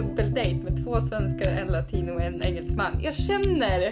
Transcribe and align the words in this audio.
dubbeldejt 0.00 0.62
med 0.64 0.84
två 0.84 1.00
svenskar, 1.00 1.50
en 1.52 1.68
latino 1.68 2.12
och 2.12 2.22
en 2.22 2.40
engelsman. 2.46 2.92
Jag 3.02 3.14
känner 3.14 3.86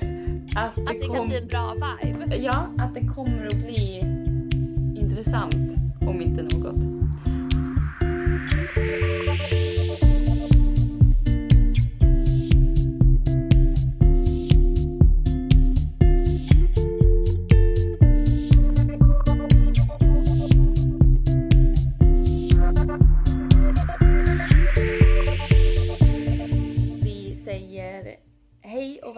att 0.57 0.77
det, 0.77 0.83
Att 0.83 0.87
det 1.01 1.07
kan 1.07 1.17
kom- 1.17 1.29
bli 1.29 1.37
en 1.39 1.47
bra 1.47 1.75
vibe. 1.75 2.37
Ja, 2.37 2.67
att 2.79 2.95
det 2.95 3.07
kommer 3.15 3.47
att 3.47 3.65
bli 3.67 3.99
intressant 4.97 5.57
om 6.01 6.23
inte 6.23 6.43
något. 6.43 6.75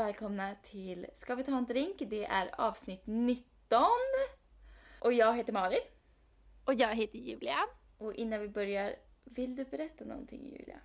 Välkomna 0.06 0.54
till 0.70 1.06
Ska 1.14 1.34
vi 1.34 1.44
ta 1.44 1.56
en 1.58 1.64
drink? 1.66 1.96
Det 1.98 2.24
är 2.24 2.60
avsnitt 2.60 3.02
19. 3.04 3.82
Och 5.00 5.12
jag 5.12 5.36
heter 5.36 5.52
Malin. 5.52 5.78
Och 6.64 6.74
jag 6.74 6.94
heter 6.94 7.18
Julia. 7.18 7.56
Och 7.98 8.14
innan 8.14 8.40
vi 8.40 8.48
börjar, 8.48 8.96
vill 9.24 9.56
du 9.56 9.64
berätta 9.64 10.04
någonting 10.04 10.48
Julia? 10.52 10.80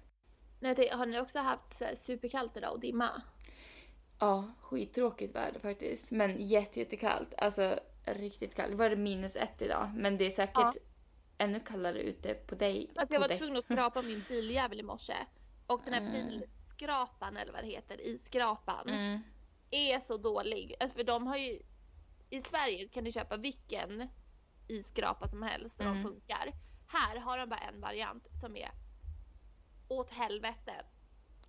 Tänkte, 0.59 0.95
har 0.95 1.05
ni 1.05 1.19
också 1.19 1.39
haft 1.39 1.81
superkallt 1.95 2.57
idag 2.57 2.71
och 2.73 2.79
dimma? 2.79 3.21
Ja, 4.19 4.51
skittråkigt 4.61 5.35
väder 5.35 5.59
faktiskt. 5.59 6.11
Men 6.11 6.47
jätte, 6.47 6.79
jättekallt. 6.79 7.33
Alltså 7.37 7.79
riktigt 8.05 8.55
kallt. 8.55 8.71
Det 8.71 8.77
var 8.77 8.89
det 8.89 8.95
minus 8.95 9.35
ett 9.35 9.61
idag. 9.61 9.91
Men 9.95 10.17
det 10.17 10.25
är 10.25 10.29
säkert 10.29 10.55
Ja. 10.55 10.73
ännu 11.37 11.59
kallare 11.59 12.01
ute 12.01 12.33
på 12.33 12.55
dig. 12.55 12.91
Alltså 12.95 13.15
jag 13.15 13.21
var 13.21 13.27
dig. 13.27 13.37
tvungen 13.37 13.57
att 13.57 13.63
skrapa 13.63 14.01
min 14.11 14.23
biljävel 14.27 14.79
i 14.79 14.83
morse. 14.83 15.15
Och 15.67 15.81
den 15.85 15.93
här 15.93 16.01
Mm. 16.01 16.41
Bilskrapan 16.81 17.37
eller 17.37 17.53
vad 17.53 17.63
det 17.63 17.67
heter, 17.67 18.01
i 18.01 18.17
skrapan 18.17 18.89
Mm. 18.89 19.19
är 19.71 19.99
så 19.99 20.17
dålig. 20.17 20.75
Alltså 20.79 20.95
för 20.97 21.03
de 21.03 21.27
har 21.27 21.37
ju, 21.37 21.59
i 22.29 22.41
Sverige 22.41 22.87
kan 22.87 23.03
du 23.03 23.11
köpa 23.11 23.37
vilken 23.37 24.09
isskrapa 24.67 25.27
som 25.27 25.43
helst 25.43 25.79
och 25.79 25.85
Mm. 25.85 25.95
de 26.03 26.03
funkar. 26.09 26.53
Här 26.87 27.15
har 27.19 27.37
de 27.37 27.49
bara 27.49 27.59
en 27.59 27.81
variant 27.81 28.27
som 28.41 28.55
är 28.57 28.71
åt 29.87 30.09
helvete. 30.09 30.85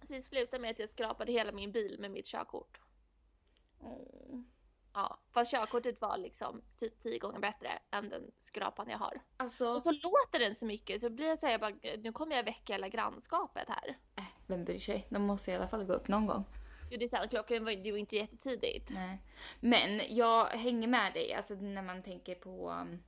Så 0.02 0.12
det 0.14 0.22
slutade 0.22 0.62
med 0.62 0.70
att 0.70 0.78
jag 0.78 0.91
skrapade 0.91 1.33
hela 1.33 1.52
min 1.52 1.72
bil 1.72 1.96
med 2.00 2.11
mitt 2.11 2.27
körkort. 2.27 2.80
Åh. 3.80 4.41
Ja, 4.94 5.19
fast 5.33 5.50
körkortet 5.50 6.00
var 6.00 6.19
liksom 6.19 6.62
typ 6.78 7.02
tio 7.02 7.19
gånger 7.19 7.39
bättre 7.39 7.69
än 7.91 8.08
den 8.08 8.30
skrapan 8.39 8.89
jag 8.91 8.98
har. 8.98 9.20
Alltså, 9.36 9.69
Och 9.69 9.83
så 9.83 9.91
låter 9.92 10.39
den 10.39 10.55
så 10.55 10.67
mycket 10.67 11.00
så 11.00 11.11
blir 11.11 11.27
jag 11.28 11.39
såhär 11.39 11.98
nu 12.02 12.12
kommer 12.12 12.36
jag 12.36 12.44
väcka 12.44 12.72
hela 12.72 12.89
grannskapet 12.89 13.69
här. 13.69 13.98
äh, 14.17 14.24
vem 14.47 14.65
bryr 14.65 14.79
sig? 14.79 15.07
De 15.09 15.23
måste 15.23 15.51
i 15.51 15.55
alla 15.55 15.69
fall 15.69 15.85
gå 15.85 15.93
upp 15.93 16.09
någon 16.09 16.27
gång. 16.27 16.45
Jo 16.91 16.98
det 16.98 17.05
är 17.05 17.09
sant, 17.09 17.31
klockan 17.31 17.65
var 17.65 17.71
ju 17.73 17.97
inte 17.98 18.17
jättetidigt. 18.17 18.91
Nej. 18.91 19.19
Men 19.61 20.17
jag 20.17 20.47
hänger 20.47 20.89
med 20.89 21.12
dig, 21.12 21.35
alltså 21.35 21.55
när 21.55 21.83
man 21.83 22.03
tänker 22.03 22.35
på 22.35 22.70
um, 22.70 22.98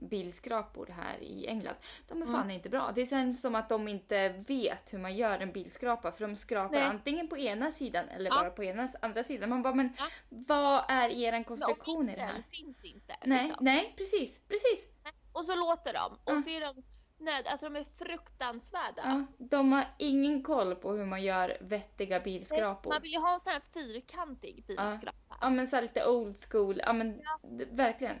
bilskrapor 0.00 0.86
här 0.86 1.18
i 1.22 1.46
England. 1.46 1.74
De 2.08 2.22
är 2.22 2.26
fan 2.26 2.34
Mm. 2.34 2.50
inte 2.50 2.68
bra. 2.68 2.92
Det 2.94 3.06
känns 3.06 3.40
som 3.40 3.54
att 3.54 3.68
de 3.68 3.88
inte 3.88 4.28
vet 4.28 4.92
hur 4.92 4.98
man 4.98 5.16
gör 5.16 5.38
en 5.40 5.52
bilskrapa 5.52 6.12
för 6.12 6.26
de 6.28 6.36
skrapar 6.36 6.74
Nej. 6.78 6.82
antingen 6.82 7.28
på 7.28 7.38
ena 7.38 7.70
sidan 7.70 8.08
eller 8.08 8.30
Ja. 8.30 8.36
bara 8.40 8.50
på 8.50 8.64
ena 8.64 8.88
andra 9.02 9.22
sidan. 9.22 9.48
Man 9.50 9.62
bara, 9.62 9.74
men 9.74 9.92
Ja. 9.98 10.08
vad 10.28 10.84
är 10.88 11.08
eran 11.10 11.44
konstruktion 11.44 12.08
i 12.08 12.14
det 12.16 12.22
här? 12.22 12.42
finns 12.50 12.84
inte. 12.84 13.16
Nej, 13.24 13.46
liksom. 13.46 13.64
nej, 13.64 13.94
precis, 13.96 14.40
precis. 14.48 14.86
Och 15.32 15.44
så 15.44 15.54
låter 15.56 15.92
de. 15.92 16.12
Och 16.12 16.32
Ja. 16.38 16.42
så 16.42 16.50
är 16.50 16.60
de, 16.60 16.82
nej, 17.20 17.46
alltså 17.46 17.68
de 17.68 17.76
är 17.76 17.84
fruktansvärda. 17.98 19.02
Ja, 19.04 19.24
de 19.38 19.72
har 19.72 19.94
ingen 19.98 20.42
koll 20.42 20.74
på 20.74 20.92
hur 20.92 21.04
man 21.06 21.22
gör 21.22 21.56
vettiga 21.60 22.20
bilskrapor. 22.20 22.90
Man 22.90 23.02
vill 23.02 23.12
ju 23.12 23.18
ha 23.18 23.34
en 23.34 23.40
sån 23.40 23.52
här 23.52 23.62
fyrkantig 23.74 24.64
bilskrapa. 24.66 25.36
Ja 25.40 25.50
men 25.50 25.66
så 25.66 25.76
här 25.76 25.82
lite 25.82 26.06
old 26.06 26.36
school, 26.50 26.80
ja 26.86 26.92
men 26.92 27.20
Ja. 27.24 27.38
verkligen. 27.70 28.16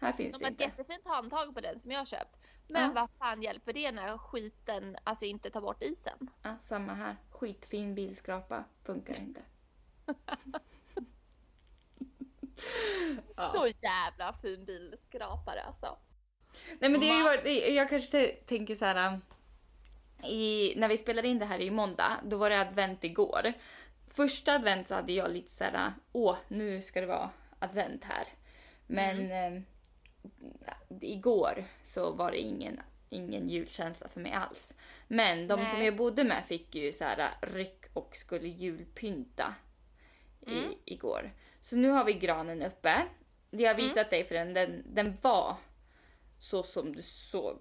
Här 0.00 0.12
finns 0.12 0.32
De 0.32 0.38
det 0.38 0.44
har 0.44 0.50
ett 0.50 0.60
inte. 0.60 0.64
jättefint 0.64 1.06
handtag 1.06 1.54
på 1.54 1.60
den 1.60 1.80
som 1.80 1.90
jag 1.90 2.00
har 2.00 2.04
köpt. 2.06 2.36
Men 2.68 2.82
Ja. 2.82 2.92
vad 2.94 3.10
fan 3.18 3.42
hjälper 3.42 3.72
det 3.72 3.92
när 3.92 4.18
skiten 4.18 4.96
alltså 5.04 5.24
inte 5.24 5.50
tar 5.50 5.60
bort 5.60 5.82
isen? 5.82 6.30
Ja, 6.42 6.56
samma 6.60 6.94
här. 6.94 7.16
Skitfin 7.30 7.94
bilskrapa. 7.94 8.64
Funkar 8.84 9.20
inte. 9.22 9.40
ja. 13.36 13.50
Så 13.54 13.66
jävla 13.82 14.32
fin 14.32 14.64
bilskrapare 14.64 15.62
alltså. 15.62 15.98
Nej 16.78 16.90
men 16.90 17.00
det 17.00 17.08
är 17.10 17.16
ju 17.16 17.22
varit, 17.22 17.74
jag 17.74 17.88
kanske 17.90 18.26
tänker 18.28 18.74
så 18.74 18.84
här. 18.84 19.08
um, 19.12 19.20
I, 20.30 20.72
när 20.76 20.88
vi 20.88 20.96
spelade 20.96 21.28
in 21.28 21.38
det 21.38 21.44
här 21.46 21.58
i 21.60 21.70
måndag, 21.70 22.20
då 22.24 22.36
var 22.36 22.50
det 22.50 22.60
advent 22.60 23.04
igår. 23.04 23.52
Första 24.14 24.52
advent 24.54 24.88
så 24.88 24.94
hade 24.94 25.12
jag 25.12 25.30
lite 25.30 25.50
så 25.52 25.64
här, 25.64 25.92
åh 26.12 26.36
nu 26.48 26.82
ska 26.82 27.00
det 27.00 27.06
vara 27.06 27.30
advent 27.58 28.04
här. 28.04 28.26
Men 28.86 29.30
eh, 29.30 29.62
igår 31.00 31.64
så 31.82 32.10
var 32.10 32.30
det 32.30 32.38
ingen, 32.38 32.80
ingen 33.08 33.48
julkänsla 33.48 34.08
för 34.08 34.20
mig 34.20 34.32
alls. 34.32 34.72
Men 35.08 35.48
de 35.48 35.66
som 35.66 35.78
Nej. 35.78 35.84
jag 35.86 35.96
bodde 35.96 36.24
med 36.24 36.44
fick 36.48 36.74
ju 36.74 36.92
så 36.92 37.04
här 37.04 37.30
ryck 37.40 37.84
och 37.92 38.16
skulle 38.16 38.48
julpynta 38.48 39.54
i, 40.46 40.58
Mm. 40.58 40.74
igår. 40.84 41.32
Så 41.60 41.76
nu 41.76 41.88
har 41.88 42.04
vi 42.04 42.12
granen 42.12 42.62
uppe. 42.62 43.02
Det 43.50 43.56
har 43.56 43.64
jag 43.64 43.74
Mm. 43.78 43.88
visat 43.88 44.10
dig 44.10 44.24
för 44.24 44.34
den, 44.34 44.54
den, 44.54 44.82
den 44.94 45.16
var 45.22 45.56
så 46.38 46.62
som 46.62 46.92
du 46.96 47.02
såg, 47.02 47.58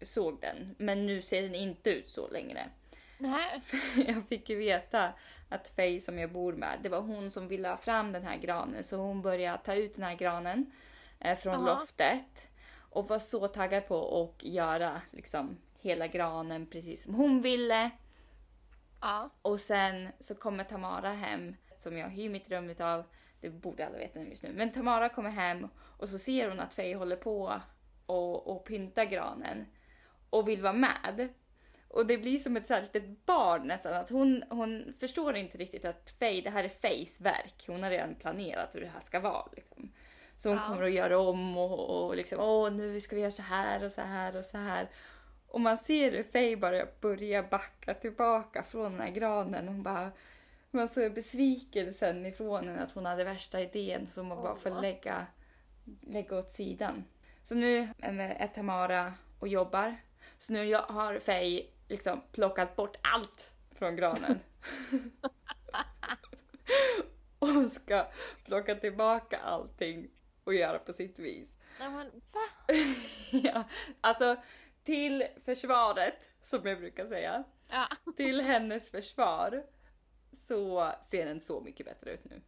såg 0.00 0.40
den. 0.40 0.74
Men 0.78 1.06
nu 1.06 1.22
ser 1.22 1.42
den 1.42 1.54
inte 1.54 1.90
ut 1.90 2.10
så 2.10 2.28
längre. 2.28 2.70
Nej. 3.18 3.62
Jag 4.06 4.28
fick 4.28 4.48
ju 4.48 4.56
veta 4.56 5.12
att 5.48 5.68
Faye 5.68 6.00
som 6.00 6.18
jag 6.18 6.32
bor 6.32 6.52
med, 6.52 6.78
det 6.82 6.88
var 6.88 7.00
hon 7.00 7.30
som 7.30 7.48
ville 7.48 7.68
ha 7.68 7.76
fram 7.76 8.12
den 8.12 8.22
här 8.22 8.36
granen. 8.36 8.84
Så 8.84 8.96
hon 8.96 9.22
började 9.22 9.58
ta 9.64 9.74
ut 9.74 9.94
den 9.94 10.04
här 10.04 10.14
granen 10.14 10.72
eh, 11.20 11.38
från 11.38 11.52
Jaha. 11.52 11.80
loftet. 11.80 12.42
Och 12.90 13.08
var 13.08 13.18
så 13.18 13.48
taggad 13.48 13.88
på 13.88 14.22
att 14.22 14.44
göra 14.44 15.02
liksom 15.10 15.58
hela 15.80 16.06
granen 16.06 16.66
precis 16.66 17.02
som 17.02 17.14
hon 17.14 17.42
ville. 17.42 17.90
Ja. 19.00 19.30
Och 19.42 19.60
sen 19.60 20.08
så 20.20 20.34
kommer 20.34 20.64
Tamara 20.64 21.12
hem, 21.12 21.56
som 21.78 21.96
jag 21.96 22.08
hyr 22.08 22.28
mitt 22.28 22.50
rum 22.50 22.70
utav. 22.70 23.04
Det 23.40 23.50
borde 23.50 23.86
alla 23.86 23.98
veta 23.98 24.18
nu 24.18 24.28
just 24.28 24.42
nu. 24.42 24.52
Men 24.52 24.72
Tamara 24.72 25.08
kommer 25.08 25.30
hem 25.30 25.68
och 25.76 26.08
så 26.08 26.18
ser 26.18 26.48
hon 26.48 26.60
att 26.60 26.74
Faye 26.74 26.96
håller 26.96 27.16
på 27.16 27.60
och, 28.08 28.46
och 28.46 28.64
pynta 28.64 29.04
granen. 29.04 29.66
Och 30.30 30.48
vill 30.48 30.62
vara 30.62 30.72
med. 30.72 31.28
Och 31.88 32.06
det 32.06 32.18
blir 32.18 32.38
som 32.38 32.56
ett 32.56 32.66
så 32.66 32.74
här 32.74 32.80
litet 32.82 33.26
barn 33.26 33.66
nästan. 33.66 33.94
Att 33.94 34.10
hon, 34.10 34.44
hon 34.50 34.94
förstår 35.00 35.36
inte 35.36 35.58
riktigt 35.58 35.84
att 35.84 36.10
Faye, 36.18 36.40
det 36.40 36.50
här 36.50 36.64
är 36.64 36.68
Fays 36.68 37.20
verk. 37.20 37.64
Hon 37.66 37.82
har 37.82 37.90
redan 37.90 38.14
planerat 38.14 38.74
hur 38.74 38.80
det 38.80 38.86
här 38.94 39.00
ska 39.00 39.20
vara. 39.20 39.48
Liksom. 39.56 39.92
Så 40.36 40.48
hon 40.48 40.58
Ja. 40.58 40.64
kommer 40.68 40.82
att 40.82 40.92
göra 40.92 41.18
om 41.18 41.58
och, 41.58 42.04
och 42.06 42.16
liksom, 42.16 42.40
åh 42.40 42.70
nu 42.72 43.00
ska 43.00 43.16
vi 43.16 43.22
göra 43.22 43.32
så 43.32 43.42
här 43.42 43.84
och 43.84 43.92
så 43.92 44.00
här 44.00 44.36
och 44.36 44.44
så 44.44 44.58
här. 44.58 44.88
Och 45.46 45.60
man 45.60 45.78
ser 45.78 46.12
hur 46.12 46.22
Faye 46.22 46.56
bara 46.56 46.86
börjar 47.00 47.42
backa 47.42 47.94
tillbaka 47.94 48.62
från 48.62 48.92
den 48.92 49.00
här 49.00 49.10
granen. 49.10 49.68
Hon 49.68 49.82
bara, 49.82 50.10
man 50.70 50.88
såg 50.88 51.14
besvikelsen 51.14 52.26
ifrån 52.26 52.68
henne 52.68 52.82
att 52.82 52.92
hon 52.92 53.06
hade 53.06 53.24
värsta 53.24 53.60
idén 53.60 54.06
som 54.14 54.26
man 54.26 54.42
bara 54.42 54.56
får 54.56 54.80
lägga, 54.82 55.26
lägga 56.06 56.38
åt 56.38 56.52
sidan. 56.52 57.04
Så 57.48 57.54
nu 57.54 57.88
är 57.98 58.46
Tamara 58.46 59.14
och 59.38 59.48
jobbar. 59.48 59.96
Så 60.38 60.52
nu 60.52 60.74
har 60.74 61.18
Faye 61.18 61.66
liksom 61.88 62.22
plockat 62.32 62.76
bort 62.76 62.96
allt 63.02 63.50
från 63.70 63.96
granen. 63.96 64.40
och 67.38 67.70
ska 67.70 68.06
plocka 68.44 68.74
tillbaka 68.74 69.38
allting 69.38 70.10
och 70.44 70.54
göra 70.54 70.78
på 70.78 70.92
sitt 70.92 71.18
vis. 71.18 71.48
Nej, 71.80 71.90
men, 71.90 72.10
va? 72.32 72.74
ja, 73.30 73.64
alltså 74.00 74.36
till 74.84 75.26
försvaret, 75.44 76.30
som 76.42 76.66
jag 76.66 76.78
brukar 76.78 77.06
säga, 77.06 77.44
Ja. 77.68 77.88
till 78.16 78.40
hennes 78.40 78.90
försvar 78.90 79.64
så 80.32 80.92
ser 81.10 81.26
den 81.26 81.40
så 81.40 81.60
mycket 81.60 81.86
bättre 81.86 82.10
ut 82.10 82.24
nu. 82.24 82.42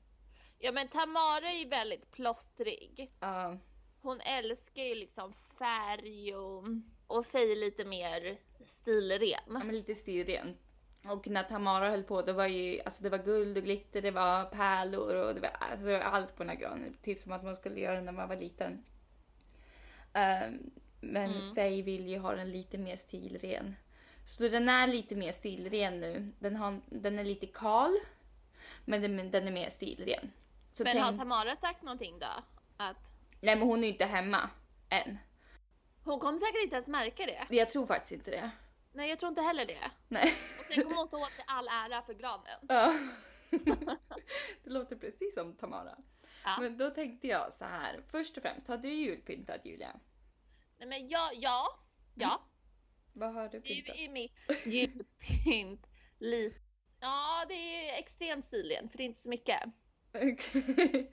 ja 0.58 0.72
men 0.72 0.88
Tamara 0.88 1.50
är 1.50 1.58
ju 1.58 1.68
väldigt 1.68 2.10
plottrig. 2.10 3.12
Ja, 3.20 3.58
Hon 4.02 4.20
älskar 4.20 4.82
ju 4.82 4.94
liksom 4.94 5.32
färg 5.58 6.34
och, 6.36 6.64
och 7.06 7.26
Faye 7.26 7.54
lite 7.54 7.84
mer 7.84 8.38
ja, 8.58 8.66
stilren. 8.66 9.40
men 9.46 9.68
lite 9.68 9.94
stilren. 9.94 10.56
Och 11.04 11.28
när 11.28 11.42
Tamara 11.42 11.90
höll 11.90 12.02
på, 12.02 12.22
det 12.22 12.32
var 12.32 12.46
ju 12.46 12.80
alltså 12.80 13.02
det 13.02 13.08
var 13.10 13.18
guld 13.18 13.56
och 13.56 13.64
glitter, 13.64 14.02
det 14.02 14.10
var 14.10 14.44
pärlor 14.44 15.14
och 15.14 15.34
det 15.34 15.40
var, 15.40 15.48
alltså, 15.48 15.96
allt 15.96 16.36
på 16.36 16.42
den 16.42 16.48
här 16.50 16.56
granen. 16.56 16.96
Typ 17.02 17.20
som 17.20 17.32
att 17.32 17.44
man 17.44 17.56
skulle 17.56 17.80
göra 17.80 17.94
den 17.94 18.04
när 18.04 18.12
man 18.12 18.28
var 18.28 18.36
liten. 18.36 18.84
Ehm, 20.12 20.70
men 21.00 21.30
Mm. 21.30 21.54
Faye 21.54 21.82
vill 21.82 22.08
ju 22.08 22.18
ha 22.18 22.34
den 22.34 22.50
lite 22.50 22.78
mer 22.78 22.96
stilren. 22.96 23.76
Så 24.26 24.48
den 24.48 24.68
är 24.68 24.86
lite 24.86 25.14
mer 25.14 25.32
stilren 25.32 26.00
nu. 26.00 26.32
Den, 26.38 26.56
har, 26.56 26.80
den 26.86 27.18
är 27.18 27.24
lite 27.24 27.46
kal. 27.46 27.98
Men 28.84 29.02
den, 29.02 29.30
den 29.30 29.46
är 29.46 29.52
mer 29.52 29.70
stilren. 29.70 30.32
Så 30.72 30.84
Men 30.84 30.92
tänk, 30.92 31.04
har 31.04 31.12
Tamara 31.12 31.56
sagt 31.56 31.82
någonting 31.82 32.18
då? 32.18 32.42
Att 32.76 33.09
nej 33.40 33.56
men 33.58 33.68
hon 33.68 33.78
är 33.78 33.86
ju 33.86 33.92
inte 33.92 34.04
hemma 34.06 34.50
än. 34.88 35.18
hon 36.04 36.20
kommer 36.20 36.38
säkert 36.40 36.62
inte 36.64 36.76
ens 36.76 36.88
märka 36.88 37.26
det. 37.26 37.56
Jag 37.56 37.70
tror 37.70 37.86
faktiskt 37.86 38.12
inte 38.12 38.30
det. 38.30 38.50
Nej 38.92 39.08
jag 39.08 39.18
tror 39.18 39.28
inte 39.28 39.42
heller 39.42 39.66
det. 39.66 39.90
Nej. 40.08 40.34
Och 40.68 40.74
sen 40.74 40.84
kommer 40.84 40.96
hon 40.96 41.08
ta 41.08 41.16
åt 41.18 41.32
sig 41.32 41.44
all 41.46 41.68
ära 41.68 42.02
för 42.02 42.14
granen. 42.14 42.58
Ja. 42.68 42.94
det 44.64 44.70
låter 44.70 44.96
precis 44.96 45.34
som 45.34 45.56
Tamara. 45.56 45.96
Ja. 46.44 46.56
Men 46.60 46.76
då 46.76 46.90
tänkte 46.90 47.26
jag 47.26 47.54
så 47.54 47.64
här. 47.64 48.02
Först 48.10 48.36
och 48.36 48.42
främst, 48.42 48.68
har 48.68 48.76
du 48.78 48.88
julpyntat 48.92 49.66
Julia? 49.66 50.00
Nej 50.78 50.88
men 50.88 51.08
ja, 51.08 51.30
ja, 51.34 51.80
ja. 52.14 52.42
Vad 53.12 53.34
har 53.34 53.48
du 53.48 53.60
Det 53.60 53.72
är 53.78 53.82
pyntat? 53.82 54.12
mitt 54.12 54.66
julpynt 54.66 55.86
lite. 56.18 56.60
Ja 57.00 57.44
det 57.48 57.54
är 57.54 57.98
extremt 57.98 58.46
stilen 58.46 58.88
för 58.88 58.96
det 58.98 59.02
är 59.02 59.06
inte 59.06 59.20
så 59.20 59.28
mycket. 59.28 59.60
Okej. 60.14 61.10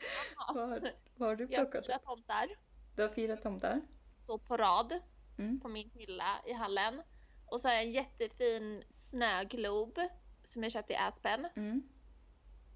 vad, 0.53 0.69
har- 0.69 0.91
vad 1.15 1.29
har 1.29 1.35
du 1.35 1.47
Jag 1.49 1.59
har 1.59 1.65
plockat 1.65 1.85
fyra 1.85 1.99
tomtar. 1.99 2.47
Du 2.95 3.01
har 3.01 3.09
fyra 3.09 3.37
tomtar? 3.37 3.81
Står 4.23 4.37
på 4.37 4.57
rad 4.57 4.99
Mm. 5.39 5.59
på 5.59 5.67
min 5.67 5.89
hylla 5.89 6.39
i 6.45 6.53
hallen. 6.53 7.01
Och 7.45 7.61
så 7.61 7.67
har 7.67 7.73
jag 7.75 7.83
en 7.83 7.91
jättefin 7.91 8.83
snöglob 9.09 9.99
som 10.45 10.63
jag 10.63 10.71
köpte 10.71 10.93
i 10.93 10.95
Aspen. 10.95 11.47
Mm. 11.55 11.83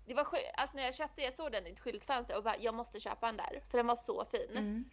Det 0.06 0.14
var 0.14 0.28
alltså 0.58 0.78
när 0.78 0.84
jag 0.84 0.96
köpte 0.96 1.22
jag 1.22 1.34
såg 1.36 1.52
den 1.52 1.68
i 1.68 1.70
ett 1.72 1.80
skyltfönster 1.80 2.38
och 2.38 2.44
bara 2.44 2.58
jag 2.58 2.74
måste 2.74 3.00
köpa 3.00 3.26
den 3.28 3.38
där 3.38 3.64
för 3.70 3.78
den 3.78 3.88
var 3.88 3.96
så 3.96 4.26
fin. 4.26 4.58
Mm. 4.58 4.90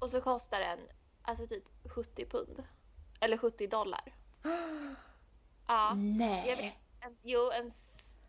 Och 0.00 0.10
så 0.10 0.20
kostar 0.20 0.60
den 0.60 0.78
alltså 1.22 1.46
typ 1.46 1.64
70 1.94 2.26
pund. 2.26 2.62
Eller 3.20 3.36
70 3.38 3.66
dollar. 3.66 4.14
Ja. 5.66 5.88
Jag 5.88 5.96
vet, 5.96 6.58
Nej. 6.58 6.78
en, 7.00 7.16
jo 7.22 7.50
en, 7.50 7.70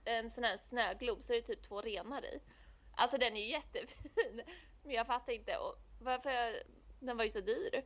en 0.05 0.31
sån 0.31 0.44
här 0.44 0.57
snöglob 0.57 1.23
så 1.23 1.33
är 1.33 1.38
det 1.38 1.47
typ 1.47 1.63
två 1.63 1.81
renar 1.81 2.25
i. 2.25 2.41
Alltså 2.95 3.17
den 3.17 3.35
är 3.35 3.41
ju 3.41 3.50
jättefin. 3.50 4.41
Men 4.83 4.94
jag 4.94 5.07
fattar 5.07 5.33
inte 5.33 5.57
och 5.57 5.75
varför 6.01 6.29
jag, 6.29 6.55
den 7.00 7.17
var 7.17 7.23
ju 7.23 7.31
så 7.31 7.41
dyr. 7.41 7.83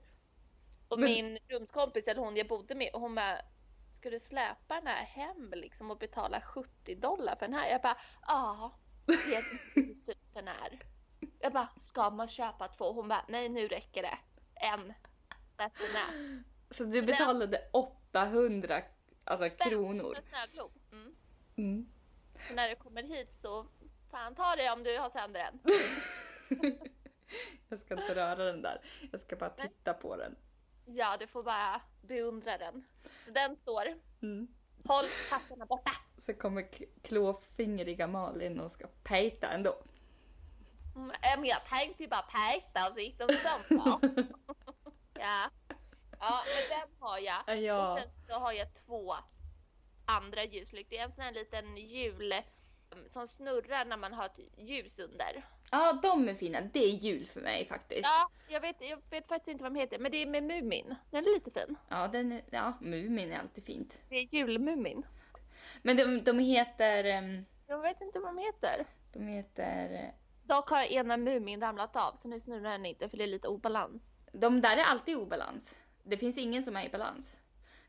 Och 0.87 0.99
Men- 0.99 1.11
min 1.11 1.37
rumskompis 1.47 2.07
eller 2.07 2.21
hon 2.21 2.37
jag 2.37 2.47
bodde 2.47 2.75
med 2.75 2.89
hon 2.93 3.15
bara 3.15 3.41
Ska 3.97 4.09
du 4.09 4.19
släpa 4.19 4.75
den 4.75 4.87
här 4.87 5.05
hem 5.05 5.53
liksom 5.55 5.91
och 5.91 5.97
betala 5.97 6.41
70 6.41 6.95
dollar 6.95 7.35
för 7.35 7.45
den 7.45 7.53
här? 7.53 7.69
Jag 7.69 7.81
bara 7.81 7.97
ja. 8.27 8.77
Den 10.33 10.47
är. 10.47 10.79
Jag 11.39 11.53
bara 11.53 11.69
ska 11.81 12.09
man 12.09 12.27
köpa 12.27 12.67
två? 12.67 12.91
Hon 12.91 13.07
bara 13.07 13.25
nej 13.27 13.49
nu 13.49 13.67
räcker 13.67 14.01
det. 14.01 14.17
En. 14.55 14.93
That's 15.57 15.81
enough. 15.89 16.43
Så 16.71 16.83
du 16.83 17.01
betalade 17.01 17.69
800 17.73 18.81
alltså, 19.23 19.49
Spänn 19.49 19.69
kronor? 19.69 20.17
Mm. 20.91 21.15
Mm. 21.55 21.89
Så 22.47 22.53
när 22.53 22.69
du 22.69 22.75
kommer 22.75 23.03
hit 23.03 23.33
så 23.35 23.65
fan 24.11 24.35
ta 24.35 24.55
det 24.55 24.71
om 24.71 24.83
du 24.83 24.97
har 24.97 25.09
sönder 25.09 25.39
den. 25.39 25.59
jag 27.69 27.79
ska 27.79 27.93
inte 27.93 28.15
röra 28.15 28.35
den 28.43 28.61
där. 28.61 28.81
Jag 29.11 29.21
ska 29.21 29.35
bara 29.35 29.49
titta 29.49 29.93
på 29.93 30.15
den. 30.17 30.35
Ja, 30.85 31.17
du 31.19 31.27
får 31.27 31.43
bara 31.43 31.81
beundra 32.01 32.57
den. 32.57 32.83
Så 33.25 33.31
den 33.31 33.55
står. 33.55 33.83
Mm. 34.21 34.47
Håll 34.85 35.05
papperna 35.29 35.65
borta. 35.65 35.91
Så 36.17 36.33
kommer 36.33 36.67
klåfingriga 37.03 38.07
Malin 38.07 38.59
och 38.59 38.71
ska 38.71 38.87
peta 39.03 39.47
ändå. 39.47 39.75
Mm, 40.95 41.11
men 41.21 41.45
jag 41.45 41.65
tänkte 41.65 42.03
ju 42.03 42.09
bara 42.09 42.21
peta 42.21 42.89
och 42.89 42.95
sitta 42.95 43.25
och 43.25 43.33
sånt 43.33 43.83
då. 43.85 43.99
Ja. 45.19 45.49
Ja, 46.19 46.43
men 46.45 46.79
den 46.79 46.89
har 46.99 47.17
jag. 47.19 47.43
Och 47.47 47.63
Ja. 47.63 47.99
sen 48.01 48.09
så 48.27 48.33
har 48.33 48.51
jag 48.51 48.67
två 48.73 49.15
andra 50.07 50.43
ljuslyktor. 50.43 50.97
En 50.99 51.11
sån 51.11 51.23
här 51.23 51.31
liten 51.31 51.77
jul 51.77 52.31
mm, 52.31 53.09
som 53.09 53.27
snurrar 53.27 53.85
när 53.85 53.97
man 53.97 54.13
har 54.13 54.25
ett 54.25 54.39
ljus 54.57 54.99
under. 54.99 55.43
ja, 55.71 55.99
de 56.03 56.29
är 56.29 56.33
fina. 56.35 56.61
Det 56.61 56.79
är 56.83 56.89
jul 56.89 57.27
för 57.27 57.41
mig 57.41 57.65
faktiskt. 57.67 58.03
Ja, 58.03 58.29
jag 58.47 58.61
vet, 58.61 58.75
jag 58.81 59.01
vet 59.09 59.27
faktiskt 59.27 59.47
inte 59.47 59.63
vad 59.63 59.73
de 59.73 59.79
heter, 59.79 59.99
men 59.99 60.11
det 60.11 60.17
är 60.17 60.25
med 60.25 60.43
Mumin. 60.43 60.95
Den 61.11 61.25
är 61.25 61.33
lite 61.33 61.51
fin. 61.51 61.75
Ja, 61.89 62.07
den 62.07 62.31
är, 62.31 62.43
ja, 62.51 62.73
Mumin 62.81 63.31
är 63.31 63.39
alltid 63.39 63.63
fint. 63.65 63.99
Det 64.09 64.15
är 64.15 64.27
julmumin. 64.35 65.05
Men 65.81 65.97
de, 65.97 66.23
de 66.23 66.39
heter... 66.39 67.03
ehm, 67.03 67.45
Jag 67.67 67.81
vet 67.81 68.01
inte 68.01 68.19
vad 68.19 68.35
de 68.35 68.41
heter. 68.41 68.85
De 69.13 69.27
heter... 69.27 69.93
eh, 69.93 70.09
Dock 70.43 70.69
har 70.69 70.81
ena 70.83 71.17
Mumin 71.17 71.61
ramlat 71.61 71.95
av 71.95 72.15
så 72.15 72.27
nu 72.27 72.39
snurrar 72.39 72.71
den 72.71 72.85
inte 72.85 73.09
för 73.09 73.17
det 73.17 73.23
är 73.23 73.27
lite 73.27 73.47
obalans. 73.47 74.03
De 74.31 74.61
där 74.61 74.77
är 74.77 74.83
alltid 74.83 75.15
obalans. 75.17 75.75
Det 76.03 76.17
finns 76.17 76.37
ingen 76.37 76.63
som 76.63 76.75
är 76.75 76.85
i 76.85 76.89
balans. 76.89 77.31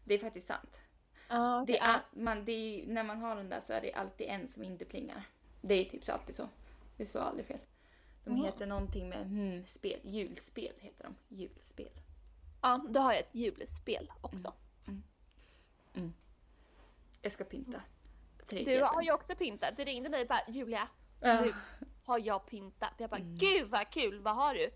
Det 0.04 0.14
är 0.14 0.18
faktiskt 0.18 0.46
sant. 0.46 0.78
Ja, 1.28 1.64
Det 1.66 1.78
är, 1.78 2.00
man, 2.12 2.44
det 2.44 2.52
är, 2.52 2.86
när 2.86 3.02
man 3.02 3.20
har 3.20 3.36
den 3.36 3.48
där 3.48 3.60
så 3.60 3.72
är 3.72 3.80
det 3.80 3.92
alltid 3.92 4.26
en 4.28 4.48
som 4.48 4.62
inte 4.64 4.84
plingar. 4.84 5.22
Det 5.60 5.74
är 5.74 5.84
typ 5.84 6.04
så 6.04 6.12
alltid 6.12 6.36
så. 6.36 6.48
Det 6.96 7.06
står 7.06 7.20
aldrig 7.20 7.46
fel. 7.46 7.58
De 8.24 8.30
Mhm. 8.30 8.44
heter 8.44 8.66
någonting 8.66 9.08
med 9.08 9.26
hmm, 9.26 9.66
spel. 9.66 10.00
Julspel 10.04 10.72
heter 10.78 11.04
de. 11.04 11.36
Julspel. 11.36 11.90
ja, 12.62 12.86
då 12.90 13.00
har 13.00 13.12
jag 13.12 13.20
ett 13.20 13.34
julspel 13.34 14.12
också. 14.20 14.52
Jag 17.22 17.32
ska 17.32 17.44
pynta. 17.44 17.82
Du 18.48 18.82
har 18.82 19.02
ju 19.02 19.12
också 19.12 19.34
pyntat. 19.34 19.76
Du 19.76 19.84
ringde 19.84 20.08
mig 20.08 20.22
och 20.22 20.28
bara 20.28 20.42
Julia, 20.48 20.88
Ja. 21.20 21.40
nu 21.40 21.54
har 22.04 22.18
jag 22.18 22.46
pyntat. 22.46 22.92
Jag 22.98 23.10
bara 23.10 23.20
gud 23.20 23.68
vad 23.70 23.90
kul, 23.90 24.20
vad 24.20 24.34
har 24.34 24.54
du? 24.54 24.70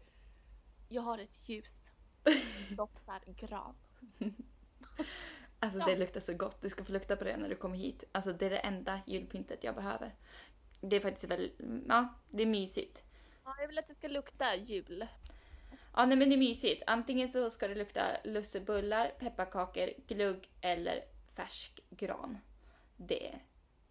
Jag 0.88 1.02
har 1.02 1.18
ett 1.18 1.48
ljus. 1.48 1.92
Doftar 2.76 3.20
gran. 3.26 3.74
Alltså 5.62 5.78
Ja. 5.78 5.84
det 5.86 5.96
luktar 5.96 6.20
så 6.20 6.34
gott. 6.34 6.60
Du 6.62 6.68
ska 6.68 6.84
få 6.84 6.92
lukta 6.92 7.16
på 7.16 7.24
det 7.24 7.36
när 7.36 7.48
du 7.48 7.56
kommer 7.56 7.76
hit. 7.76 8.04
Alltså 8.12 8.32
det 8.32 8.46
är 8.46 8.50
det 8.50 8.58
enda 8.58 9.00
julpyntet 9.06 9.64
jag 9.64 9.74
behöver. 9.74 10.14
Det 10.80 10.96
är 10.96 11.00
faktiskt 11.00 11.24
väldigt, 11.30 11.60
ja, 11.88 12.14
det 12.30 12.42
är 12.42 12.46
mysigt. 12.46 13.02
Ja, 13.44 13.54
jag 13.58 13.68
vill 13.68 13.78
att 13.78 13.88
det 13.88 13.94
ska 13.94 14.08
lukta 14.08 14.56
jul. 14.56 15.06
Ja, 15.96 16.06
nej 16.06 16.16
men 16.16 16.28
det 16.28 16.34
är 16.34 16.38
mysigt. 16.38 16.82
Antingen 16.86 17.28
så 17.28 17.50
ska 17.50 17.68
det 17.68 17.74
lukta 17.74 18.16
lussebullar, 18.24 19.08
pepparkakor, 19.08 19.90
glugg 20.06 20.48
eller 20.60 21.04
färsk 21.36 21.80
gran. 21.90 22.38
Det 22.96 23.28
är 23.28 23.38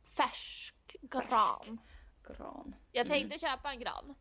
Färsk 0.03 0.95
gran. 1.01 1.79
gran. 2.27 2.75
Jag 2.91 3.07
tänkte 3.07 3.39
köpa 3.39 3.71
en 3.71 3.79
gran. 3.79 4.15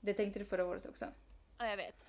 Det 0.00 0.14
tänkte 0.14 0.38
du 0.38 0.44
förra 0.44 0.64
året 0.66 0.86
också. 0.86 1.06
Ja, 1.58 1.66
jag 1.66 1.76
vet. 1.76 2.06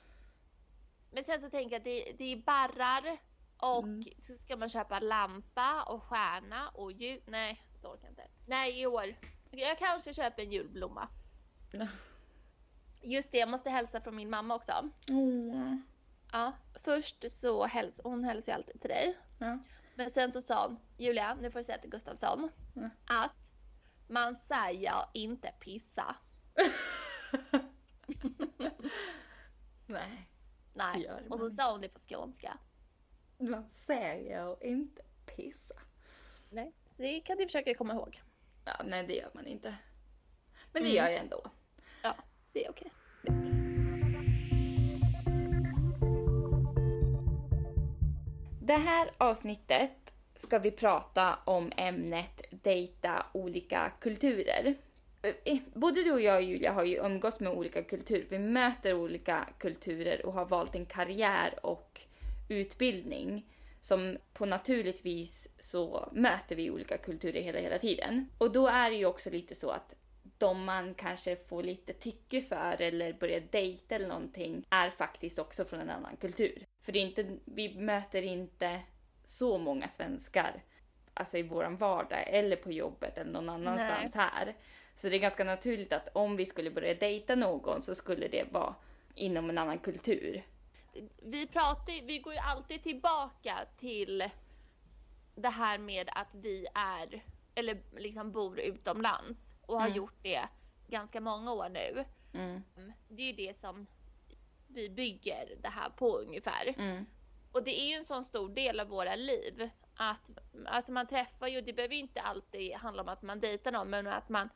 Men 1.11 1.23
sen 1.23 1.41
så 1.41 1.49
tänker 1.49 1.71
jag 1.75 1.77
att 1.79 1.83
det, 1.83 2.13
det 2.17 2.31
är 2.31 2.37
barrar 2.37 3.17
och 3.63 3.83
Mm. 3.83 4.03
så 4.21 4.35
ska 4.37 4.57
man 4.57 4.69
köpa 4.69 4.99
lampa 4.99 5.83
och 5.83 6.03
stjärna 6.03 6.69
och 6.69 6.91
ljus. 6.91 7.23
Nej, 7.27 7.63
det 7.81 7.87
orkar 7.87 8.07
inte. 8.09 8.27
Nej, 8.45 8.81
i 8.81 8.85
år. 8.87 9.15
Jag 9.51 9.79
kanske 9.79 10.13
köper 10.13 10.43
en 10.43 10.51
julblomma. 10.51 11.07
Just 13.01 13.31
det, 13.31 13.37
jag 13.37 13.49
måste 13.49 13.69
hälsa 13.69 14.01
från 14.01 14.15
min 14.15 14.29
mamma 14.29 14.55
också. 14.55 14.89
Åh. 15.09 15.75
Ja, 16.31 16.51
först 16.83 17.31
så 17.31 17.65
häls 17.65 17.99
hon 18.03 18.23
hälsar 18.23 18.51
ju 18.51 18.55
alltid 18.55 18.81
till 18.81 18.89
dig. 18.89 19.17
Men 19.95 20.11
sen 20.11 20.31
så 20.31 20.41
sa 20.41 20.67
hon, 20.67 20.79
Julia, 20.97 21.35
nu 21.35 21.51
får 21.51 21.59
du 21.59 21.63
säga 21.63 21.77
till 21.77 21.89
Gustafsson 21.89 22.49
Ja. 22.73 22.89
att 23.23 23.51
man 24.07 24.35
säger 24.35 25.05
inte 25.13 25.51
pissa. 25.59 26.15
Nej, 29.85 30.29
Nej. 30.73 31.09
Och 31.29 31.39
så 31.39 31.49
sa 31.49 31.71
hon 31.71 31.81
det 31.81 31.89
på 31.89 31.99
skånska. 32.09 32.57
Man 33.37 33.65
säger 33.85 34.63
inte 34.65 35.01
pissa. 35.25 35.75
Nej. 36.49 36.71
Det 36.97 37.19
kan 37.19 37.37
du 37.37 37.45
försöka 37.45 37.73
komma 37.73 37.93
ihåg. 37.93 38.21
Ja, 38.65 38.81
nej 38.85 39.07
det 39.07 39.15
gör 39.15 39.29
man 39.33 39.47
inte. 39.47 39.75
Men 40.71 40.83
det 40.83 40.89
Mm. 40.89 40.95
gör 40.95 41.09
jag 41.09 41.19
ändå. 41.19 41.41
Ja, 42.03 42.15
det 42.53 42.65
är 42.65 42.69
okej. 42.69 42.91
Det 48.61 48.73
här 48.75 49.11
avsnittet 49.17 49.91
ska 50.35 50.59
vi 50.59 50.71
prata 50.71 51.35
om 51.45 51.71
ämnet 51.77 52.41
dejta 52.49 53.25
olika 53.31 53.91
kulturer. 53.99 54.75
Eh, 55.45 55.57
Både 55.73 56.03
du 56.03 56.11
och 56.11 56.21
jag 56.21 56.41
Julia 56.41 56.71
har 56.71 56.83
ju 56.83 56.97
umgåtts 56.97 57.39
med 57.39 57.51
olika 57.51 57.83
kulturer. 57.83 58.25
Vi 58.29 58.39
möter 58.39 58.93
olika 58.93 59.47
kulturer 59.57 60.25
och 60.25 60.33
har 60.33 60.45
valt 60.45 60.75
en 60.75 60.85
karriär 60.85 61.65
och 61.65 62.01
utbildning 62.49 63.45
som 63.81 64.17
på 64.33 64.45
naturligt 64.45 65.05
vis 65.05 65.47
så 65.59 66.09
möter 66.11 66.55
vi 66.55 66.71
olika 66.71 66.97
kulturer 66.97 67.41
hela, 67.41 67.59
hela 67.59 67.79
tiden. 67.79 68.29
Och 68.37 68.51
då 68.51 68.67
är 68.67 68.89
det 68.89 68.95
ju 68.95 69.05
också 69.05 69.29
lite 69.29 69.55
så 69.55 69.69
att 69.69 69.95
de 70.37 70.63
man 70.63 70.93
kanske 70.93 71.35
får 71.35 71.63
lite 71.63 71.93
tycke 71.93 72.41
för 72.41 72.81
eller 72.81 73.13
börjar 73.13 73.43
dejta 73.51 73.95
eller 73.95 74.07
någonting 74.07 74.65
är 74.69 74.89
faktiskt 74.89 75.39
också 75.39 75.65
från 75.65 75.79
en 75.79 75.89
annan 75.89 76.17
kultur. 76.17 76.65
För 76.81 76.91
det 76.91 76.99
är 76.99 77.03
inte, 77.03 77.37
vi 77.45 77.75
möter 77.75 78.21
inte 78.21 78.81
så 79.25 79.57
många 79.57 79.87
svenskar 79.87 80.63
alltså 81.13 81.37
i 81.37 81.43
våran 81.43 81.77
vardag 81.77 82.23
eller 82.27 82.55
på 82.55 82.71
jobbet 82.71 83.17
eller 83.17 83.31
någon 83.31 83.49
annanstans 83.49 84.15
här. 84.15 84.53
Så 84.95 85.09
det 85.09 85.15
är 85.15 85.19
ganska 85.19 85.43
naturligt 85.43 85.93
att 85.93 86.09
om 86.13 86.35
vi 86.35 86.45
skulle 86.45 86.71
börja 86.71 86.93
dejta 86.93 87.35
någon 87.35 87.81
så 87.81 87.95
skulle 87.95 88.27
det 88.27 88.51
vara 88.51 88.75
inom 89.15 89.49
en 89.49 89.57
annan 89.57 89.79
kultur. 89.79 90.43
Vi 91.21 91.47
pratar 91.47 92.05
vi 92.05 92.19
går 92.19 92.33
ju 92.33 92.39
alltid 92.39 92.83
tillbaka 92.83 93.65
till 93.77 94.29
det 95.35 95.49
här 95.49 95.77
med 95.77 96.09
att 96.15 96.35
vi 96.35 96.67
är, 96.75 97.23
eller 97.55 97.81
liksom 97.91 98.31
bor 98.31 98.59
utomlands 98.59 99.53
och 99.61 99.79
har 99.79 99.85
Mm. 99.87 99.97
gjort 99.97 100.17
det 100.21 100.47
ganska 100.87 101.21
många 101.21 101.51
år 101.53 101.69
nu. 101.69 102.05
Mm. 102.33 102.63
Det 103.09 103.21
är 103.21 103.27
ju 103.27 103.33
det 103.47 103.57
som 103.57 103.87
vi 104.67 104.89
bygger 104.89 105.55
det 105.61 105.69
här 105.69 105.89
på 105.89 106.17
ungefär. 106.17 106.73
Mm. 106.77 107.05
Och 107.51 107.63
det 107.63 107.81
är 107.81 107.85
ju 107.87 107.93
en 107.93 108.05
sån 108.05 108.25
stor 108.25 108.49
del 108.49 108.79
av 108.79 108.87
våra 108.87 109.15
liv. 109.15 109.69
Att 109.95 110.29
alltså 110.65 110.91
man 110.91 111.07
träffar 111.07 111.47
ju, 111.47 111.61
det 111.61 111.73
behöver 111.73 111.95
inte 111.95 112.21
alltid 112.21 112.73
handla 112.73 113.01
om 113.03 113.09
att 113.09 113.21
man 113.21 113.39
dejtar 113.39 113.71
någon, 113.71 113.89
men 113.89 114.07
att 114.07 114.29
man 114.29 114.49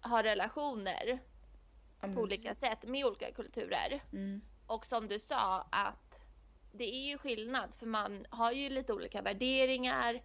har 0.00 0.22
relationer 0.22 1.18
på 2.00 2.20
olika 2.20 2.54
sätt 2.54 2.82
med 2.82 3.04
olika 3.04 3.32
kulturer. 3.32 4.02
Mm. 4.12 4.40
Och 4.70 4.86
som 4.86 5.08
du 5.08 5.18
sa 5.18 5.66
att 5.70 6.20
det 6.72 6.94
är 6.94 7.08
ju 7.10 7.18
skillnad 7.18 7.72
för 7.78 7.86
man 7.86 8.26
har 8.30 8.52
ju 8.52 8.68
lite 8.68 8.92
olika 8.92 9.22
värderingar, 9.22 10.22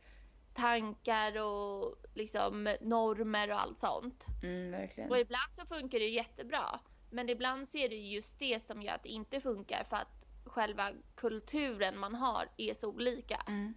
tankar 0.53 1.41
och 1.41 1.95
liksom 2.13 2.75
normer 2.81 3.51
och 3.51 3.59
allt 3.61 3.79
sånt. 3.79 4.25
Mm, 4.43 4.71
verkligen. 4.71 5.09
Och 5.11 5.19
ibland 5.19 5.51
så 5.59 5.65
funkar 5.65 5.99
det 5.99 6.07
jättebra. 6.09 6.79
Men 7.11 7.29
ibland 7.29 7.69
så 7.69 7.77
är 7.77 7.89
det 7.89 7.95
ju 7.95 8.15
just 8.15 8.39
det 8.39 8.65
som 8.65 8.81
gör 8.81 8.93
att 8.93 9.03
det 9.03 9.09
inte 9.09 9.41
funkar 9.41 9.83
för 9.89 9.97
att 9.97 10.25
själva 10.45 10.91
kulturen 11.15 11.99
man 11.99 12.15
har 12.15 12.49
är 12.57 12.73
så 12.73 12.87
olika. 12.89 13.43
Mm. 13.47 13.73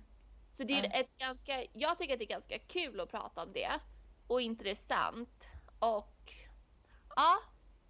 Så 0.57 0.65
det 0.65 0.73
är 0.75 0.85
Ja. 0.85 0.91
ett 1.01 1.19
ganska, 1.19 1.65
jag 1.73 1.99
tycker 1.99 2.13
att 2.13 2.19
det 2.19 2.25
är 2.25 2.39
ganska 2.39 2.59
kul 2.59 3.01
att 3.01 3.11
prata 3.11 3.43
om 3.43 3.53
det. 3.53 3.81
Och 4.27 4.41
intressant. 4.41 5.47
Och 5.79 6.33
ja, 7.17 7.39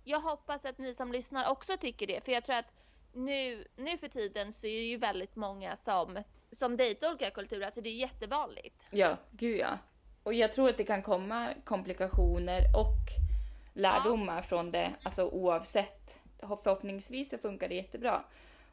jag 0.09 0.21
hoppas 0.21 0.65
att 0.65 0.79
ni 0.79 0.95
som 0.95 1.13
lyssnar 1.13 1.51
också 1.51 1.77
tycker 1.77 2.07
det. 2.07 2.25
För 2.25 2.33
jag 2.33 2.45
tror 2.45 2.57
att 2.57 2.73
nu, 3.13 3.65
nu 3.77 3.99
för 3.99 4.09
tiden 4.09 4.53
så 4.53 4.67
är 4.67 4.81
det 4.81 4.87
ju 4.87 4.97
väldigt 4.97 5.37
många 5.37 5.77
som, 5.77 6.23
som 6.53 6.77
dejtar 6.77 7.09
olika 7.11 7.31
kulturer. 7.31 7.67
Alltså 7.67 7.81
det 7.81 7.89
är 7.89 7.95
jättevanligt. 7.95 8.83
Ja, 8.91 9.17
gud 9.31 9.59
ja. 9.61 9.79
Och 10.23 10.35
jag 10.35 10.53
tror 10.53 10.69
att 10.69 10.77
det 10.77 10.85
kan 10.85 11.03
komma 11.03 11.55
komplikationer 11.65 12.63
och 12.77 13.07
lärdomar 13.75 14.43
från 14.43 14.71
det, 14.71 14.95
alltså 15.03 15.29
oavsett. 15.29 16.15
Förhoppningsvis 16.39 17.31
så 17.31 17.39
funkar 17.39 17.69
det 17.69 17.75
jättebra. 17.75 18.25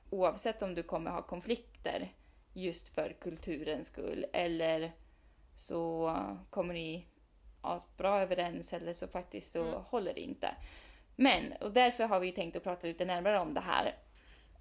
Oavsett 0.10 0.62
om 0.62 0.75
du 0.75 0.84
kommer 0.84 1.12
ha 1.12 1.22
konflikter 1.22 2.13
just 2.54 2.89
för 2.89 3.15
kulturens 3.22 3.88
skull 3.88 4.25
eller 4.34 4.92
så 5.56 6.15
kommer 6.50 6.74
ni 6.74 7.06
bra 7.98 8.22
överens 8.22 8.74
eller 8.74 8.94
så 8.94 9.08
faktiskt 9.08 9.51
så 9.51 9.62
Mm. 9.62 9.82
håller 9.82 10.13
det 10.13 10.20
inte. 10.22 10.56
Men, 11.15 11.53
och 11.62 11.72
därför 11.72 12.03
har 12.03 12.19
vi 12.19 12.31
tänkt 12.31 12.55
att 12.55 12.63
prata 12.63 12.88
lite 12.88 13.05
närmare 13.05 13.39
om 13.39 13.53
det 13.53 13.62
här. 13.62 13.86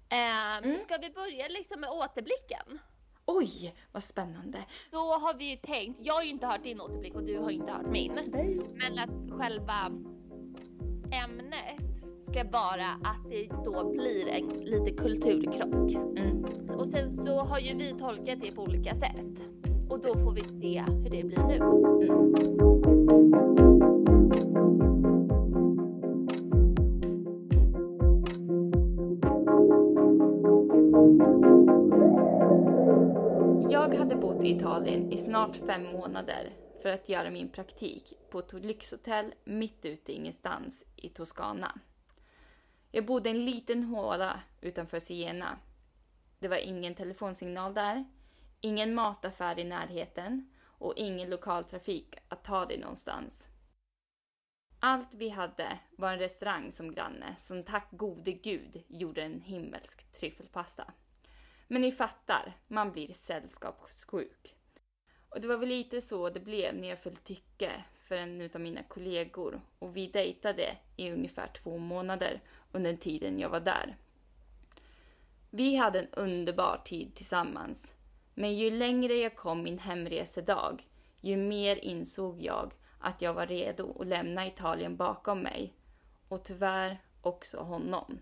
Ähm, 0.09 0.45
Mm. 0.63 0.77
Ska 0.79 0.97
vi 0.97 1.09
börja 1.09 1.47
liksom 1.47 1.79
med 1.79 1.89
återblicken? 1.89 2.79
Oj, 3.25 3.75
vad 3.91 4.03
spännande! 4.03 4.57
Då 4.91 4.97
har 4.97 5.33
vi 5.33 5.49
ju 5.49 5.55
tänkt, 5.55 5.99
jag 6.03 6.13
har 6.13 6.23
ju 6.23 6.29
inte 6.29 6.47
hört 6.47 6.63
din 6.63 6.81
återblick 6.81 7.15
och 7.15 7.23
du 7.23 7.37
har 7.37 7.49
ju 7.49 7.55
inte 7.55 7.71
hört 7.71 7.87
min. 7.87 8.19
Men 8.73 8.99
att 8.99 9.39
själva 9.39 9.91
ämnet 11.23 11.79
ska 12.31 12.43
vara 12.43 12.89
att 13.03 13.29
det 13.29 13.47
då 13.65 13.91
blir 13.91 14.27
en 14.27 14.47
lite 14.47 14.91
kulturkrock. 14.91 15.91
Mm. 15.91 16.45
Och 16.77 16.87
sen 16.87 17.25
så 17.25 17.39
har 17.39 17.59
ju 17.59 17.75
vi 17.75 17.93
tolkat 17.99 18.41
det 18.41 18.51
på 18.51 18.61
olika 18.61 18.95
sätt. 18.95 19.39
Och 19.89 19.99
då 19.99 20.13
får 20.13 20.31
vi 20.31 20.41
se 20.59 20.81
hur 20.81 21.09
det 21.09 21.23
blir 21.23 21.43
nu. 21.43 21.55
Mm. 22.05 23.54
I 34.45 34.51
Italien 34.51 35.11
i 35.11 35.17
snart 35.17 35.55
fem 35.55 35.83
månader 35.83 36.53
för 36.81 36.89
att 36.89 37.09
göra 37.09 37.29
min 37.29 37.49
praktik 37.49 38.13
på 38.29 38.39
ett 38.39 38.53
lyxhotell 38.53 39.33
mitt 39.43 39.85
ute 39.85 40.11
i 40.11 40.15
ingenstans 40.15 40.85
i 40.95 41.09
Toscana. 41.09 41.79
Jag 42.91 43.05
bodde 43.05 43.29
i 43.29 43.31
en 43.31 43.45
liten 43.45 43.83
håla 43.83 44.41
utanför 44.61 44.99
Siena. 44.99 45.59
Det 46.39 46.47
var 46.47 46.57
ingen 46.57 46.95
telefonsignal 46.95 47.73
där, 47.73 48.05
ingen 48.61 48.95
mataffär 48.95 49.59
i 49.59 49.63
närheten 49.63 50.49
och 50.63 50.93
ingen 50.95 51.29
lokaltrafik 51.29 52.15
att 52.27 52.43
ta 52.43 52.65
dig 52.65 52.77
någonstans. 52.77 53.47
Allt 54.79 55.13
vi 55.13 55.29
hade 55.29 55.79
var 55.97 56.11
en 56.11 56.19
restaurang 56.19 56.71
som 56.71 56.91
granne 56.91 57.35
som 57.39 57.63
tack 57.63 57.87
gode 57.91 58.31
gud 58.31 58.83
gjorde 58.87 59.21
en 59.21 59.41
himmelsk 59.41 60.11
tryffelpasta. 60.11 60.93
Men 61.67 61.81
ni 61.81 61.91
fattar, 61.91 62.57
man 62.67 62.91
blir 62.91 63.13
sällskapssjuk. 63.13 64.55
Och 65.29 65.41
det 65.41 65.47
var 65.47 65.57
väl 65.57 65.69
lite 65.69 66.01
så 66.01 66.29
det 66.29 66.39
blev 66.39 66.75
när 66.75 66.87
jag 66.87 66.99
föll 66.99 67.15
tycke 67.15 67.83
för 68.07 68.15
en 68.15 68.41
utav 68.41 68.61
mina 68.61 68.83
kollegor 68.83 69.61
och 69.79 69.97
vi 69.97 70.07
dejtade 70.07 70.77
i 70.95 71.11
ungefär 71.11 71.47
två 71.47 71.77
månader 71.77 72.41
under 72.71 72.95
tiden 72.95 73.39
jag 73.39 73.49
var 73.49 73.59
där. 73.59 73.97
Vi 75.49 75.75
hade 75.75 75.99
en 75.99 76.09
underbar 76.11 76.81
tid 76.85 77.15
tillsammans. 77.15 77.93
Men 78.33 78.55
ju 78.55 78.71
längre 78.71 79.13
jag 79.13 79.35
kom 79.35 79.63
min 79.63 79.79
hemresedag, 79.79 80.87
ju 81.21 81.37
mer 81.37 81.75
insåg 81.75 82.41
jag 82.41 82.73
att 82.99 83.21
jag 83.21 83.33
var 83.33 83.47
redo 83.47 84.01
att 84.01 84.07
lämna 84.07 84.47
Italien 84.47 84.95
bakom 84.95 85.39
mig. 85.39 85.73
Och 86.27 86.43
tyvärr 86.43 87.01
också 87.21 87.59
honom. 87.59 88.19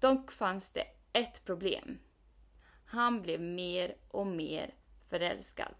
Dock 0.00 0.32
fanns 0.32 0.70
det 0.70 0.86
ett 1.12 1.44
problem. 1.44 1.98
Han 2.92 3.22
blev 3.22 3.40
mer 3.40 3.96
och 4.08 4.26
mer 4.26 4.74
förälskad. 5.08 5.74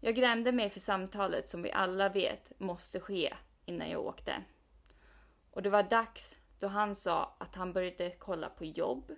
Jag 0.00 0.14
grämde 0.14 0.52
mig 0.52 0.70
för 0.70 0.80
samtalet 0.80 1.48
som 1.48 1.62
vi 1.62 1.72
alla 1.72 2.08
vet 2.08 2.60
måste 2.60 3.00
ske 3.00 3.34
innan 3.64 3.90
jag 3.90 4.06
åkte. 4.06 4.42
Och 5.50 5.62
det 5.62 5.70
var 5.70 5.82
dags 5.82 6.36
då 6.58 6.68
han 6.68 6.94
sa 6.94 7.36
att 7.38 7.54
han 7.54 7.72
började 7.72 8.10
kolla 8.10 8.48
på 8.48 8.64
jobb 8.64 9.12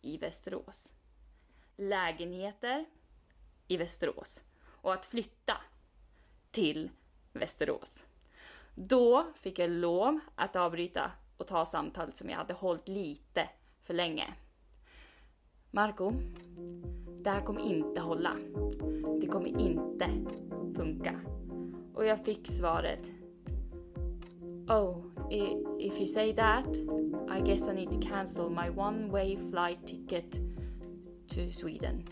i 0.00 0.18
Västerås. 0.18 0.92
Lägenheter 1.76 2.84
i 3.68 3.76
Västerås. 3.76 4.42
Och 4.64 4.92
att 4.92 5.06
flytta 5.06 5.56
till 6.50 6.90
Västerås. 7.32 8.04
Då 8.74 9.32
fick 9.34 9.58
jag 9.58 9.70
lov 9.70 10.20
att 10.34 10.56
avbryta 10.56 11.12
och 11.36 11.46
ta 11.46 11.66
samtalet 11.66 12.16
som 12.16 12.30
jag 12.30 12.36
hade 12.36 12.54
hållit 12.54 12.88
lite 12.88 13.48
för 13.82 13.94
länge. 13.94 14.34
Marco, 15.72 16.12
det 17.22 17.30
här 17.30 17.40
kommer 17.40 17.60
inte 17.60 18.00
hålla. 18.00 18.36
Det 19.20 19.26
kommer 19.26 19.60
inte 19.60 20.10
funka. 20.76 21.20
Och 21.94 22.06
jag 22.06 22.24
fick 22.24 22.46
svaret. 22.46 23.10
Oh, 24.68 25.04
if 25.78 25.92
you 25.98 26.06
say 26.06 26.34
that, 26.34 26.66
I 27.28 27.40
guess 27.40 27.68
I 27.68 27.72
need 27.72 27.90
to 27.90 28.08
cancel 28.08 28.50
my 28.50 28.70
one 28.70 29.12
way 29.12 29.36
flight 29.36 29.86
ticket 29.86 30.32
to 31.28 31.50
Sweden. 31.50 32.02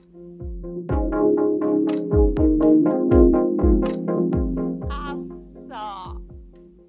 Alltså. 4.91 6.21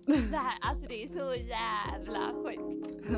Det 0.05 0.37
här, 0.37 0.57
alltså 0.61 0.87
det 0.87 1.03
är 1.03 1.07
så 1.07 1.35
jävla 1.35 2.33
sjukt. 2.43 3.09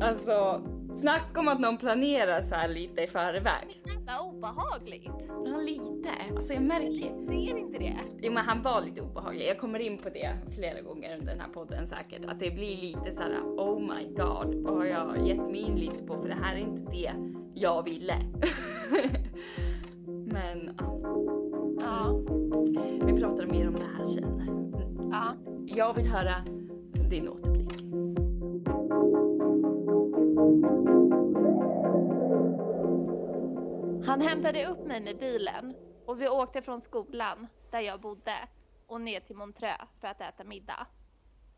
alltså, 0.02 0.62
snacka 1.00 1.40
om 1.40 1.48
att 1.48 1.60
någon 1.60 1.78
planerar 1.78 2.40
så 2.40 2.54
här 2.54 2.68
lite 2.68 3.02
i 3.02 3.06
förväg. 3.06 3.82
Jävla 3.86 4.20
obehagligt. 4.20 5.28
Ja, 5.44 5.56
lite. 5.58 6.08
Alltså 6.36 6.52
jag 6.52 6.62
märker. 6.62 7.26
Ser 7.26 7.56
inte 7.58 7.78
det? 7.78 7.96
Jo 8.22 8.32
men 8.32 8.44
han 8.44 8.62
var 8.62 8.80
lite 8.84 9.00
obehaglig. 9.02 9.46
Jag 9.48 9.58
kommer 9.58 9.78
in 9.78 9.98
på 9.98 10.08
det 10.08 10.30
flera 10.56 10.80
gånger 10.80 11.14
under 11.18 11.32
den 11.32 11.40
här 11.40 11.48
podden 11.48 11.86
säkert. 11.86 12.24
Att 12.30 12.40
det 12.40 12.50
blir 12.50 12.76
lite 12.76 13.12
så 13.12 13.20
här: 13.22 13.40
oh 13.56 13.80
my 13.80 14.04
god, 14.16 14.54
vad 14.54 14.74
har 14.74 14.84
jag 14.84 15.26
gett 15.26 15.50
mig 15.50 15.60
in 15.60 15.76
lite 15.76 16.02
på? 16.06 16.22
För 16.22 16.28
det 16.28 16.34
här 16.42 16.54
är 16.56 16.60
inte 16.60 16.92
det 16.92 17.12
jag 17.54 17.82
ville. 17.84 18.14
men 20.06 20.70
ja, 20.78 21.02
Ja. 21.80 22.20
vi 23.06 23.20
pratar 23.20 23.46
mer 23.46 23.68
om 23.68 23.74
det 23.74 23.86
här 23.98 24.04
sen. 24.06 24.42
Ja. 25.12 25.34
Jag 25.66 25.94
vill 25.94 26.06
höra 26.06 26.34
din 27.10 27.28
återblick. 27.28 27.85
Han 34.16 34.28
hämtade 34.28 34.66
upp 34.66 34.84
mig 34.84 35.00
med 35.00 35.18
bilen 35.18 35.76
och 36.06 36.20
vi 36.20 36.28
åkte 36.28 36.62
från 36.62 36.80
skolan 36.80 37.46
där 37.70 37.80
jag 37.80 38.00
bodde 38.00 38.48
och 38.86 39.00
ner 39.00 39.20
till 39.20 39.36
Montreux 39.36 40.00
för 40.00 40.08
att 40.08 40.20
äta 40.20 40.44
middag. 40.44 40.86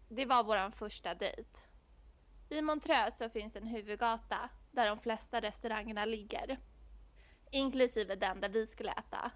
Det 0.09 0.27
var 0.27 0.45
vår 0.45 0.71
första 0.71 1.15
dejt. 1.15 1.61
I 2.49 2.63
Montreux 2.63 3.19
så 3.19 3.29
finns 3.29 3.57
en 3.57 3.67
huvudgata 3.67 4.51
där 4.71 4.89
de 4.89 5.01
flesta 5.01 5.41
restaurangerna 5.41 6.05
ligger. 6.05 6.59
Inklusive 7.51 8.15
den 8.17 8.41
där 8.41 8.49
vi 8.49 8.67
skulle 8.67 8.93
äta. 8.93 9.31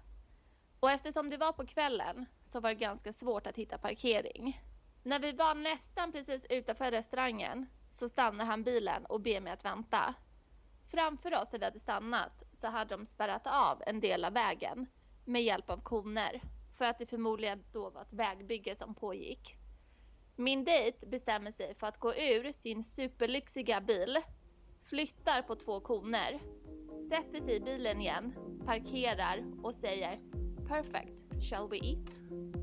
Och 0.79 0.91
eftersom 0.91 1.29
det 1.29 1.37
var 1.37 1.53
på 1.53 1.65
kvällen 1.65 2.25
så 2.51 2.59
var 2.59 2.69
det 2.69 2.75
ganska 2.75 3.13
svårt 3.13 3.47
att 3.47 3.57
hitta 3.57 3.77
parkering. 3.77 4.61
När 5.03 5.19
vi 5.19 5.31
var 5.31 5.55
nästan 5.55 6.11
precis 6.11 6.45
utanför 6.49 6.91
restaurangen 6.91 7.65
så 7.93 8.09
stannar 8.09 8.45
han 8.45 8.63
bilen 8.63 9.05
och 9.05 9.21
ber 9.21 9.41
mig 9.41 9.53
att 9.53 9.65
vänta. 9.65 10.13
Framför 10.91 11.35
oss 11.35 11.49
där 11.49 11.59
vi 11.59 11.65
hade 11.65 11.79
stannat 11.79 12.42
så 12.63 12.69
hade 12.69 12.95
de 12.95 13.05
spärrat 13.05 13.47
av 13.47 13.83
en 13.87 13.99
del 13.99 14.25
av 14.25 14.33
vägen 14.33 14.85
med 15.25 15.43
hjälp 15.43 15.69
av 15.69 15.77
koner 15.77 16.41
för 16.77 16.85
att 16.85 16.99
det 16.99 17.05
förmodligen 17.05 17.63
då 17.71 17.89
var 17.89 18.01
ett 18.01 18.13
vägbygge 18.13 18.75
som 18.75 18.95
pågick. 18.95 19.55
Min 20.35 20.63
dejt 20.63 21.05
bestämmer 21.05 21.51
sig 21.51 21.75
för 21.75 21.87
att 21.87 21.99
gå 21.99 22.15
ur 22.15 22.51
sin 22.51 22.83
superlyxiga 22.83 23.81
bil, 23.81 24.19
flyttar 24.83 25.41
på 25.41 25.55
två 25.55 25.79
koner, 25.79 26.39
sätter 27.09 27.41
sig 27.41 27.55
i 27.55 27.59
bilen 27.59 28.01
igen, 28.01 28.33
parkerar 28.65 29.43
och 29.63 29.75
säger 29.75 30.19
Perfect, 30.67 31.43
shall 31.49 31.69
we 31.69 31.77
eat? 31.77 32.62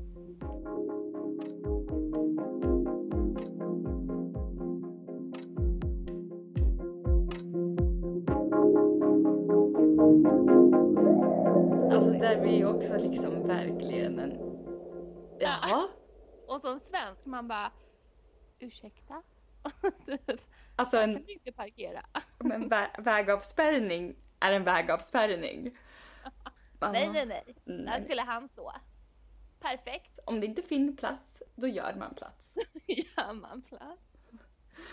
Och 16.61 16.67
som 16.67 16.79
svensk 16.79 17.25
man 17.25 17.47
bara 17.47 17.71
ursäkta? 18.59 19.23
Alltså 20.75 20.97
en, 20.97 21.13
kan 21.13 21.23
du 21.25 21.33
inte 21.33 21.51
parkera. 21.51 22.05
en 22.39 22.69
vä- 22.71 23.01
vägavspärrning 23.03 24.15
är 24.39 24.51
en 24.51 24.63
vägavspärrning. 24.63 25.77
Nej, 26.81 27.09
nej, 27.09 27.25
nej. 27.25 27.43
Där 27.65 27.73
nej. 27.85 28.03
skulle 28.03 28.21
han 28.21 28.49
stå. 28.49 28.73
Perfekt, 29.59 30.19
Om 30.25 30.39
det 30.39 30.45
inte 30.47 30.61
finns 30.61 30.97
plats, 30.97 31.43
då 31.55 31.67
gör 31.67 31.93
man 31.93 32.15
plats. 32.15 32.53
gör 32.87 33.33
man 33.33 33.61
plats. 33.61 34.01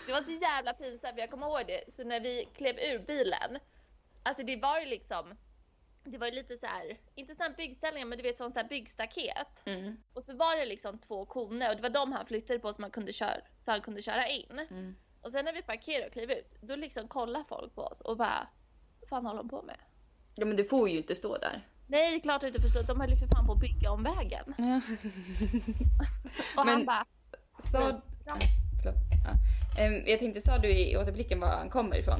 Det 0.05 0.11
var 0.11 0.21
så 0.21 0.31
jävla 0.31 0.73
pinsamt, 0.73 1.17
jag 1.17 1.29
kommer 1.31 1.47
ihåg 1.47 1.67
det. 1.67 1.93
Så 1.93 2.03
när 2.03 2.19
vi 2.19 2.47
klev 2.53 2.79
ur 2.79 2.99
bilen, 2.99 3.59
alltså 4.23 4.43
det 4.43 4.55
var 4.61 4.79
ju 4.79 4.85
liksom, 4.85 5.35
det 6.11 6.17
var 6.17 6.27
ju 6.27 6.33
lite 6.33 6.57
så 6.57 6.65
här, 6.65 6.97
inte 7.15 7.35
sådana 7.35 7.55
byggställningar 7.55 8.07
men 8.07 8.17
du 8.17 8.23
vet 8.23 8.37
sån 8.37 8.53
så 8.53 8.59
här 8.59 8.67
byggstaket. 8.67 9.47
Mm. 9.65 9.97
Och 10.13 10.23
så 10.23 10.35
var 10.35 10.55
det 10.55 10.65
liksom 10.65 10.97
två 10.99 11.25
koner 11.25 11.69
och 11.69 11.75
det 11.75 11.81
var 11.81 11.89
de 11.89 12.11
han 12.11 12.25
flyttade 12.25 12.59
på 12.59 12.73
så, 12.73 12.81
man 12.81 12.91
kunde 12.91 13.13
köra, 13.13 13.37
så 13.59 13.71
han 13.71 13.81
kunde 13.81 14.01
köra 14.01 14.27
in. 14.27 14.59
Mm. 14.69 14.95
Och 15.21 15.31
sen 15.31 15.45
när 15.45 15.53
vi 15.53 15.61
parkerade 15.61 16.07
och 16.07 16.13
klev 16.13 16.31
ut, 16.31 16.55
då 16.61 16.75
liksom 16.75 17.07
kollar 17.07 17.43
folk 17.43 17.75
på 17.75 17.81
oss 17.81 18.01
och 18.01 18.17
bara, 18.17 18.47
vad 18.99 19.09
fan 19.09 19.25
håller 19.25 19.37
de 19.37 19.49
på 19.49 19.61
med? 19.61 19.77
Ja 20.35 20.45
men 20.45 20.57
du 20.57 20.63
får 20.65 20.89
ju 20.89 20.97
inte 20.97 21.15
stå 21.15 21.37
där. 21.37 21.67
Nej, 21.87 22.11
det 22.11 22.17
är 22.17 22.19
klart 22.19 22.35
att 22.35 22.41
du 22.41 22.47
inte 22.47 22.61
förstår, 22.61 22.83
de 22.83 22.99
höll 23.01 23.09
ju 23.09 23.15
för 23.17 23.27
fan 23.27 23.45
på 23.45 23.53
att 23.53 23.59
bygga 23.59 23.91
om 23.91 24.03
vägen. 24.03 24.45
Och 26.57 26.65
han 26.65 26.65
Men- 26.65 26.85
bara, 26.85 27.05
Sa... 27.71 28.01
Ja. 28.25 28.37
Ja. 28.85 28.93
Jag 30.05 30.19
tänkte, 30.19 30.41
sa 30.41 30.57
du 30.57 30.69
i 30.71 30.97
återblicken 30.97 31.39
var 31.39 31.47
han 31.47 31.69
kommer 31.69 31.97
ifrån? 31.97 32.19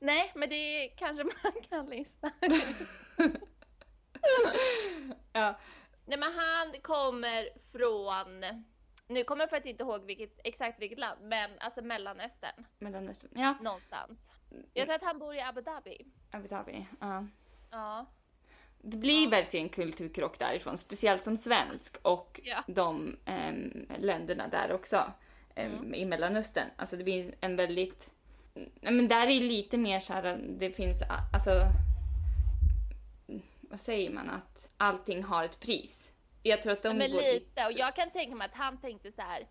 Nej 0.00 0.32
men 0.34 0.48
det 0.48 0.88
kanske 0.88 1.24
man 1.42 1.52
kan 1.68 1.86
lyssna. 1.90 2.30
ja. 5.32 5.58
nej 6.06 6.18
men 6.18 6.32
han 6.36 6.80
kommer 6.82 7.48
från, 7.72 8.44
nu 9.08 9.24
kommer 9.24 9.42
jag 9.42 9.50
faktiskt 9.50 9.70
inte 9.70 9.82
ihåg 9.82 10.04
vilket, 10.04 10.40
exakt 10.44 10.80
vilket 10.82 10.98
land, 10.98 11.20
men 11.22 11.50
alltså 11.58 11.82
Mellanöstern, 11.82 12.64
Mellanöstern. 12.78 13.30
Ja. 13.34 13.54
någonstans. 13.60 14.30
Jag 14.74 14.86
tror 14.86 14.94
att 14.96 15.04
han 15.04 15.18
bor 15.18 15.34
i 15.34 15.40
Abu 15.40 15.60
Dhabi. 15.60 16.06
Abu 16.30 16.48
Dhabi. 16.48 16.86
Ja. 17.00 17.26
Ja. 17.70 18.06
Det 18.82 18.96
blir 18.96 19.30
verkligen 19.30 19.68
kulturkrock 19.68 20.38
därifrån, 20.38 20.76
speciellt 20.78 21.24
som 21.24 21.36
svensk 21.36 21.96
och 22.02 22.40
Ja. 22.44 22.64
de 22.66 22.72
de 23.26 23.32
em, 23.32 23.86
länderna 23.98 24.48
där 24.48 24.72
också 24.72 25.12
em, 25.54 25.72
Mm. 25.72 25.94
i 25.94 26.04
Mellanöstern. 26.04 26.68
Alltså 26.76 26.96
det 26.96 27.04
finns 27.04 27.34
en 27.40 27.56
väldigt, 27.56 28.10
men 28.80 29.08
där 29.08 29.26
är 29.26 29.40
lite 29.40 29.78
mer 29.78 30.00
så 30.00 30.12
här, 30.12 30.36
det 30.58 30.70
finns 30.70 31.02
alltså, 31.32 31.50
vad 33.60 33.80
säger 33.80 34.10
man, 34.10 34.30
att 34.30 34.68
allting 34.76 35.22
har 35.24 35.44
ett 35.44 35.60
pris. 35.60 36.10
Jag 36.42 36.62
tror 36.62 36.72
att 36.72 36.82
de 36.82 36.96
men 36.98 37.12
går 37.12 37.20
dit- 37.20 37.34
lite, 37.34 37.66
och 37.66 37.72
jag 37.72 37.96
kan 37.96 38.10
tänka 38.10 38.34
mig 38.36 38.44
att 38.44 38.54
han 38.54 38.78
tänkte 38.80 39.12
så 39.12 39.22
här. 39.22 39.46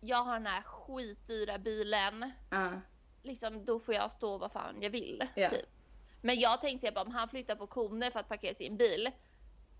jag 0.00 0.24
har 0.24 0.34
den 0.34 0.46
här 0.46 0.62
skitdyra 0.62 1.58
bilen, 1.58 2.32
Ja. 2.50 2.70
liksom 3.22 3.64
då 3.64 3.80
får 3.80 3.94
jag 3.94 4.10
stå 4.10 4.38
vad 4.38 4.52
fan 4.52 4.82
jag 4.82 4.90
vill. 4.90 5.22
Ja. 5.34 5.50
Typ. 5.50 5.66
Men 6.20 6.40
jag 6.40 6.60
tänkte 6.60 6.92
bara 6.92 7.04
om 7.04 7.10
han 7.10 7.28
flyttar 7.28 7.56
på 7.56 7.66
koner 7.66 8.10
för 8.10 8.20
att 8.20 8.28
parkera 8.28 8.54
sin 8.54 8.76
bil, 8.76 9.10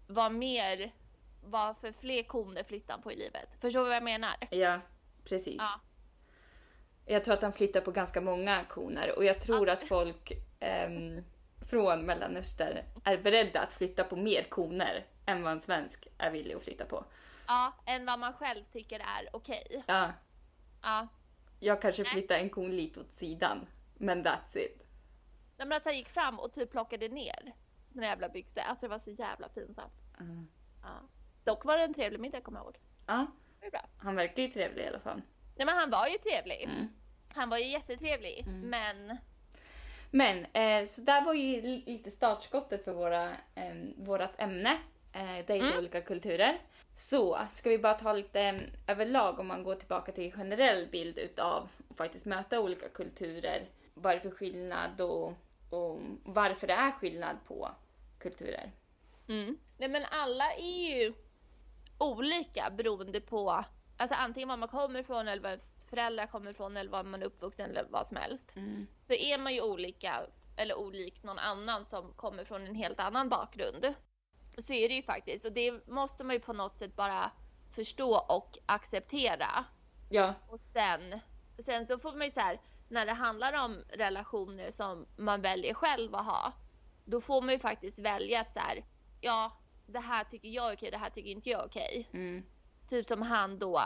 vad 0.07 0.33
mer, 0.33 0.93
vad 1.45 1.77
för 1.77 1.93
fler 1.93 2.23
koner 2.23 2.63
flyttar 2.65 2.95
han 2.95 3.03
på 3.03 3.13
i 3.13 3.17
livet? 3.17 3.49
Förstår 3.61 3.81
du 3.81 3.87
vad 3.87 3.97
jag 3.97 4.03
menar? 4.03 4.35
Ja, 4.51 4.81
precis. 5.25 5.57
Ja. 5.59 5.81
Jag 7.07 7.25
tror 7.25 7.35
att 7.35 7.43
han 7.43 7.53
flyttar 7.53 7.81
på 7.81 7.91
ganska 7.91 8.21
många 8.21 8.65
koner 8.65 9.17
och 9.17 9.25
jag 9.25 9.41
tror 9.41 9.69
att 9.69 9.83
folk 9.83 10.33
ehm, 10.61 11.25
från 11.71 12.07
Mellanöstern 12.07 12.79
är 13.05 13.19
beredda 13.19 13.61
att 13.61 13.73
flytta 13.73 14.05
på 14.05 14.17
mer 14.17 14.43
koner 14.43 15.07
än 15.27 15.43
vad 15.43 15.53
en 15.53 15.61
svensk 15.61 16.09
är 16.19 16.31
villig 16.31 16.55
att 16.55 16.63
flytta 16.63 16.85
på. 16.85 17.05
Ja, 17.47 17.73
än 17.87 18.07
vad 18.07 18.19
man 18.19 18.33
själv 18.33 18.65
tycker 18.73 19.01
är 19.01 19.29
okej. 19.33 19.83
Ja, 19.87 20.13
Ja. 20.83 21.09
jag 21.61 21.83
kanske 21.83 22.05
flyttar 22.05 22.35
en 22.39 22.51
kon 22.51 22.71
lite 22.77 23.01
åt 23.01 23.19
sidan, 23.19 23.67
men 23.95 24.25
that's 24.27 24.57
it. 24.59 24.77
Nej, 25.57 25.67
Men 25.69 25.73
att 25.73 25.85
han 25.85 25.97
gick 25.97 26.09
fram 26.09 26.39
och 26.39 26.53
typ 26.53 26.71
plockade 26.71 27.09
ner 27.09 27.53
den 27.89 28.05
jävla 28.05 28.29
byggsten. 28.29 28.65
Alltså 28.69 28.87
det 28.87 28.91
var 28.91 28.99
så 28.99 29.11
jävla 29.11 29.49
pinsamt. 29.49 29.93
Mm. 30.21 30.49
Ja. 30.83 30.89
Dock 31.45 31.65
var 31.65 31.77
det 31.79 31.85
en 31.85 31.95
trevlig 31.95 32.21
middag 32.21 32.41
kommer 32.41 32.59
jag 32.61 32.65
ihåg. 32.67 32.79
Ja, 33.07 33.27
Det 33.61 33.67
var 33.67 33.71
bra. 33.71 33.85
han 33.99 34.15
verkar 34.17 34.43
ju 34.43 34.49
trevlig 34.49 34.85
i 34.85 34.89
alla 34.89 35.01
fall. 35.01 35.23
Nej 35.57 35.67
men 35.67 35.77
han 35.77 35.91
var 35.91 36.07
ju 36.07 36.19
trevlig. 36.19 36.63
Mm. 36.65 36.89
Han 37.29 37.49
var 37.49 37.59
ju 37.59 37.65
jättetrevlig. 37.69 38.45
Mm. 38.47 38.61
Men 38.61 39.17
Men 40.11 40.47
eh, 40.53 40.87
så 40.89 41.01
där 41.01 41.25
var 41.25 41.35
ju 41.35 41.61
li- 41.63 41.85
lite 41.87 42.11
startskottet 42.11 42.85
för 42.85 42.93
våra, 42.93 43.31
eh, 43.55 43.75
vårat 43.97 44.41
ämne, 44.41 44.79
eh, 45.13 45.47
dejta 45.47 45.67
Mm. 45.67 45.79
olika 45.79 46.01
kulturer. 46.01 46.61
Så 46.97 47.39
ska 47.55 47.71
vi 47.71 47.79
bara 47.79 47.95
ta 47.95 48.13
lite 48.13 48.61
överlag 48.87 49.39
om 49.41 49.47
man 49.47 49.63
går 49.65 49.75
tillbaka 49.75 50.13
till 50.13 50.33
generell 50.33 50.87
bild 50.87 51.19
utav 51.19 51.69
att 51.91 51.97
faktiskt 51.97 52.27
möta 52.27 52.61
olika 52.61 52.89
kulturer. 52.89 53.67
Vad 53.95 54.13
är 54.13 54.17
det 54.17 54.23
för 54.23 54.31
skillnad 54.31 55.01
och, 55.01 55.33
och 55.71 56.01
varför 56.25 56.67
det 56.67 56.73
är 56.75 56.91
skillnad 56.93 57.37
på 57.47 57.71
kulturer. 58.19 58.71
Mm. 59.29 59.59
Nej 59.79 59.89
men 59.89 60.05
alla 60.11 60.53
är 60.53 60.97
ju 60.97 61.13
olika 61.99 62.71
beroende 62.71 63.21
på 63.21 63.65
Alltså 64.03 64.17
antingen 64.17 64.49
var 64.49 64.57
man 64.57 64.69
kommer 64.69 65.01
ifrån 65.01 65.29
eller 65.29 65.43
var 65.43 65.51
ens 65.51 65.87
föräldrar 65.91 66.27
kommer 66.27 66.51
ifrån 66.51 66.77
eller 66.77 66.91
var 66.91 67.03
man 67.03 67.23
är 67.23 67.27
uppvuxen 67.27 67.71
eller 67.71 67.85
vad 67.91 68.07
som 68.07 68.17
helst. 68.17 68.57
Mm. 68.57 68.87
Så 69.07 69.13
är 69.13 69.39
man 69.39 69.55
ju 69.55 69.61
olika 69.61 70.27
eller 70.57 70.79
olik 70.79 71.23
någon 71.23 71.39
annan 71.39 71.87
som 71.87 72.13
kommer 72.13 72.45
från 72.45 72.67
en 72.67 72.75
helt 72.75 73.01
annan 73.01 73.29
bakgrund. 73.29 73.95
Så 74.59 74.73
är 74.73 74.89
det 74.89 74.95
ju 74.95 75.03
faktiskt 75.03 75.45
och 75.45 75.53
det 75.53 75.87
måste 75.89 76.25
man 76.25 76.35
ju 76.35 76.41
på 76.41 76.53
något 76.53 76.79
sätt 76.79 76.97
bara 76.97 77.31
förstå 77.75 78.25
och 78.29 78.59
acceptera. 78.67 79.65
Ja, 80.11 80.35
Och 80.49 80.61
sen, 80.61 81.21
sen 81.65 81.87
så 81.87 81.99
får 81.99 82.13
man 82.13 82.27
ju 82.27 82.33
så 82.33 82.41
här, 82.41 82.61
när 82.89 83.07
det 83.07 83.13
handlar 83.13 83.65
om 83.65 83.85
relationer 83.89 84.71
som 84.71 85.07
man 85.17 85.43
väljer 85.43 85.75
själv 85.75 86.15
att 86.15 86.27
ha, 86.27 86.53
då 87.05 87.21
får 87.21 87.43
man 87.43 87.55
ju 87.55 87.59
faktiskt 87.59 87.99
välja 87.99 88.41
att 88.41 88.53
så 88.53 88.59
här, 88.61 88.85
ja, 89.21 89.53
det 89.87 90.01
här 90.01 90.25
tycker 90.25 90.49
jag 90.49 90.71
är 90.71 90.77
okej, 90.77 90.91
det 90.91 90.99
här 90.99 91.11
tycker 91.11 91.31
inte 91.31 91.51
jag 91.51 91.61
är 91.61 91.67
okej. 91.67 92.09
mm. 92.13 92.43
Typ 92.89 93.07
som 93.07 93.23
han 93.23 93.59
då, 93.59 93.79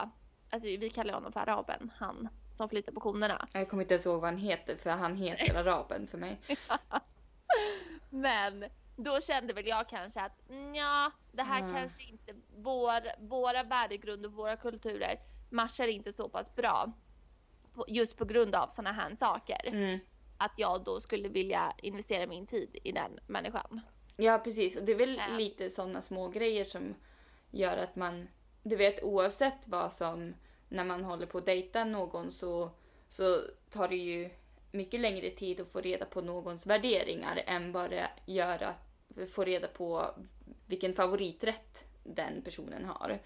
alltså 0.50 0.68
vi 0.68 0.90
kallar 0.90 1.14
honom 1.14 1.32
för 1.32 1.40
araben, 1.40 1.90
han 1.96 2.28
som 2.54 2.68
flyttar 2.68 2.92
på 2.92 3.00
konerna. 3.00 3.48
jag 3.52 3.70
kommer 3.70 3.82
inte 3.82 3.94
ens 3.94 4.06
ihåg 4.06 4.20
vad 4.20 4.30
han 4.30 4.38
heter 4.38 4.76
för 4.76 4.90
han 4.90 5.16
heter 5.16 5.54
araben 5.54 6.06
för 6.06 6.18
mig. 6.18 6.40
Men 8.10 8.64
då 8.96 9.20
kände 9.20 9.52
väl 9.52 9.66
jag 9.66 9.88
kanske 9.88 10.20
att 10.20 10.32
ja, 10.74 11.10
det 11.32 11.42
här 11.42 11.60
Mm. 11.62 11.74
kanske 11.74 12.02
inte, 12.02 12.34
vår, 12.56 13.00
våra 13.28 13.62
värdegrund 13.62 14.26
och 14.26 14.32
våra 14.32 14.56
kulturer 14.56 15.18
matchar 15.50 15.86
inte 15.88 16.12
så 16.12 16.28
pass 16.28 16.54
bra. 16.54 16.92
på- 17.74 17.84
Just 17.88 18.16
på 18.16 18.24
grund 18.24 18.54
av 18.54 18.66
sådana 18.68 18.92
här 18.92 19.16
saker. 19.16 19.66
Mm. 19.66 19.98
att 20.38 20.52
jag 20.56 20.84
då 20.84 21.00
skulle 21.00 21.28
vilja 21.28 21.72
investera 21.82 22.26
min 22.26 22.46
tid 22.46 22.76
i 22.84 22.92
den 22.92 23.18
människan. 23.26 23.80
Ja 24.16 24.38
precis 24.38 24.76
och 24.76 24.82
det 24.84 24.92
är 24.92 24.96
väl 24.96 25.16
Ja. 25.16 25.36
lite 25.36 25.70
sådana 25.70 26.00
små 26.02 26.28
grejer 26.28 26.64
som 26.64 26.94
gör 27.50 27.76
att 27.76 27.96
man, 27.96 28.28
du 28.68 28.76
vet 28.76 29.02
oavsett 29.02 29.68
vad 29.68 29.92
som, 29.92 30.34
när 30.68 30.84
man 30.84 31.04
håller 31.04 31.26
på 31.26 31.38
att 31.38 31.46
dejta 31.46 31.84
någon 31.84 32.30
så, 32.32 32.70
så 33.08 33.40
tar 33.70 33.88
det 33.88 33.96
ju 33.96 34.30
mycket 34.72 35.00
längre 35.00 35.30
tid 35.30 35.60
att 35.60 35.72
få 35.72 35.80
reda 35.80 36.06
på 36.06 36.20
någons 36.20 36.66
värderingar 36.66 37.42
än 37.46 37.72
vad 37.72 37.90
det 37.90 38.08
gör 38.26 38.62
att 38.62 39.30
få 39.30 39.44
reda 39.44 39.68
på 39.68 40.14
vilken 40.66 40.94
favoriträtt 40.94 41.84
den 42.04 42.42
personen 42.42 42.84
har. 42.84 43.18